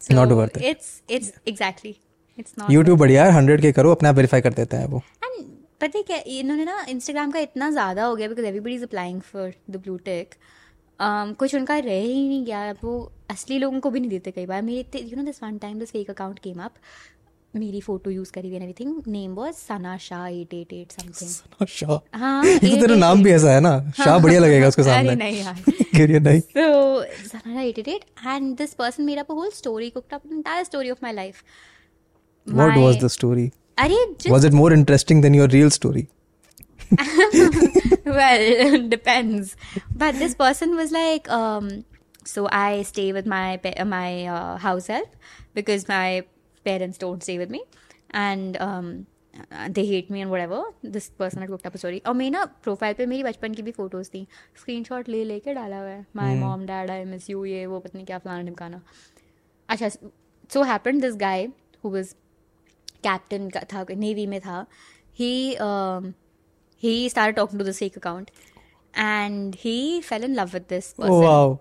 [0.00, 0.62] Not worth it.
[0.62, 1.94] It's it's exactly
[2.38, 4.98] it's not YouTube बढ़िया है हंड्रेड के करो अपने आप वेरीफाई कर देते हैं वो।
[5.24, 5.46] एंड
[5.80, 9.20] पता है क्या इन्होंने ना इंस्टाग्राम का इतना ज़्यादा हो गया because everybody is applying
[9.22, 10.34] for the blue tick
[11.38, 12.92] कुछ उनका रह ही नहीं गया वो
[13.30, 15.90] असली लोगों को भी नहीं देते कई बार। मेरे you know this one time this
[15.90, 16.74] fake account came up
[17.56, 22.18] मेरी फ़ोटो यूज़ करी हुई everything name was Sana Shah at at at something Shah
[22.18, 25.14] हाँ ये तो तेरा नाम भी ऐसा है ना शाह बढ़िया लगेगा उसके अरे सामने
[25.24, 25.62] नहीं यार
[25.96, 26.66] करिए नहीं So
[27.32, 30.90] Sanara 88 and this person made up a whole story, cooked up an entire story
[30.96, 31.42] of my life.
[32.46, 33.46] What was My- the story?
[33.84, 36.04] अरे just Was it more interesting than your real story?
[38.18, 39.56] well depends.
[40.02, 41.70] But this person was like, um,
[42.24, 45.16] so I stay with my pa- my uh, house help
[45.60, 46.22] because my
[46.68, 47.60] parents don't stay with me,
[48.22, 50.62] and um, uh, they hate me and whatever.
[50.96, 52.00] This person had cooked up a story.
[52.06, 54.26] और मेरी ना profile पे मेरी बचपन की भी photos थी
[54.60, 57.98] screenshot ले लेके डाला हुआ है my mom dad I miss you ये वो पता
[57.98, 58.80] नहीं क्या फलाना ढिमकाना
[59.68, 59.88] अच्छा
[60.54, 61.48] so happened this guy
[61.84, 62.14] who was
[63.04, 64.66] captain का था नेवी में था
[65.20, 65.32] he
[66.82, 68.30] he started talking to this fake account
[68.94, 69.76] and he
[70.08, 71.58] fell in love with this person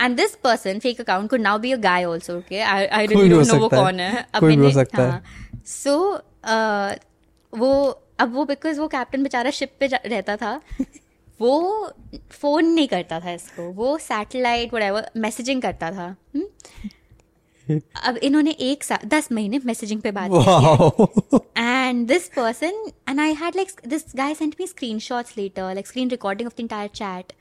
[0.00, 3.58] and this person fake account could now be a guy also okay I don't know
[3.58, 4.84] वो कौन है कोई भी हो।
[5.66, 5.96] सो
[6.44, 7.02] हाँ। uh,
[7.52, 7.72] वो
[8.20, 10.60] अब वो बिकॉज़ वो कैप्टन बेचारा शिप पे रहता था
[11.40, 11.92] वो
[12.32, 16.46] फ़ोन नहीं करता था इसको वो सैटेलाइट वगैरह मैसेजिंग करता था हम्म?
[18.02, 20.30] अब इन्होंने एक साल दस महीने मैसेजिंग पे बात
[21.58, 24.66] and this person and I had like this guy sent me
[24.98, 27.32] screenshot later like screen recording of the entire chat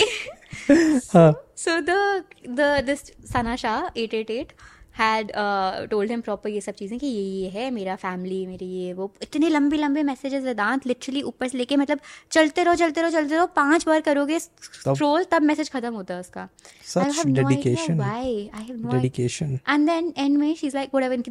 [11.54, 14.38] लेके मतलब चलते रहो चलते रहो चलते रहो पाँच बार करोगे
[15.24, 16.48] तब मैसेज खत्म होता है उसका।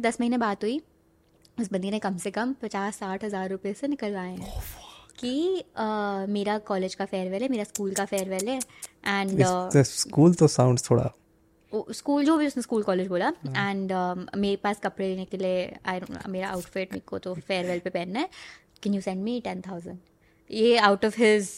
[0.00, 0.80] दस महीने बात हुई।
[1.58, 4.62] उस बंदी ने कम से कम पचास साठ हज़ार रुपए से निकलवाए हैं।
[5.20, 8.58] कि uh, मेरा कॉलेज का फेयरवेल है मेरा स्कूल का फेयरवेल है
[9.06, 9.30] एंड
[9.72, 9.90] this
[10.38, 11.10] तो sounds थोड़ा
[11.72, 13.92] स्कूल जो भी उसने स्कूल कॉलेज बोला एंड
[14.36, 18.20] मेरे पास कपड़े लेने के लिए आई मेरा आउटफिट मेरे को तो फेयरवेल पे पहनना
[18.20, 18.28] है।
[18.82, 19.98] Can you send me ten thousand
[20.50, 21.50] ये out of his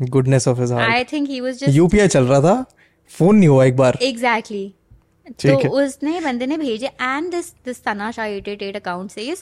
[0.00, 0.90] of his heart.
[0.90, 2.64] I think he was just UPI चल रहा था
[3.10, 4.72] फ़ोन नहीं हुआ एक बार। एग्जैक्टली है।
[5.30, 9.34] तो उसने बंदे ने भेजे एंड दिस दिस तना शाह एट अकाउंट से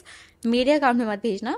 [0.45, 1.57] मेरे अकाउंट में मत भेजना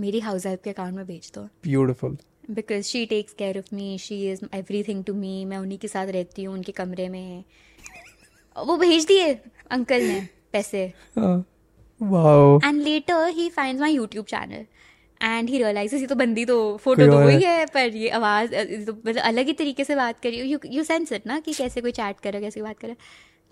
[0.00, 2.16] मेरी हाउस हेल्प के अकाउंट में भेज दो। Beautiful
[2.50, 4.40] because she takes care of me she is
[4.82, 7.44] everything to me मैं उन्हीं के साथ रहती हूँ उनके कमरे में।
[8.56, 9.32] वो भेज दिए
[9.70, 10.20] अंकल ने
[10.52, 10.82] पैसे।
[11.16, 14.64] And later he find my YouTube channel
[15.20, 18.54] and he realise ये तो बंदी तो फ़ोटो तो वही है। पर ये आवाज़
[18.86, 21.80] तो मतलब अलग ही तरीके से बात करी यू यू सेंस इट ना कि कैसे
[21.80, 22.96] कोई चैट करे कैसे बात करे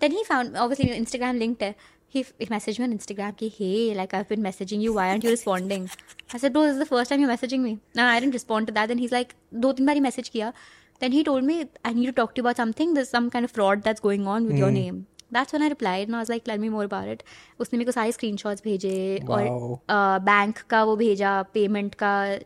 [0.01, 0.23] then he.
[0.23, 1.73] Found obviously Instagram linked है।
[2.15, 5.31] ही एक मैसेज में इंस्टाग्राम की hey like I been messaging you why aren't you
[5.31, 8.67] responding I said those is the first time you messaging me ना I didn't respond
[8.67, 10.53] to that then he like दो तीन बार message किया.
[11.01, 13.53] Then he told me I need to talk to about something this some kind of
[13.53, 15.03] fraud that's going on with your name
[15.35, 17.23] I replied and I was like tell me more about it.
[17.59, 19.29] उसने मेरे को सारे screenshots भेजे Wow.
[19.29, 22.39] और bank का वो भेजा payment का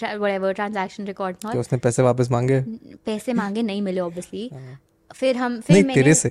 [0.00, 2.60] whatever transaction record कि और उसने पैसे वापस मांगे?
[3.06, 4.50] पैसे मांगे नहीं मिले ऑब्वियसली
[5.14, 6.28] फिर हम फिर नहीं मैंने तेरे से।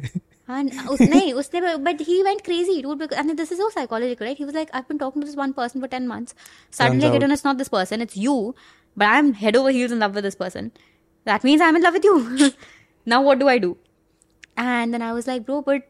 [0.47, 4.39] हाँ उस नहीं उसने but he went crazy dude and this is so psychological right
[4.39, 6.35] he was like I been talking to this one person for 10 months
[6.71, 8.55] suddenly get on it's not this person it's you
[8.97, 10.67] but I am head over heels in love with this person
[11.27, 12.49] that means I am in love with you
[13.07, 13.77] now what do I do
[14.59, 15.83] and then I was like bro but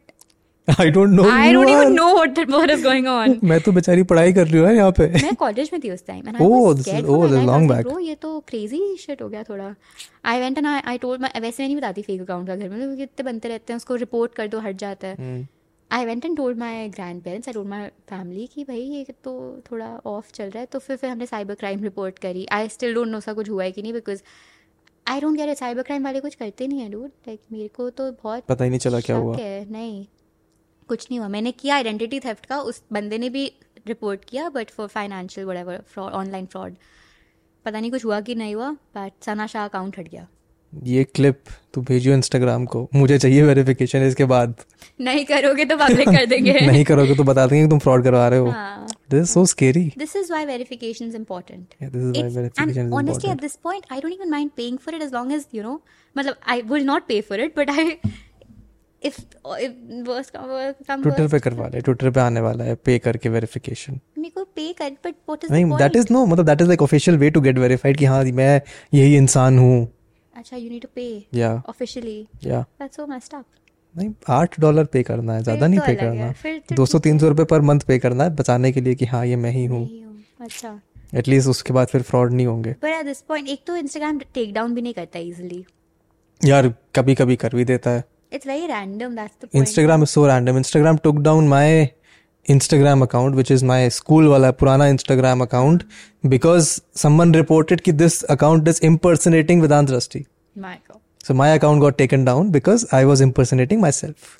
[0.67, 4.03] I don't no I don't even know what what is going on मैं तो बेचारी
[4.03, 6.49] पढ़ाई कर रही हूँ यहाँ पे। मैं कॉलेज में थी उस time and Oh, I
[6.49, 7.83] was scared oh, this is long back.
[7.83, 9.73] Bro ये तो क्रेजी शिट हो गया थोड़ा.
[10.25, 12.69] I went and I I told my वैसे मैं नहीं बताती फेक अकाउंट का घर
[12.69, 15.47] में क्योंकि इतने बनते रहते हैं उसको रिपोर्ट कर दो हट जाता है।
[15.91, 16.89] I went and told my
[17.23, 19.33] grandparents I told my family कि भाई ये तो
[19.71, 22.93] थोड़ा ऑफ़ चल रहा है तो फिर फिर हमने साइबर क्राइम रिपोर्ट करी। आई स्टिल
[22.93, 24.21] डोंट नो सा कुछ हुआ है कि नहीं because
[25.07, 28.11] I don't get cyber crime वाले कुछ करते नहीं है डूड लाइक मेरे को तो
[28.11, 30.05] बहुत पता ही नहीं चला क्या हुआ। है। नहीं
[30.89, 33.51] कुछ नहीं हुआ। मैंने किया आइडेंटिटी थेफ्ट का उस बंदे ने भी
[33.87, 36.75] रिपोर्ट किया but for financial what fraud online fraud
[37.65, 40.27] पता नहीं कुछ हुआ कि नहीं हुआ बट सना शाह अकाउंट हट गया।
[40.73, 41.39] ये क्लिप
[41.73, 44.55] तू भेजियो इंस्टाग्राम को। मुझे चाहिए वेरिफिकेशन इसके बाद।
[45.01, 48.39] नहीं करोगे तो पब्लिक कर देंगे। नहीं करोगे तो बता देंगे तुम फ्रॉड करवा रहे
[48.39, 48.53] हो।
[49.11, 52.79] This is so scary this is why verification is important this is why verification is
[52.79, 55.45] important and at this point I don't even mind paying for it as long as
[55.55, 55.81] you know
[56.17, 57.97] मतलब I will not pay for it but I
[59.01, 59.19] if
[59.61, 59.71] if
[60.09, 63.29] worse come worse come Twitter पे करवा ले Twitter पे आने वाला है पे करके
[63.29, 66.67] वेरिफिकेशन मेरे को पे कर बट व्हाट इज़ नहीं दैट इज़ नो मतलब that is
[66.67, 68.61] like official way to get verified कि हाँ मैं
[68.93, 69.96] यही इंसान हूँ।
[70.37, 73.45] अच्छा यू नीड टू पे या ऑफिशियली या दैट्स सो मेस्ड अप
[73.95, 76.33] नहीं आठ डॉलर पे करना है ज़्यादा नहीं पे करना।
[76.75, 79.25] दो सौ तीन सौ रुपए पर मंथ पे करना है बचाने के लिए कि हाँ
[79.25, 79.85] ये मैं ही हूँ।
[80.41, 80.79] अच्छा।
[81.15, 84.53] एटलीस्ट उसके बाद फिर फ्रॉड नहीं होंगे। पर एट दिस पॉइंट एक तो इंस्टाग्राम टेक
[84.53, 85.65] डाउन भी नहीं करता इजीली
[86.41, 88.03] यार कभी कभी कर भी देता है।
[88.33, 91.89] It's very random that's the point Instagram is so random Instagram took down my
[92.49, 95.83] Instagram account which is my school वाला पुराना Instagram account
[96.25, 100.25] because someone reported कि this account is impersonating with आंद्रस्टी
[101.27, 104.37] so my account got taken down because I was impersonating myself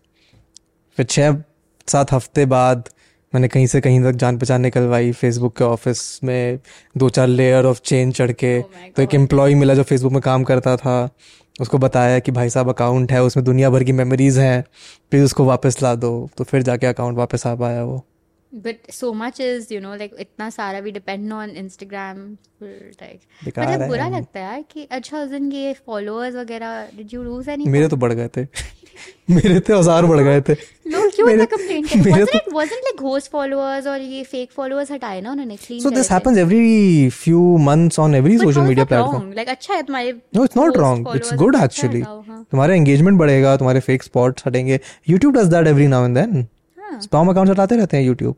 [0.98, 1.44] फिर छः
[1.88, 2.90] सात हफ़्ते बाद
[3.34, 6.60] मैंने कहीं से कहीं तक जान पहचान निकलवाई फेसबुक के ऑफ़िस में
[6.98, 10.22] दो चार लेयर ऑफ़ चेन चढ़ के। Oh तो एक एम्प्लॉय मिला जो फेसबुक में
[10.22, 11.10] काम करता था।
[11.60, 14.64] उसको बताया कि भाई साहब अकाउंट है उसमें दुनिया भर की मेमोरीज हैं
[15.12, 18.04] प्लीज़ उसको वापस ला दो। तो फिर जाके अकाउंट वापस आ पाया वो।
[18.52, 22.18] But so much is you know like इतना सारा भी depend on Instagram
[22.64, 27.14] like like मतलब बुरा लगता है यार कि अच्छा उस दिन ये फॉलोअर्स वगैरह डिड
[27.14, 28.46] यू लूज एनी मेरे तो बढ़ गए थे।
[29.30, 30.54] मेरे तो हज़ार बढ़ गए थे।
[30.92, 32.00] लोग क्यों इतना मेरे- कंप्लेन करते?
[32.00, 35.58] मेरे wasn't it wasn't like ghost followers और ये fake followers हटाए ना उन्होंने?
[35.58, 36.68] Clean so करे this थे। happens every
[37.18, 39.36] few months on every But social media platform wrong?
[39.36, 42.02] like अच्छा है तुम्हारे no it's not ghost wrong it's followers good actually.
[42.52, 44.80] तुम्हारा एंगेजमेंट बढ़ेगा तुम्हारे फेक स्पॉट्स हटेंगे।
[45.10, 46.48] YouTube does that every now and then.
[47.02, 48.36] Spam accounts हटाते रहते YouTube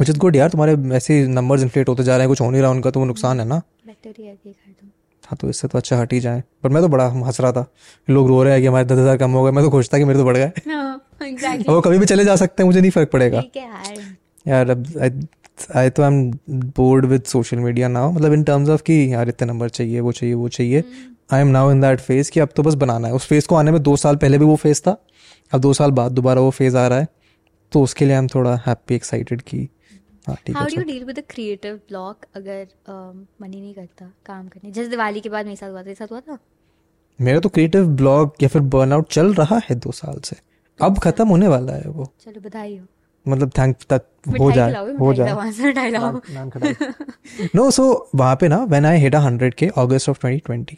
[0.00, 2.62] which is good यार तुम्हारे ऐसे नंबर्स इन्फ्लेट होते जा रहे हैं कुछ हो नहीं
[2.62, 4.10] रहा उनका तो वो नुकसान है ना। बेटर
[5.26, 7.66] हाँ तो इससे तो अच्छा हट ही जाए। पर मैं तो बड़ा हंस रहा था।
[8.08, 9.98] लोग रो रहे हैं कि हमारे दस हज़ार कम हो गए। मैं तो खुश था
[9.98, 12.80] कि मेरे तो बढ़ गए। हाँ एग्जैक्टली वो कभी भी चले जा सकते हैं मुझे
[12.80, 13.42] नहीं फ़र्क पड़ेगा।
[14.46, 14.86] यार। अब
[15.76, 16.30] आई तो I am
[16.76, 20.12] bored with social media now मतलब इन टर्म्स ऑफ़ कि यार इतने नंबर चाहिए वो
[20.12, 20.84] चाहिए वो चाहिए।
[21.32, 23.54] I am now in that phase कि अब तो बस बनाना है। उस फ़ेज़ को
[23.54, 24.96] आने में दो साल पहले भी वो फ़ेज़ था।
[25.52, 27.08] अब दो साल बाद दोबारा वो फ़ेज़ आ रहा है।
[27.72, 29.68] तो उसके लिए आई एम थोड़ा हैप्पी एक्साइटेड कि
[30.26, 32.66] हाउ डू यू चलो। Deal with the creative block अगर
[33.42, 34.70] मनी नहीं करता काम करने?
[34.70, 36.38] जैसे दिवाली के बाद मेरे साथ हुआ था साथ हुआ था?
[37.18, 40.36] मेरा तो क्रिएटिव ब्लॉग या फिर बर्नआउट चल रहा है दो साल से।
[40.80, 42.86] अब खत्म होने वाला है वो। चलो बधाई हो।
[43.26, 44.02] मतलब थैंक तक
[44.40, 45.90] हो जाए हो जाए
[47.54, 50.74] नो सो वहाँ पे ना when I hit a hundred K August of 2020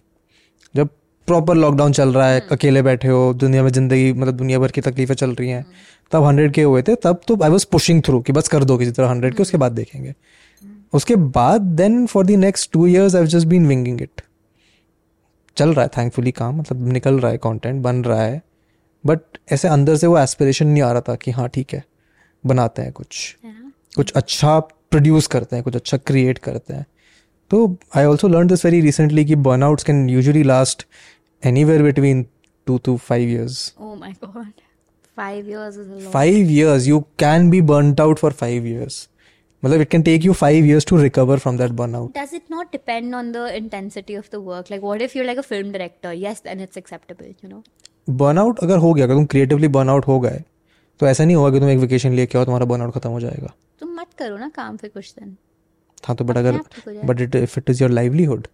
[0.75, 0.89] जब
[1.29, 4.81] प्रॉपर लॉकडाउन चल रहा है अकेले बैठे हो दुनिया में ज़िंदगी मतलब दुनिया भर की
[4.81, 5.65] तकलीफें चल रही हैं।
[6.13, 8.79] तब हंड्रेड के हुए थे तब तो आई वॉज़ पुशिंग थ्रू कि बस कर दो
[8.79, 10.15] किसी तरह हंड्रेड के उसके बाद देखेंगे।
[10.93, 14.21] उसके बाद then for the next two years I just been winging it
[15.57, 18.43] चल रहा है थैंकफुली काम मतलब निकल रहा है कंटेंट बन रहा है।
[19.05, 19.21] बट
[19.53, 21.83] ऐसे अंदर से वो एस्पिरेशन नहीं आ रहा था कि हाँ ठीक है
[22.45, 23.37] बनाते हैं कुछ।
[23.97, 26.87] कुछ अच्छा प्रोड्यूस करते हैं कुछ अच्छा क्रिएट करते हैं।
[27.51, 30.87] तो I also learn this very recently कि burnouts can usually last
[31.64, 32.26] Anywhere between
[32.68, 34.52] two to five years Oh my god.
[35.18, 36.12] Five years is a lot.
[36.14, 39.08] Five years you can be burned out for five years
[39.64, 42.72] मतलब it can take you five years to recover from that burnout Does it not
[42.78, 44.72] depend on the intensity of the work?
[44.74, 46.14] Like, what if you're like a film director?
[46.24, 47.62] Yes, then it's acceptable, you know?
[48.22, 50.41] Burnout अगर हो गया अगर तुम creatively burnout हो गए
[51.00, 53.54] तो ऐसा नहीं होगा कि तुम एक वेकेशन लेके आओ तुम्हारा बर्नआउट खत्म हो जाएगा
[53.80, 55.36] तुम मत करो ना काम फिर कुछ दिन
[56.08, 57.91] हाँ तो बट अपने अगर आप ठीक हो जाएगा। But it if it is your
[57.91, 58.48] livelihood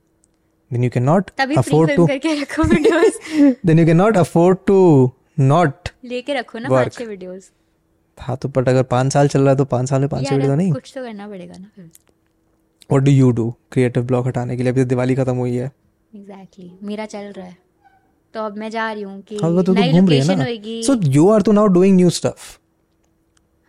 [0.71, 3.19] to करके रखो videos
[3.67, 5.11] then you can not afford to
[5.41, 6.69] not लेके रखो ना.
[6.69, 7.51] पाँच छह वीडियोस
[8.19, 10.37] हाँ तो बट अगर पाँच साल चल रहा है तो पाँच साल में पाँच छह
[10.37, 10.73] वीडियो नहीं?
[10.73, 11.85] कुछ तो करना पड़ेगा ना फिर।
[12.91, 15.71] What do you do creative block हटाने के लिए अभी तो दिवाली खत्म हुई है।
[16.13, 17.57] एग्जैक्टली मेरा चल रहा है।
[18.35, 21.43] तो अब मैं जा रही हूँ कि हाँ तो नई लोकेशन होगी सो यू आर
[21.43, 22.59] तो now doing new stuff.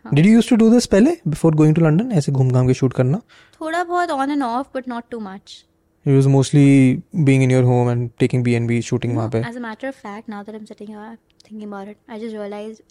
[0.05, 1.17] Did you use to do this पहले?
[1.27, 3.22] बिफोर गोइंग टू लंदन ऐसे घूम घाम के शूट करना?
[3.61, 5.63] थोड़ा बहुत on and off but not too much
[6.06, 9.60] it was mostly being in your home and taking BNB shooting वहाँ पे as a
[9.60, 11.15] matter of fact now that I am sitting here
[11.52, 12.82] thinking about it I just realise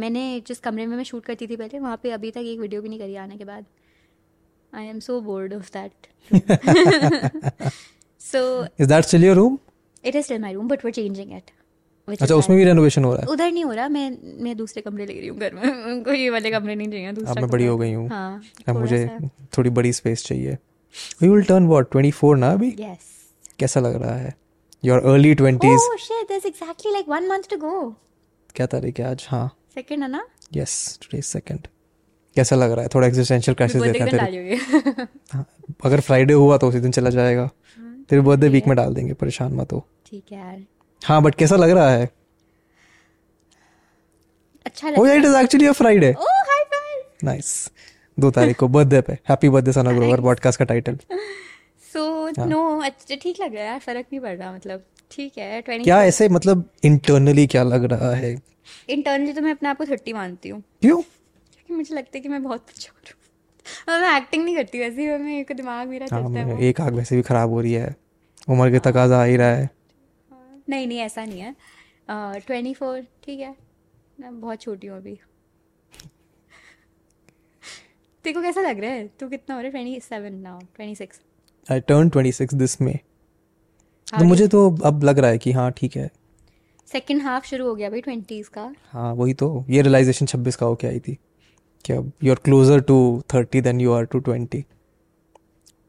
[0.00, 2.82] मैंने जिस कमरे में मैं shoot करती थी पहले वहाँ पे अभी तक एक वीडियो
[2.82, 3.64] भी नहीं करी आने के बाद।
[4.72, 6.06] I am so bored of that
[8.20, 8.42] so
[8.80, 9.58] is that still your room
[10.04, 11.50] it is still my room but were changing it
[12.08, 13.26] अच्छा उसमें भी रेनोवेशन हो रहा है?
[13.32, 14.10] उधर नहीं हो रहा मैं
[14.44, 15.62] मैं दूसरे कमरे ले रही हूँ घर में।
[15.92, 19.06] उनको ये वाले कमरे नहीं चाहिए दूसरा अब मैं बड़ी हो गई हूँ। हाँ मुझे
[19.58, 20.56] थोड़ी बड़ी स्पेस चाहिए।
[21.22, 22.70] वी विल टर्न व्हाट 24 ना अभी?
[22.72, 23.06] Yes.
[23.58, 24.34] कैसा लग रहा है?
[24.84, 27.92] Your early 20s Oh shit, there's exactly like one month to go.
[28.54, 29.26] क्या तारीख है आज?
[29.30, 29.56] हाँ.
[29.78, 30.26] Second है ना?
[30.54, 31.66] यस टुडे सेकंड
[32.36, 32.88] कैसा लग रहा है?
[32.94, 34.56] थोड़ा एग्जिस्टेंशियल क्राइसिस डाल तेरे
[35.32, 35.46] हाँ,
[35.84, 37.50] अगर फ्राइडे हुआ तो उसी दिन चला जाएगा।
[38.10, 40.62] तेरे बर्थडे वीक में डाल देंगे परेशान मत हो। ठीक है यार।
[41.04, 42.10] हाँ बट कैसा लग रहा है?
[44.66, 47.70] अच्छा लग ओ लगा it is actually a Friday oh high five nice
[48.20, 50.98] दो तारीख को बर्थडे पे। Happy birthday Sana Grover podcast का टाइटल
[51.92, 52.02] सो
[52.38, 55.60] हाँ। नो अच्छा ठीक लग रहा है यार फ़र्क नहीं पड़ रहा मतलब ठीक है
[55.60, 58.34] ट्वेंटी क्या ऐसे मतलब इंटरनली क्या लग रहा है?
[58.88, 61.00] इंटरनली तो मैं अपने आप को थर्टी मानती हूँ। क्यों?
[61.00, 65.02] क्योंकि मुझे लगता है कि मैं बहुत मैच्योर हूँ और मैं एक्टिंग नहीं करती वैसे
[65.02, 67.72] ही मैं एक दिमाग मेरा हाँ चलता है एक आग वैसे भी खराब हो रही
[67.72, 67.94] है।
[68.48, 69.68] उम्र के तकाजा आ ही रहा है।
[70.68, 71.54] नहीं नहीं ऐसा नहीं है।
[72.40, 73.54] ट्वेंटी फोर ठीक है।
[74.20, 75.18] मैं बहुत छोटी हूँ अभी।
[78.24, 79.06] तेरे को कैसा लग रहा है?
[79.20, 79.70] तू कितना हो रहा है?
[79.72, 81.20] Twenty seven now twenty six
[81.66, 82.98] I turn twenty six this में
[84.08, 86.10] तो मुझे तो अब लग रहा है कि हाँ ठीक है।
[86.88, 90.66] सेकेंड हाफ़ शुरू हो गया भाई ट्वेंटीज का। हाँ वही तो। ये रियलाइजेशन छब्बीस का
[90.66, 91.16] होके आई थी
[91.84, 92.96] कि अब you are closer to
[93.34, 94.64] thirty then you are to twenty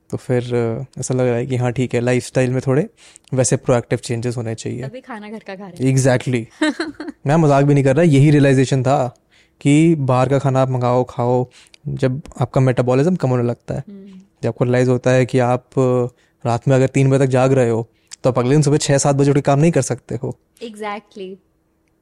[0.10, 0.44] तो फिर
[1.00, 2.88] ऐसा लग रहा है कि हाँ ठीक है लाइफ में थोड़े
[3.34, 6.48] वैसे प्रोएक्टिव चेंजेस होने चाहिए। तभी खाना घर का खा रहे एग्जैक्टली
[7.28, 8.98] मैं मज़ाक भी नहीं कर रहा यही रियलाइजेशन था
[9.62, 11.44] कि बाहर का खाना आप मंगाओ खाओ
[11.86, 13.84] जब आपका मेटाबॉलिज्म कम होने लगता है
[14.44, 15.70] जब आपको रियलाइज़ होता है कि आप
[16.46, 17.88] रात में अगर तीन बजे तक जाग रहे हो
[18.24, 20.36] तो आप अगले दिन सुबह छः सात बजे उठ के काम नहीं कर सकते हो।
[20.64, 21.36] एग्जैक्टली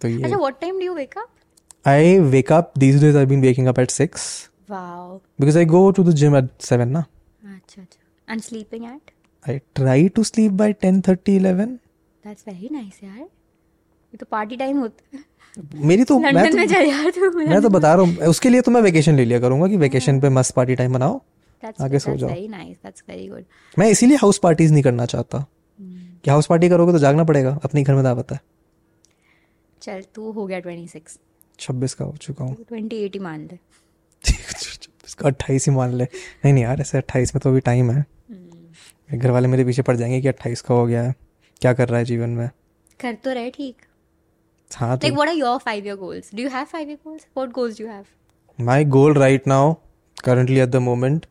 [0.02, 1.28] तो ये अच्छा what time do you wake up
[1.88, 4.28] I wake up these days I been waking up at six
[4.70, 9.12] wow because I go to the gym at seven ना अच्छा अच्छा and sleeping at
[9.50, 11.76] I try to sleep by ten thirty eleven
[12.26, 15.24] that's very nice यार ये तो party time होता है।
[15.58, 18.82] मेरी तो मैं तो में तू मैं तो बता रहा हूँ उसके लिए तो मैं
[18.82, 21.20] वेकेशन ले लिया करूँगा कि वेकेशन पे मस्त पार्टी टाइम बनाओ
[21.82, 23.44] आगे सो जाओ। Very nice that's very good
[23.78, 25.46] मैं इसीलिए हाउस पार्टीज़ नहीं करना चाहता।
[25.80, 28.40] कि हाउस पार्टी करोगे तो जागना पड़ेगा अपने घर में दावत है।
[29.82, 31.20] चल तू हो गया ट्वेंटी सिक्स
[31.60, 33.58] छब्बीस का हो चुका हूँ। ट्वेंटी एट ही मान ले।
[35.08, 38.06] इसका अट्ठाईस ही मान ले। नहीं नहीं यार ऐसे अट्ठाईस में तो अभी टाइम है।
[39.10, 41.16] घर वाले मेरे पीछे पड़ जाएँगे कि अट्ठाईस का हो गया है।
[41.62, 42.50] क्या कर रहा है जीवन में?
[43.00, 43.76] कर तो रहे ठीक।
[44.72, 46.32] हाँ like तो what are your five year goals?
[46.36, 47.26] Do you have five year goals?
[47.38, 48.06] What goals do you have?
[48.60, 49.74] My goal right now
[50.24, 51.26] currently at the moment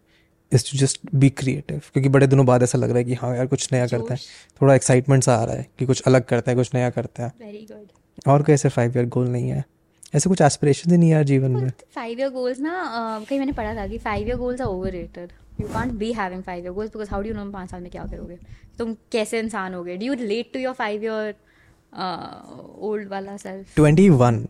[0.53, 3.35] is to just be creative क्योंकि बड़े दिनों बाद ऐसा लग रहा है कि हाँ
[3.37, 4.21] यार कुछ नया करते हैं।
[4.63, 7.33] थोड़ा एक्साइटमेंट सा आ रहा है कि कुछ अलग करते हैं कुछ नया करते हैं।
[7.39, 8.29] Very good.
[8.29, 9.65] और कोई ऐसे फाइव ईयर गोल नहीं है।
[10.15, 13.53] ऐसे कुछ एस्पिरेशन ही नहीं है यार जीवन में। फाइव ईयर गोल्स ना कहीं मैंने
[13.53, 16.91] पढ़ा था कि five year goals are overrated you can't be having five year goals
[16.91, 18.39] because how do know पाँच साल में क्या करोगे?
[18.79, 21.35] तुम कैसे इंसान हो गए do you relate to your five year
[21.93, 24.47] old वाला सेल्फ ट्वेंटी वन।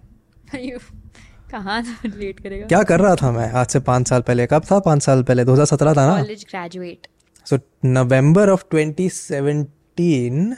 [1.51, 3.51] कहाँ रिलेट करेगा। क्या कर रहा था मैं?
[3.51, 4.78] आज से पाँच साल पहले। कब था?
[4.78, 6.16] पाँच साल पहले। 2017 था ना?
[6.16, 7.06] College graduate
[7.47, 10.56] so November of 2017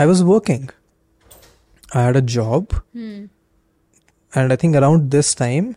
[0.00, 0.68] I was working
[1.96, 2.66] I had a job
[2.96, 5.74] and I think around this time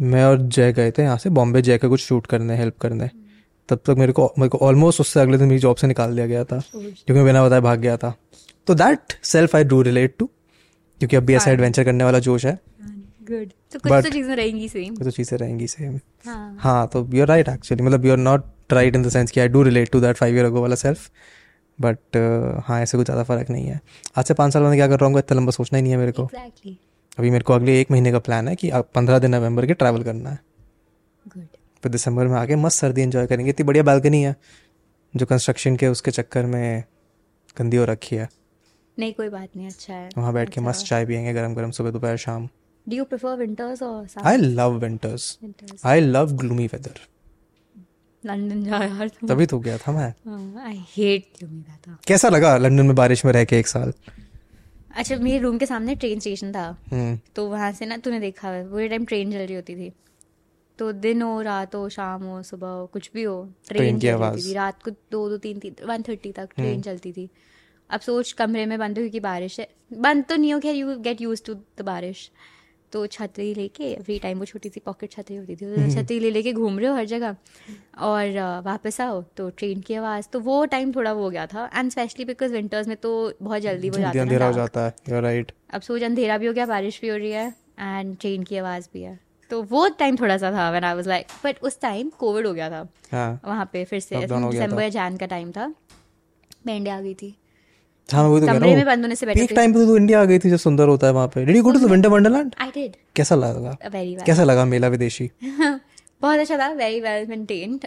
[0.00, 3.10] मैं और जय गए थे यहाँ से बॉम्बे जय का कुछ शूट करने हेल्प करने।
[3.68, 6.26] तब तक मेरे को मेरे को ऑलमोस्ट उससे अगले दिन मेरी जॉब से निकाल दिया
[6.26, 8.14] गया था क्योंकि मैं बिना बताए भाग गया था।
[8.66, 10.26] तो that self I do relate to
[11.00, 12.58] क्योंकि अभी ऐसा एडवेंचर करने वाला जोश है।
[13.22, 16.56] गुड तो कुछ But- तो चीज़ें रहेंगी सेम तो चीज़ें रहेंगी सेम हाँ.
[16.60, 19.40] हाँ तो यू आर राइट एक्चुअली मतलब you are not right in the sense कि
[19.40, 21.10] I do relate to that five year ago वाला सेल्फ
[21.78, 22.16] बट
[22.66, 23.80] हाँ ऐसे कुछ ज़्यादा फ़र्क नहीं है।
[24.18, 25.98] आज से पाँच साल में क्या कर रहा हूँ इतना लंबा सोचना ही नहीं है
[25.98, 26.24] मेरे को।
[27.18, 30.02] अभी मेरे को अगले एक महीने का प्लान है कि पंद्रह दिन नवंबर के ट्रैवल
[30.02, 30.38] करना है।
[31.26, 31.46] गुड
[31.84, 34.34] फिर दिसंबर में आके मस्त सर्दी एंजॉय करेंगे। इतनी बढ़िया बालकनी है
[35.14, 36.84] जो कंस्ट्रक्शन के उसके चक्कर में
[37.56, 38.28] गंदी हो रखी है।
[38.98, 41.90] नहीं कोई बात नहीं अच्छा है। वहाँ बैठ के मस्त चाय पियेंगे गरम गरम सुबह
[41.90, 42.48] दोपहर शाम।
[42.86, 47.00] डू यू प्रेफर विंटर्स और I love winters winters I love gloomy weather
[48.22, 52.86] London जा यार तभी तो गया था मैं। आई हेट ग्लूमी वेदर कैसा लगा लंदन
[52.86, 53.92] में बारिश में रह के एक साल?
[54.96, 58.48] अच्छा मेरे रूम के सामने ट्रेन स्टेशन था। हम्म। तो वहाँ से ना तूने देखा
[58.48, 59.92] है पूरे टाइम ट्रेन चल रही होती थी।
[60.78, 63.36] तो दिन हो रात हो शाम हो सुबह हो कुछ भी हो
[63.68, 66.80] ट्रेन की आवाज़। थी। रात को दो दो तीन तीन वन थर्टी तक हम्म। ट्रेन
[66.82, 67.28] चलती थी।
[67.90, 70.96] अब सोच कमरे में बंद हो क्योंकि बारिश है। बंद तो नहीं हो खैर you
[70.98, 72.30] get use to the बारिश।
[72.92, 76.18] तो छतरी लेके एवरी टाइम वो छोटी सी पॉकेट छतरी होती थी। हम्म। तो छतरी
[76.20, 77.36] ले लेके घूम रहे हो हर जगह।
[77.98, 81.70] और वापस आओ तो ट्रेन की आवाज़। तो वो टाइम थोड़ा वो हो गया था।
[81.74, 85.20] एंड स्पेशली बिकॉज़ विंटर्स में तो बहुत जल्दी वो जाता है अंधेरा हो जाता है
[85.20, 87.48] राइट अब सोच अंधेरा भी हो गया बारिश भी हो रही है।
[87.80, 89.18] एंड ट्रेन की आवाज़ भी है।
[89.54, 92.52] तो वो टाइम थोड़ा सा था when I was like but उस टाइम कोविड हो
[92.54, 95.66] गया था। हाँ। वहाँ पे फिर से। दिसंबर जैन का टाइम था।
[96.66, 97.28] मैं इंडिया आ गई थी।
[98.08, 100.20] हाँ मैं वही तो कमरे में बंद होने से बेटर पीक टाइम पे तो इंडिया
[100.20, 102.08] आ गई थी जो सुंदर होता है वहाँ पे। Did you go to the winter
[102.08, 103.76] wonderland I did कैसा लगा?
[103.84, 105.30] वेरी वेल कैसा लगा मेला विदेशी?
[106.22, 107.86] बहुत अच्छा था। वेरी वेल मेंटेन्ड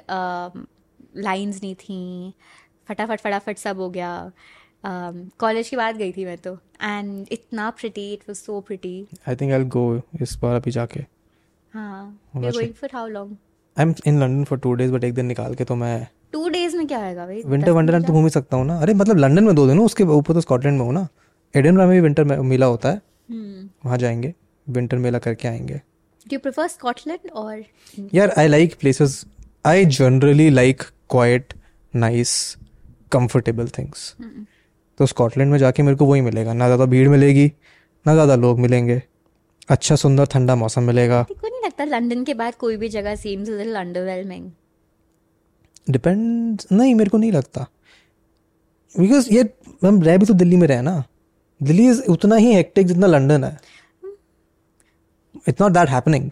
[1.17, 2.33] लाइंस नहीं थी।
[2.89, 4.31] फटाफट फटाफट सब हो गया।
[5.39, 8.95] कॉलेज के बाद गई थी मैं तो। एंड इतना pretty it was so pretty
[9.27, 11.16] I think I will go इस बार अभी जाके।
[11.77, 13.35] हाँ we going for how long
[13.77, 16.47] I am in London for two days but एक दिन निकाल के तो मैं टू
[16.49, 17.41] डेज़ में क्या आएगा भाई?
[17.45, 20.03] विंटर वंडरलैंड तो घूम ही सकता हूँ ना। अरे मतलब लंदन में दो दिन उसके
[20.03, 21.07] ऊपर तो स्कॉटलैंड में हूँ ना।
[21.53, 24.33] एडनबरा में भी विंटर मेला होता है। हम्म। वहाँ जाएँगे
[24.67, 25.81] विंटर मेला करके आएँगे।
[26.25, 27.53] Do you prefer Scotland or
[28.13, 29.25] यार I like places
[29.65, 31.53] I generally like quite
[31.93, 32.33] nice
[33.11, 34.15] comfortable things
[34.99, 37.51] तो स्कॉटलैंड में जाके मेरे को वही मिलेगा। ना ज़्यादा भीड़ मिलेगी
[38.05, 39.01] ना ज़्यादा लोग मिलेंगे।
[39.69, 43.35] अच्छा सुंदर ठंडा मौसम मिलेगा को नहीं लगता लंदन के बाद कोई भी जगह a
[43.37, 44.49] little underwhelming?
[45.89, 47.65] डिपेंड नहीं मेरे को नहीं लगता
[48.99, 49.41] बिकॉज़ ये
[49.85, 51.03] हम रह भी तो दिल्ली में रहे ना
[51.61, 53.57] दिल्ली इज़ उतना ही हेक्टिक जितना लंदन है
[55.47, 56.29] it's not that happening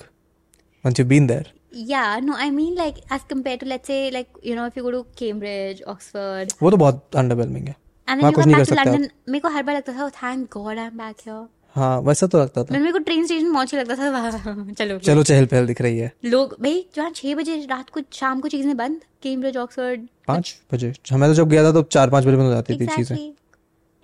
[0.85, 1.45] once you've been there
[1.87, 4.83] Yeah, no, I mean like as compared to let's say like you know if you
[4.83, 7.75] go to Cambridge, Oxford, वो तो बहुत अंडरवेलमिंग है
[8.07, 9.09] and वहाँ then you कुछ come नहीं back कर to सकते London.
[9.29, 11.41] मेरे को हर बार लगता था thank God I'm back here.
[11.75, 14.97] हाँ वैसा तो लगता था। मेरे को ट्रेन स्टेशन पहुँच के लगता था। वाह, चलो
[14.99, 18.47] चलो चहल पहल दिख रही है। लोग भाई जहाँ छह बजे रात को शाम को
[18.47, 20.93] चीज़ें बंद केम्ब्रिज ऑक्सफोर्ड पाँच बजे?
[21.13, 23.17] मैं तो जब गया था तो चार पाँच बजे बंद हो जाती थी चीज़ें।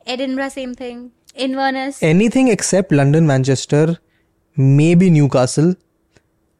[0.07, 3.95] Edinburgh same thing Inverness anything except London Manchester
[4.95, 5.73] maybe Newcastle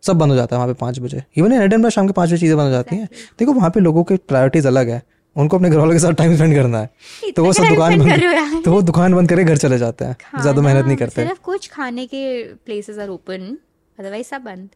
[0.03, 2.38] सब बंद हो जाता है वहाँ पे पाँच बजे। इवन एडनबरा शाम के पाँच बजे
[2.38, 3.07] चीज़ें बंद हो जाती हैं।
[3.39, 5.01] देखो वहाँ पे लोगों के प्रायोरिटीज अलग है।
[5.35, 8.63] उनको अपने घर वालों के साथ टाइम स्पेंड करना है। तो वो सब दुकान बंद।
[8.65, 11.69] तो वो दुकान बंद करके घर चले जाते हैं। ज़्यादा मेहनत नहीं करते। सिर्फ़ कुछ
[11.71, 12.23] खाने के
[12.65, 13.57] प्लेसेस आर ओपन
[13.97, 14.69] अदरवाइज़ सब बंद।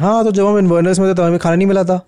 [0.00, 2.00] हाँ तो जब हम इन्वर्नर्स में थे तो हमें खाना नहीं मिला था।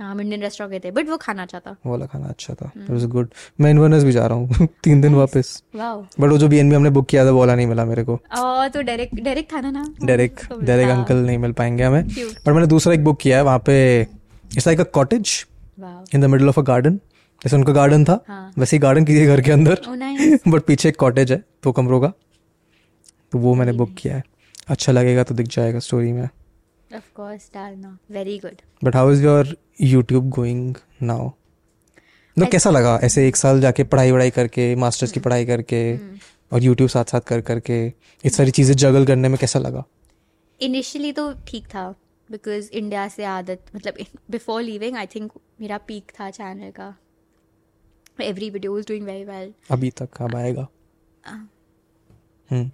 [0.00, 2.70] हाँ हम इंडियन रेस्टोरेंट गए थे बट वो खाना अच्छा था। वाला खाना अच्छा था।
[2.76, 3.28] इट वाज गुड
[3.60, 7.06] मैं भी जा रहा हूँ। तीन दिन वापस। वाओ बट वो जो बी हमने बुक
[7.08, 10.46] किया था वो वाला नहीं मिला मेरे को। तो डायरेक्ट डायरेक्ट था ना ना डायरेक्ट
[10.48, 12.08] तो डायरेक्ट अंकल नहीं मिल पाएँगे हमें.
[12.46, 15.44] पर मैंने दूसरा एक बुक किया है वहाँ पे it's like a cottage
[16.14, 17.00] in the middle of a garden
[17.46, 19.80] जैसे उनका गार्डन था हाँ। वैसे ही गार्डन कीजिए घर के अंदर।
[20.48, 22.12] बट पीछे एक कॉटेज है दो कमरों का।
[23.32, 24.22] तो वो मैंने बुक किया है।
[24.68, 26.28] अच्छा लगेगा तो दिख जाएगा स्टोरी में।
[26.96, 32.98] ऑफ़ कोर्स डालना। Very good but how is your YouTube going now मतलब कैसा लगा?
[33.02, 35.80] ऐसे एक साल जाके पढ़ाई वढ़ाई करके मास्टर्स की पढ़ाई करके
[36.52, 39.84] और यूट्यूब साथ साथ कर करके ये सारी चीज़ें जगल करने में कैसा लगा?
[40.60, 41.88] इनिशियली तो ठीक था
[42.30, 46.94] बिकॉज़ इंडिया से आदत मतलब बिफोर लीविंग आई थिंक मेरा पीक था चैनल का।
[48.22, 50.66] Every video is doing very well अभी तक अब आएगा?
[52.48, 52.70] हम्म।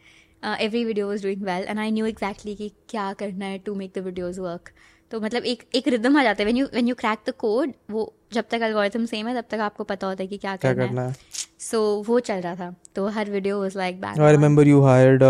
[0.60, 3.92] Every video is doing well and I knew exactly कि क्या करना है to make
[3.96, 4.70] the videos work
[5.10, 6.44] तो मतलब एक एक रिदम आ जाता है.
[6.44, 9.60] When you when you crack the code वो जब तक एल्गोरिथम सेम है तब तक
[9.60, 11.14] आपको पता होता है कि क्या क्या करना करना है?
[11.60, 12.74] सो वो चल रहा था.
[12.94, 15.22] तो हर video was like back I remember you hired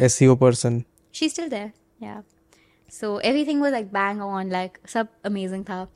[0.00, 0.82] SEO person
[1.14, 1.72] she's still there.
[2.02, 2.20] Yeah.
[2.92, 5.86] So everything was like bang on like सब amazing था.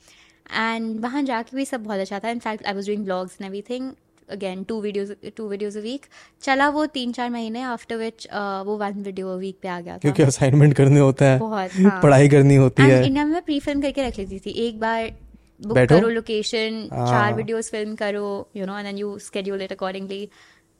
[0.49, 3.47] And वहाँ जाके भी सब बहुत अच्छा था। In fact I was doing vlogs and
[3.47, 3.93] everything
[4.35, 6.07] again two videos two videos a week.
[6.43, 9.79] चला वो तीन चार महीने after which uh, वो one video a week पे आ
[9.79, 13.25] गया था। क्योंकि असाइनमेंट करने होते हैं बहुत हाँ। पढ़ाई करनी होती And है। इंडिया
[13.25, 15.11] में प्री फ़िल्म करके रख लेती थी। एक बार
[15.59, 18.25] बुक। करो लोकेशन हाँ। चार वीडियोस फ़िल्म करो
[18.57, 20.27] you know and then you schedule it accordingly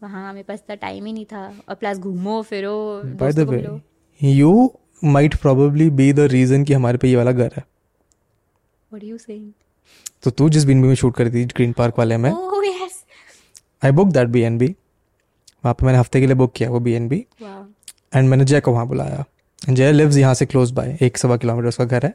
[0.03, 2.73] वहाँ मेरे पास इतना टाइम ही नहीं था। और प्लस घूमो फिरो
[4.21, 4.71] you
[5.03, 7.63] might probably be the reason कि हमारे पे ये वाला घर है।
[8.91, 9.52] व्हाट आर यू सेइंग
[10.24, 13.03] तो तू जिस बीन में शूट करी थी ग्रीन पार्क वाले में ओह yes
[13.84, 16.80] I book that B N B वहाँ पे मैंने हफ़्ते के लिए बुक किया वो
[16.80, 17.64] B N B wow
[18.16, 19.24] and मैंने जय को वहाँ बुलाया।
[19.70, 22.14] जय लिव्स यहाँ से क्लोज बाय एक सवा किलोमीटर उसका घर है।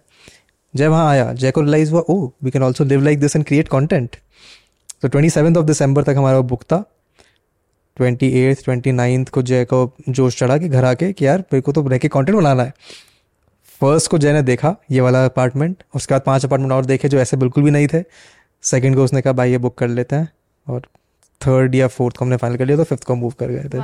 [0.75, 3.45] जय वहाँ आया। जय को रियलाइज़ हुआ ओ we can also live like this and
[3.45, 4.17] create content
[5.03, 6.83] तो ट्वेंटी सेवन ऑफ़ दिसंबर तक हमारा बुक था।
[7.97, 11.61] ट्वेंटी एट्थ ट्वेंटी नाइन्थ को जय को जोश चढ़ा कि घर आके कि यार मेरे
[11.63, 12.73] को तो रह के कॉन्टेंट बनाना है।
[13.81, 17.19] फ़र्स्ट को जय ने देखा ये वाला अपार्टमेंट उसके बाद पाँच अपार्टमेंट और देखे जो
[17.19, 18.03] ऐसे बिल्कुल भी नहीं थे
[18.65, 20.29] सेकंड को उसने कहा भाई ये बुक कर लेते हैं
[20.67, 20.87] और
[21.41, 23.79] थर्ड या फोर्थ को हमने फाइनल कर लिया तो फिफ्थ को मूव कर गए थे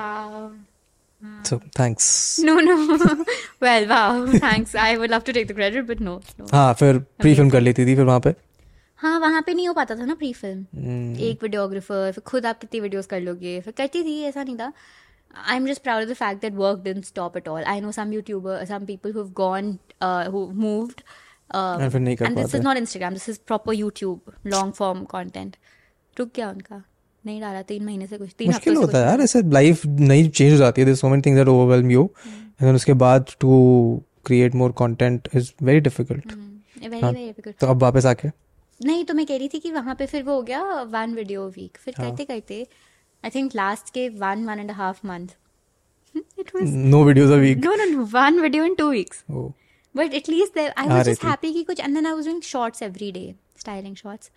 [1.22, 1.46] Wow.
[1.46, 2.06] So thanks
[2.40, 2.74] No, no.
[3.62, 4.26] well, wow.
[4.34, 4.74] Thanks.
[4.76, 6.16] I would love to take the credit, but no.
[6.40, 6.48] no.
[6.52, 8.34] हाँ फिर प्री फ़िल्म कर लेती थी फिर वहाँ पे
[9.00, 12.46] हाँ वहाँ पे नहीं हो पाता था ना प्री फ़िल्म हम्म, एक वीडियोग्राफर फिर खुद
[12.46, 14.72] आप कितनी वीडियोस कर लोगे फिर करती थी ऐसा नहीं था
[15.36, 17.92] I am just proud of the fact that work didn't stop at all I know
[17.92, 19.78] some YouTuber some people who have gone
[20.32, 21.00] who moved
[21.54, 24.72] And फिर नहीं कर एंड दिस पाते। Is not Instagram this is proper YouTube long
[24.74, 25.56] form content
[26.16, 26.82] रुक गया उनका।
[27.24, 29.42] नहीं डाला तीन महीने से कुछ तीन हफ्तों मुश्किल से होता है कुछ यार ऐसे
[29.50, 32.08] लाइफ नई चेंज हो जाती है so many things that overwhelm you
[32.62, 33.60] and उसके बाद to
[34.26, 38.28] create more content is very difficult very हाँ। वेरी डिफ़िकल्ट तो अब वापस आके?
[38.80, 41.46] नहीं तो मैं कह रही थी कि वहाँ पे फिर वो हो गया वन वीडियो
[41.48, 42.66] वीक फिर हाँ। करते
[43.26, 45.28] करते आई थिंक लास्ट के one one and half month
[46.38, 49.52] it was no videos a week no no no one video in two weeks oh
[49.94, 52.40] but at least there i was just happy कि कुछ and then i was doing
[52.40, 54.30] shorts every day styling shots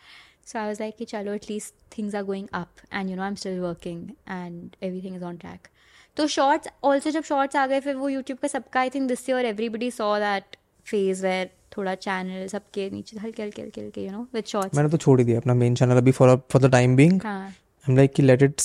[0.45, 3.24] so i was like कि चलो at least things are going up and you know
[3.24, 5.70] i'm still working and everything is on track
[6.18, 9.28] तो shorts also जब shorts आ गए फिर वो YouTube का सबका I think this
[9.30, 11.48] year everybody saw that phase where
[11.78, 15.20] थोड़ा चैनल सबके नीचे हल्के हल्के हल्के हल्के यू नो विद शॉर्ट्स मैंने तो छोड़
[15.20, 17.20] ही दिया अपना मेन चैनल अभी for for the time being
[17.90, 18.61] हाँ आई एम लाइक कि let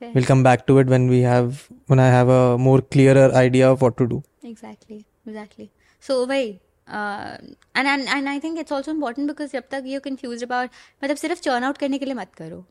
[0.00, 0.12] fair.
[0.14, 3.70] we'll come back to it when we have when i have a more clearer idea
[3.70, 4.98] of what to do exactly
[5.28, 5.70] exactly
[6.02, 7.36] so वही uh,
[7.74, 10.70] and and and I think it's also important because जब तक you're confused about
[11.02, 12.64] मतलब सिर्फ़ churn out करने के लिए मत करो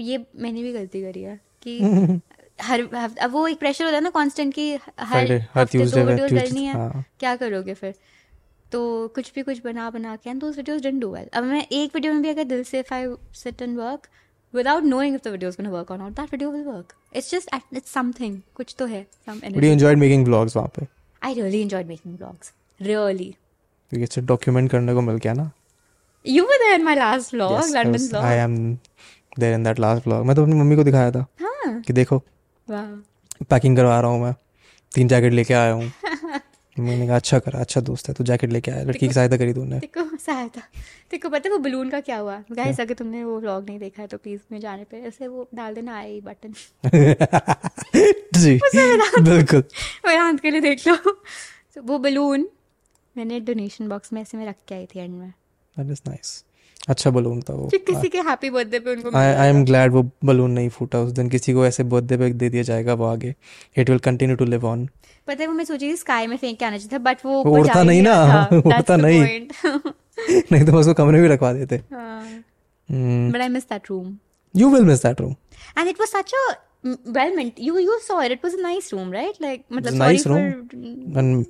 [0.00, 1.78] ये मैंने भी गलती करी है कि
[2.60, 2.80] हर
[3.22, 6.74] अब वो एक प्रेशर होता है ना कांस्टेंट कि हर हफ़्ते दो वीडियोस करनी है
[6.74, 7.94] हाँ। क्या करोगे फिर
[8.72, 11.66] तो कुछ भी कुछ बना बना के and those videos didn't do well अब मैं
[11.72, 14.06] एक वीडियो में भी अगर दिल से if I sit and work
[14.58, 16.94] without knowing if the video is going to work or not that video will work
[17.20, 19.54] it's just it's something कुछ तो है some energy.
[19.58, 20.86] but you enjoyed making vlogs वहाँ पे
[21.22, 22.52] I really enjoyed making vlogs.
[22.80, 23.28] Really.
[23.90, 25.50] क्योंकि इससे document करने को मिल गया ना
[26.24, 28.24] You were there in my last vlog, Yes, I London was- vlog.
[28.30, 28.54] I am
[29.42, 31.80] there in that last vlog मैं तो अपनी मम्मी को दिखाया था हाँ.
[31.86, 32.22] कि देखो
[32.68, 32.86] Wow.
[33.50, 34.34] पैकिंग करवा रहा हूँ मैं
[34.94, 35.90] तीन जैकेट लेके आया हूँ
[36.78, 39.36] मम्मी ने कहा अच्छा करा अच्छा दोस्त है तू जैकेट लेके आया लड़की की सहायता
[39.36, 39.78] करी तूने.
[39.80, 40.60] तेको सहायता।
[41.10, 42.36] तेको पता है वो बलून का क्या हुआ?
[42.52, 45.48] गाइस अगर तुमने वो व्लॉग नहीं देखा है तो प्लीज़ में जाने पे ऐसे वो
[45.54, 46.54] डाल देना आई बटन
[48.40, 48.54] जी
[49.22, 49.64] बिल्कुल।
[50.06, 50.96] मेरे हाथ के लिए देख लो।
[51.74, 52.48] तो वो बलून
[53.16, 55.28] मैंने डोनेशन बॉक्स में ऐसे में रख के आई थी एंड में।
[55.76, 56.42] दैट इज़ नाइस
[56.88, 60.10] अच्छा बलून था वो। कि किसी के हैप्पी बर्थडे पे उनको आई एम ग्लैड वो
[60.24, 63.34] बलून नहीं फूटा उस दिन। किसी को ऐसे बर्थडे पे दे दिया जाएगा वो आगे।
[63.76, 64.88] It will continue to live on
[65.26, 67.42] पता है वो मैं सोची थी स्काई में फेंक के आना चाहिए था बट वो
[67.42, 69.20] उड़ता नहीं ना। That's उड़ता नहीं।
[70.52, 71.80] नहीं तो उसको कमरे में रखवा देते।
[72.90, 74.18] But I miss that room
[74.56, 75.34] you will miss that room
[75.78, 76.65] and it was such a mm,
[77.16, 77.58] well meant.
[77.66, 78.32] You you saw it.
[78.34, 79.40] It was a nice room, right?
[79.44, 80.46] Like, मतलब nice room.
[81.20, 81.46] and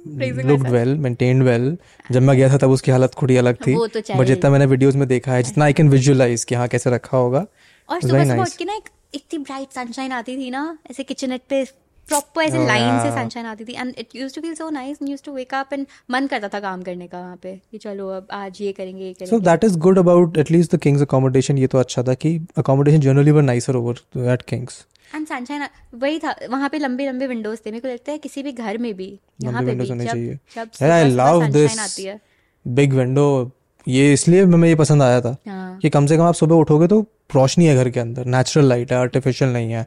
[0.51, 1.67] looked well maintained well
[2.13, 4.51] जब मैं गया था तब उसकी हालत थोड़ी अलग थी वो तो बट चाहिए। जितना
[4.51, 7.47] मैंने वीडियोस में देखा है जितना आई कैन विजुअलाइज कि हाँ कैसे रखा होगा
[7.89, 8.43] और सुबह सुबह.
[8.43, 11.65] उठ के ना एक इतनी ब्राइट सनशाइन आती थी ना ऐसे किचनेट पे
[12.09, 13.73] प्रॉपर ऐसे Oh, लाइन से सनशाइन आती थी.
[13.73, 16.61] And it use to feel so nice use to wake up and मन करता था
[16.61, 19.31] काम करने का वहाँ पे कि चलो अब आज ये करेंगे ये करेंगे.
[19.31, 23.01] So that is good about at least the King's accommodation ये तो अच्छा था कि accommodation
[23.01, 24.85] generally were nicer over at King's
[25.15, 26.35] and sunshine वही था.
[26.51, 27.71] वहाँ पे लंबे लंबे विंडोज़ थे.
[27.71, 29.09] मेरे को लगता है किसी भी घर में भी
[29.43, 32.21] यहाँ पे भी होने जब चाहिए। जब sunshine आती है.
[32.67, 33.51] बिग विंडो
[33.87, 35.79] ये इसलिए मैं ये पसंद आया था हाँ.
[35.79, 37.01] कि कम से कम आप सुबह उठोगे तो
[37.35, 38.25] रोशनी है घर के अंदर.
[38.27, 39.87] नेचुरल लाइट है आर्टिफिशियल नहीं है.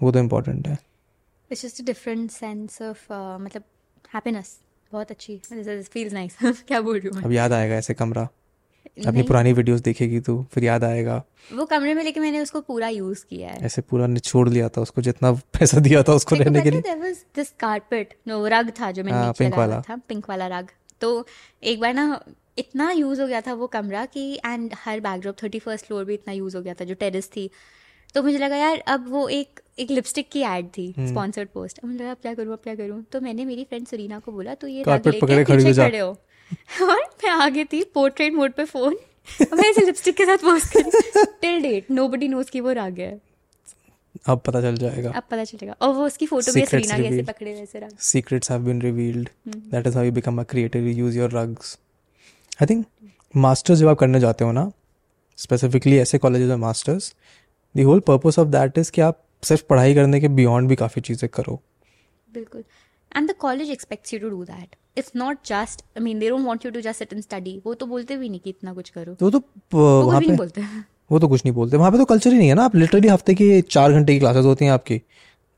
[0.00, 0.78] वो तो इम्पोर्टेंट है.
[1.50, 3.06] It's just a different sense of
[3.42, 3.62] मतलब
[4.14, 4.58] हैप्पीनेस
[4.92, 5.36] बहुत अच्छी.
[5.92, 6.36] फील्स नाइस
[6.68, 8.28] क्या बोल रही हूँ अब याद आएगा ऐसे कमरा।
[9.06, 11.16] अपनी पुरानी वीडियोस देखेगी तो फिर याद आएगा।
[11.54, 13.58] वो कमरे में लेके मैंने उसको पूरा यूज़ किया है.
[13.66, 16.98] ऐसे पूरा निचोड़ लिया था उसको जितना पैसा दिया था उसको रहने के लिए। There
[16.98, 19.96] was this carpet no rug था जो मैंने हाँ, नीचे pink वाला। था.
[20.08, 20.68] पिंक वाला रग
[21.00, 21.26] तो
[21.62, 22.20] एक बार ना
[22.58, 26.14] इतना यूज़ हो गया था वो कमरा कि एंड हर बैकड्रॉप थर्टी फ़र्स्ट फ्लोर भी
[26.14, 27.50] इतना यूज़ हो गया था जो टेरेस थी।
[28.14, 31.78] तो मुझे लगा यार अब वो एक एक लिपस्टिक की एड थी हम्म। स्पॉन्सर्ड पोस्ट
[31.78, 33.02] अब मुझे लगा अब क्या करूँ अब क्या करूँ?
[33.12, 36.08] तो मैंने मेरी फ्रेंड सुरीना को बोला तो ये पकड़े खड़ी हो
[36.82, 38.96] और मैं आगे थी पोर्ट्रेट मोड पे फ़ोन
[39.40, 43.20] मैं ऐसे लिपस्टिक के साथ पोस्ट करी टिल डेट नोबडी नोज़ की वो रग है।
[44.26, 47.08] अब पता चल जाएगा। अब पता चलेगा। और वो उसकी फ़ोटो भी है Secrets सरीना
[47.08, 49.28] के ऐसे पकड़े हुए ऐसे रग। Secrets have been revealed.
[49.48, 49.60] Hmm.
[49.74, 51.76] that is how you become a creator you use your rugs.
[52.62, 52.86] I think
[53.34, 54.70] masters जब आप करने जाते हो ना
[55.38, 57.14] स्पेसिफिकली ऐसे कॉलेजेस में masters
[57.74, 61.02] the whole purpose of that is कि आप सिर्फ़ पढ़ाई करने के बियॉन्ड भी काफ़ी
[61.02, 61.60] चीज़ें करो।
[62.32, 62.64] बिल्कुल।
[63.12, 66.46] And the college expects you to do that it's not just I mean they don't
[66.46, 68.90] want you to just sit and study वो तो बोलते भी नहीं कि इतना कुछ
[68.90, 69.42] करो। तो तो
[69.72, 70.62] वहाँ पे नहीं बोलते।
[71.10, 73.08] वो तो कुछ नहीं बोलते। वहाँ पे तो कल्चर ही नहीं है ना। आप लिटरली
[73.08, 75.00] हफ़्ते की चार घंटे की क्लासेस होती हैं आपकी।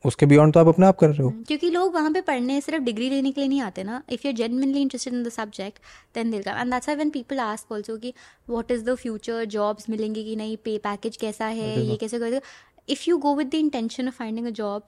[0.03, 2.83] उसके बियॉन्ड तो आप अपने आप कर रहे हो। क्योंकि लोग वहाँ पे पढ़ने सिर्फ़
[2.83, 5.79] डिग्री लेने के लिए नहीं आते ना। If you genuinely interested in the subject
[6.15, 8.13] then दिल का and that's when people ask also कि
[8.49, 10.57] what is the future jobs मिलेंगे कि नहीं?
[10.57, 11.79] पे पैकेज कैसा है?
[11.81, 12.39] ये कैसे करेगा?
[12.89, 14.83] If you go with the intention of finding a job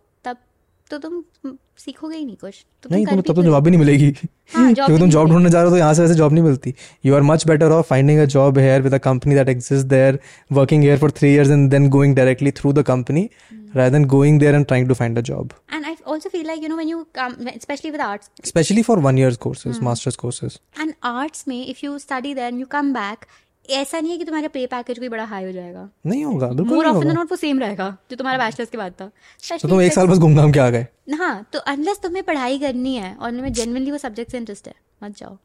[0.94, 2.54] तो तुम सीखोगे ही नहीं कुछ
[2.84, 4.14] तो तुम नहीं तुम्हें तब तो जॉब भी नहीं मिलेगी
[4.56, 6.74] हाँ, क्योंकि तुम जॉब ढूँढने जा रहे हो तो यहाँ से वैसे जॉब नहीं मिलती
[7.06, 10.20] you are much better off finding a job here with a company that exist there
[10.52, 13.30] working here for three years and then going directly through the company
[13.76, 16.66] rather than going there and trying to find a job and I also feel like
[16.66, 20.60] you know when you come especially with arts especially for one year's courses master's courses
[20.78, 23.26] and arts में if you study there and you come back
[23.70, 26.76] ऐसा नहीं है कि तुम्हारा पे package कोई बड़ा high हो जाएगा। नहीं होगा बिल्कुल
[26.76, 29.10] मोर ऑफन नॉट वो सेम रहेगा जो तुम्हारा बैचलर्स के बाद था।
[29.52, 32.60] तो तुम एक साल बस घूम घाम के आ गए। हाँ तो अनलेस तुम्हें पढ़ाई
[32.60, 34.74] करनी है और तुम्हें जेनवनली वो सब्जेक्ट से इंटरेस्ट है
[35.04, 35.38] मत जाओ।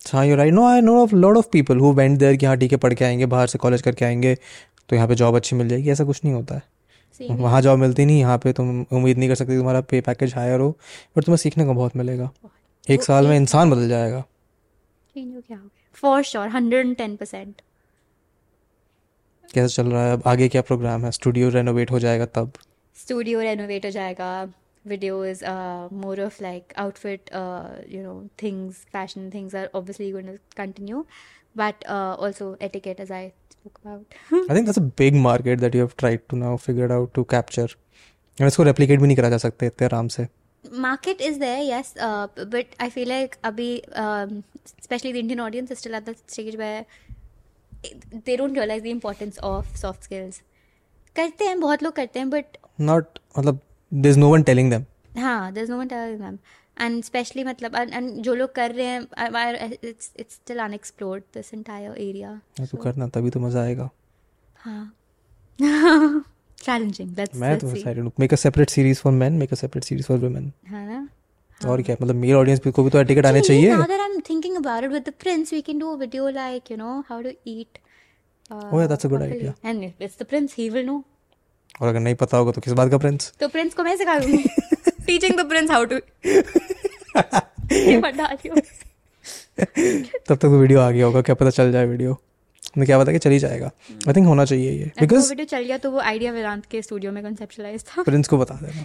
[0.00, 2.56] हाँ you right no I know of lot of people who went there कि हाँ
[2.56, 4.34] ठीक है पढ़ के आएँगे बाहर से कॉलेज करके आएँगे
[4.88, 6.62] तो यहाँ पे जॉब अच्छी मिल जाएगी ऐसा कुछ नहीं होता है।
[7.30, 10.60] वहाँ जॉब मिलती नहीं यहाँ पे तुम उम्मीद नहीं कर सकते तुम्हारा पे पैकेज हायर
[10.60, 10.70] हो
[11.16, 12.30] बट तुम्हें सीखने को बहुत मिलेगा।
[12.86, 14.20] एक साल में इंसान बदल जाएगा।
[15.14, 15.56] चेंज हो क्या
[16.02, 17.60] for sure hundred and ten percent
[19.54, 20.12] कैसा चल रहा है?
[20.12, 21.10] अब आगे क्या प्रोग्राम है?
[21.12, 22.52] स्टूडियो रेनोवेट हो जाएगा तब?
[22.96, 24.32] स्टूडियो रेनोवेट हो जाएगा।
[24.90, 30.30] Videos uh, more of like outfit uh, you know things fashion things are obviously going
[30.30, 31.02] to continue.
[31.60, 33.20] But uh, also etiquette as i
[33.52, 34.16] spoke about.
[34.32, 37.24] I think that's a big market that you have tried to now figure out to
[37.34, 37.76] capture
[38.38, 40.26] और इसको replicate भी नहीं करा जा सकते इतने आराम से।
[40.72, 43.70] Market is there yes uh, but i feel like abhi
[44.02, 44.42] um,
[44.80, 46.86] especially the indian audience is still at the stage where
[48.24, 50.40] they don't realize the importance of soft skills
[51.16, 53.60] करते हैं बहुत लोग करते हैं बट नॉट मतलब
[53.92, 54.84] there is no one telling them
[55.18, 56.38] हाँ there's no one telling them
[56.76, 61.52] and especially मतलब and, and जो लोग कर रहे हैं it's it's still unexplored this
[61.58, 62.38] entire area
[62.70, 63.90] तो करना तभी तो मज़ा आएगा
[64.64, 64.94] हाँ
[66.62, 69.84] चैलेंजिंग दैट्स मैं तो सारे look make a separate series for men make a separate
[69.84, 71.08] series for women हाँ ना?
[71.60, 74.20] और क्या मतलब मेल ऑडियंस को भी तो एटिकेट आने चाहिए। Now that I am
[74.30, 77.22] thinking about it with the prince we can do a video like you know how
[77.22, 77.78] to eat
[78.52, 81.02] oh yeah that's a good idea and it's the prince he will know
[81.80, 84.18] और अगर नहीं पता होगा तो किस बात का Prince तो प्रिंस को मैं सिखा
[84.18, 84.44] दूँगी।
[85.06, 85.96] Teaching the prince how to
[87.74, 88.54] ये बता दियो
[90.28, 92.16] तब तक वीडियो आ गया होगा क्या पता चल जाए वीडियो
[92.78, 93.70] मैं क्या पता कि चल जाएगा।
[94.08, 97.12] आई थिंक होना चाहिए ये। बिकॉज़ वीडियो चल गया तो वो आइडिया वेदांत के स्टूडियो
[97.12, 98.84] में कंसेप्चुलाइज था। प्रिंस को बता देना।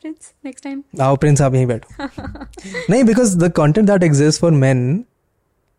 [0.00, 2.04] प्रिंस नेक्स्ट टाइम आओ प्रिंस आप यहीं बैठो।
[2.90, 5.04] नहीं because the content that exist for men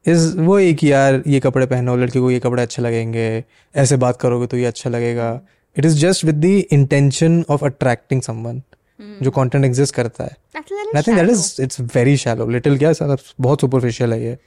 [0.05, 3.43] is वो एक यार ये कपड़े पहनो लड़की को ये कपड़े अच्छे लगेंगे
[3.75, 5.29] ऐसे बात करोगे तो ये अच्छा लगेगा।
[5.75, 8.61] It is just with the intention of attracting someone
[9.21, 13.15] जो कंटेंट एग्जिस्ट करता है। I think that is it's very shallow little क्या साला
[13.39, 14.37] बहुत सुपरफिशियल है ये।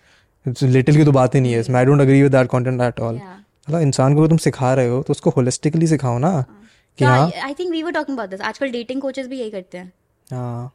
[0.62, 3.14] लिटिल की तो बात ही नहीं है I don't agree with that content at all
[3.14, 6.44] मतलब इंसान को तुम सिखा रहे हो तो उसको होलिस्टिकली सिखाओ ना
[6.98, 9.78] कि हाँ I think we were talking about this आजकल डेटिंग कोचेस भी यही करते
[9.78, 9.92] हैं.
[10.32, 10.72] हाँ.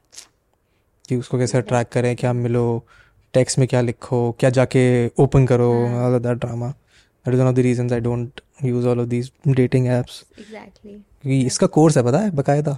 [1.09, 2.85] कि उसको कैसे ट्रैक करें क्या मिलो
[3.33, 4.83] टेक्स्ट में क्या लिखो क्या जाके
[5.19, 8.87] ओपन करो all of that drama that is one of the reasons I don't use
[8.87, 12.77] all of these dating apps exactly इसका कोर्स है पता है बकायदा?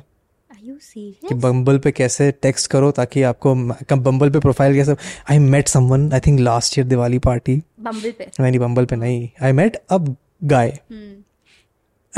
[0.67, 3.55] कि बम्बल पे कैसे टेक्स्ट करो ताकि आपको
[3.95, 4.95] बम्बल पे प्रोफ़ाइल कैसे
[5.31, 8.27] I met someone I think last year Diwali party Bumble पे?
[8.39, 9.29] नहीं बम्बल पे नहीं.
[9.41, 10.79] आई मेट अब गाय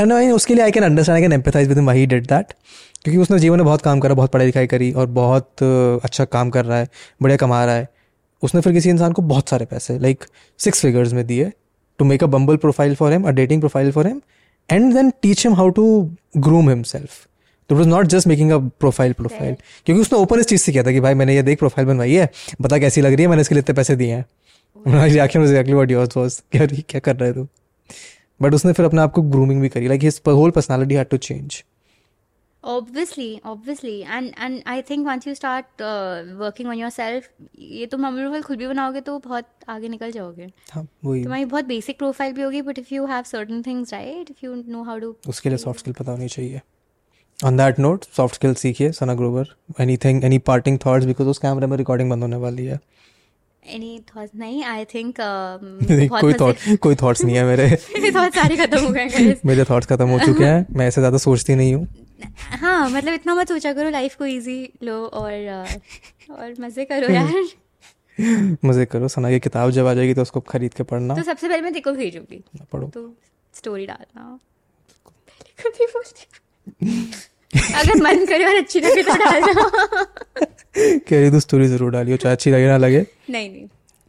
[0.00, 2.52] एंड आई उसके लिए I can understand I can empathise with he did that
[3.02, 5.62] क्योंकि उसने जीवन में बहुत काम करा बहुत पढ़ाई लिखाई करी और बहुत
[6.04, 6.88] अच्छा काम कर रहा है
[7.22, 7.88] बढ़िया कमा रहा है.
[8.42, 10.24] उसने फिर किसी इंसान को बहुत सारे पैसे लाइक
[10.58, 11.52] सिक्स फिगर्स में दिए
[11.98, 14.20] to make a Bumble profile for him a dating profile for him
[14.70, 17.26] and then teach him how to groom himself
[17.70, 19.54] it was not just making a profile profile
[19.86, 22.14] क्योंकि उसने open इस चीज़ से किया था कि भाई मैंने ये देख प्रोफ़ाइल बनवाई
[22.14, 22.30] है
[22.60, 24.24] बता कैसी लग रही है मैंने इसके लिए इतने पैसे दिए हैं।
[26.82, 27.46] क्या कर रहे तू
[28.40, 31.16] बट उसने फिर अपने आप को ग्रूमिंग भी करी like his whole personality had to
[31.18, 31.62] change
[32.64, 33.92] obviously obviously.
[34.14, 37.28] And and i think once you start uh, working on yourself
[37.74, 41.44] ये तुम अपनी प्रोफ़ाइल खुद भी बनाओगे तो बहुत आगे निकल जाओगे। हाँ वही। तुम्हारी
[41.44, 44.82] बहुत बेसिक प्रोफ़ाइल भी होगी but if you have certain things right if you know
[44.84, 46.60] how to उसके लिए सॉफ्ट स्किल पता होनी चाहिए।
[47.44, 49.54] On that note soft skill सीखिए Sana Grover
[49.96, 52.80] anything any parting thoughts because उस कैमरे में रिकॉर्डिंग बंद होने वाली है।
[53.62, 57.66] एनी थॉट्स नहीं आई थिंक नहीं, कोई थॉट कोई थॉट्स नहीं है मेरे।
[57.98, 59.36] मेरे थॉट्स सारे खत्म हो गए.
[59.46, 61.86] मेरे थॉट्स खत्म हो चुके हैं। मैं ऐसे ज़्यादा सोचती नहीं हूँ।
[62.38, 65.80] हाँ मतलब इतना मत सोचा करो लाइफ को इजी लो और uh,
[66.30, 67.32] और मज़े करो यार।
[68.64, 71.48] मज़े करो। सना की किताब जब आ जाएगी तो उसको खरीद के पढ़ना। तो सबसे
[71.48, 72.42] पहले मैं तेको भेजूँगी।
[72.72, 73.14] पढ़ो। तो
[73.54, 74.38] स्टोरी डालना।
[75.06, 76.26] पहले ही बोलती।
[77.74, 79.68] अगर मन करे और अच्छी लगे तो डाल दो।
[80.78, 83.66] कह रही तू स्टोरी ज़रूर डालियो चाहे अच्छी लगे ना लगे। नहीं नहीं।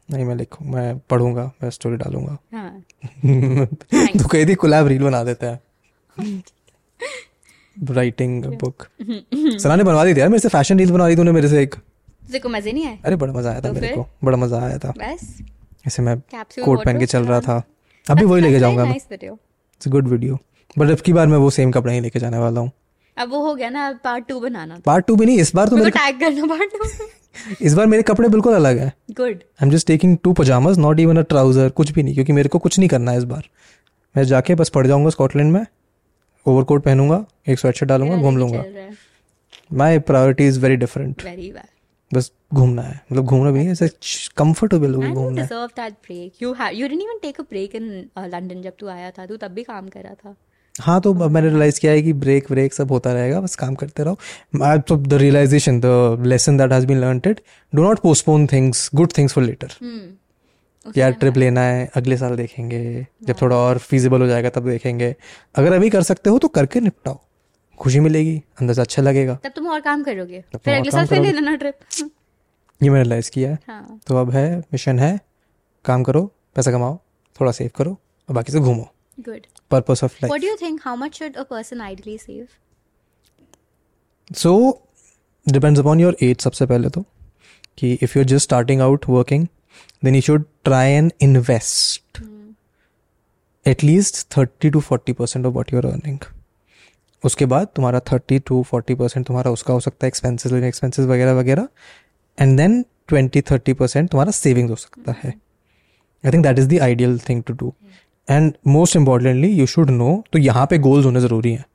[0.09, 2.83] नहीं मैं लिखूँ मैं पढ़ूँगा मैं स्टोरी डालूँगा। हाँ।
[4.17, 5.59] तू कही थी कोलैब रील बना देता है।
[7.77, 11.31] राइटिंग बुक सना ने बनवा दी थी यार मेरे से फ़ैशन रील बनवा दी तूने
[11.31, 12.97] मेरे से एक। तुझे को मज़े नहीं आए?
[13.05, 15.37] अरे बड़ा मज़ा आया था तो मेरे को बड़ा मज़ा आया था। बस।
[15.87, 17.61] ऐसे मैं कोट पहन के चल रहा। था।
[18.05, 20.39] अभी वही लेके जाऊँगा मैं। इट्स गुड वीडियो
[20.77, 22.71] बट अब की बार मैं वो सेम कपड़ा ही लेके जाने वाला हूँ।
[23.17, 25.77] अब वो हो गया ना पार्ट टू बनाना। पार्ट टू भी नहीं इस बार तो
[25.77, 27.07] मेरे टैग करना पार्ट टू
[27.65, 30.99] इस बार मेरे कपड़े बिल्कुल अलग है। Good I am just taking two pyjamas not
[30.99, 33.49] even a trouser कुछ भी नहीं क्योंकि मेरे को कुछ नहीं करना है इस बार।
[34.15, 35.65] मैं जाके बस पड़ जाऊँगा स्कॉटलैंड में
[36.45, 38.63] ओवरकोट पहनूँगा एक स्वेटशर्ट डालूँगा घूम लूँगा।
[39.73, 41.53] My priority is very different very
[42.11, 43.87] बस घूमना है। मतलब घूमना भी ऐसे
[44.37, 46.41] कंफर्टेबल you घूमना है। deserve that break.
[46.43, 49.25] You had you didn't even take a break in uh, London जब तू आया था
[49.25, 50.35] तू तब भी काम कर रहा था।
[50.79, 54.03] हाँ तो मैंने रियलाइज़ किया है कि ब्रेक ब्रेक सब होता रहेगा बस काम करते
[54.03, 57.41] रहो। आई तो the realisation the lesson that has been learned it
[57.73, 59.73] do not postpone things good things for later
[60.97, 65.15] यार ट्रिप लेना है अगले साल देखेंगे जब थोड़ा और फीजिबल हो जाएगा तब देखेंगे।
[65.55, 67.19] अगर अभी कर सकते हो तो करके निपटाओ
[67.79, 70.43] खुशी मिलेगी अंदर से अच्छा लगेगा। तब तुम और काम करोगे?
[70.55, 71.75] फिर अगले साल फिर ले। लेना ट्रिप
[72.83, 75.19] ये मैंने रियलाइज़ किया है। हाँ। तो अब है मिशन है
[75.85, 76.21] काम करो
[76.55, 76.97] पैसा कमाओ
[77.35, 77.91] थोड़ा सेव करो
[78.29, 78.89] और बाकी से घूमो।
[79.19, 80.83] Good purpose of life What do you think?
[80.87, 82.47] How much should a person ideally save?
[84.35, 84.81] So
[85.51, 87.05] depends upon your age सबसे पहले तो
[87.77, 89.47] कि if you are just starting out working
[90.05, 92.21] then you should try and invest
[93.67, 96.19] at least thirty to forty percent of what your earning
[97.25, 101.33] उसके बाद तुम्हारा thirty to forty percent तुम्हारा उसका हो सकता है एक्सपेंसिस एक्सपेंसिस वगैरह
[101.33, 101.67] वगैरह
[102.39, 105.33] and then twenty thirty percent तुम्हारा सेविंग्स हो सकता है।
[106.25, 107.73] I think that is the ideal thing to do
[108.29, 111.65] and most importantly you should know तो यहाँ पे गोल्स होने ज़रूरी हैं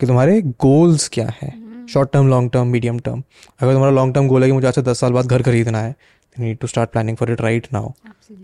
[0.00, 1.52] कि तुम्हारे गोल्स क्या है?
[1.88, 3.22] Short term long term medium term
[3.60, 5.78] अगर तुम्हारा लॉन्ग टर्म गोल है कि मुझे आज से दस साल बाद घर खरीदना
[5.78, 5.94] है
[6.36, 7.90] need to start planning for it right now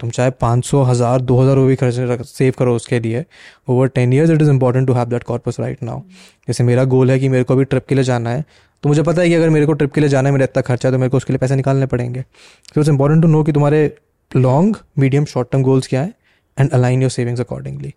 [0.00, 3.24] तुम चाहे पाँच सौ हज़ार दो हज़ार रुपये खर्च सेव करो उसके लिए।
[3.68, 6.00] Over ten years it is important to have that corpus right now
[6.48, 8.44] जैसे मेरा गोल है कि मेरे को अभी ट्रिप के लिए जाना है
[8.84, 10.62] तो मुझे पता है कि अगर मेरे को ट्रिप के लिए जाना है मेरा इतना
[10.62, 12.22] खर्चा है तो मेरे को उसके लिए पैसे निकालने पड़ेंगे।
[12.74, 13.90] तो इट्स इंपॉर्टेंट टू नो कि तुम्हारे
[14.30, 16.12] long medium short term goals क्या है।
[16.58, 17.94] And align your savings accordingly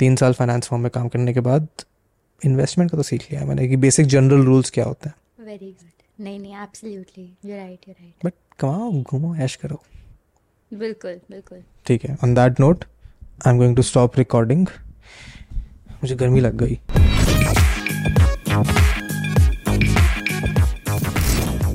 [0.00, 1.68] तीन साल फाइनेंस फॉर्म में काम करने के बाद
[2.42, 5.66] इन्वेस्टमेंट का तो सीख लिया है मैंने कि बेसिक जनरल रूल्स क्या होते हैं। वेरी
[5.66, 9.82] गुड नहीं नहीं absolutely you right you right but कमाओ घूमो ऐश करो।
[10.70, 11.58] बिल्कुल बिल्कुल.
[11.86, 12.84] ठीक है on that note
[13.46, 14.66] I am going to stop recording
[16.02, 16.78] मुझे गर्मी लग गई।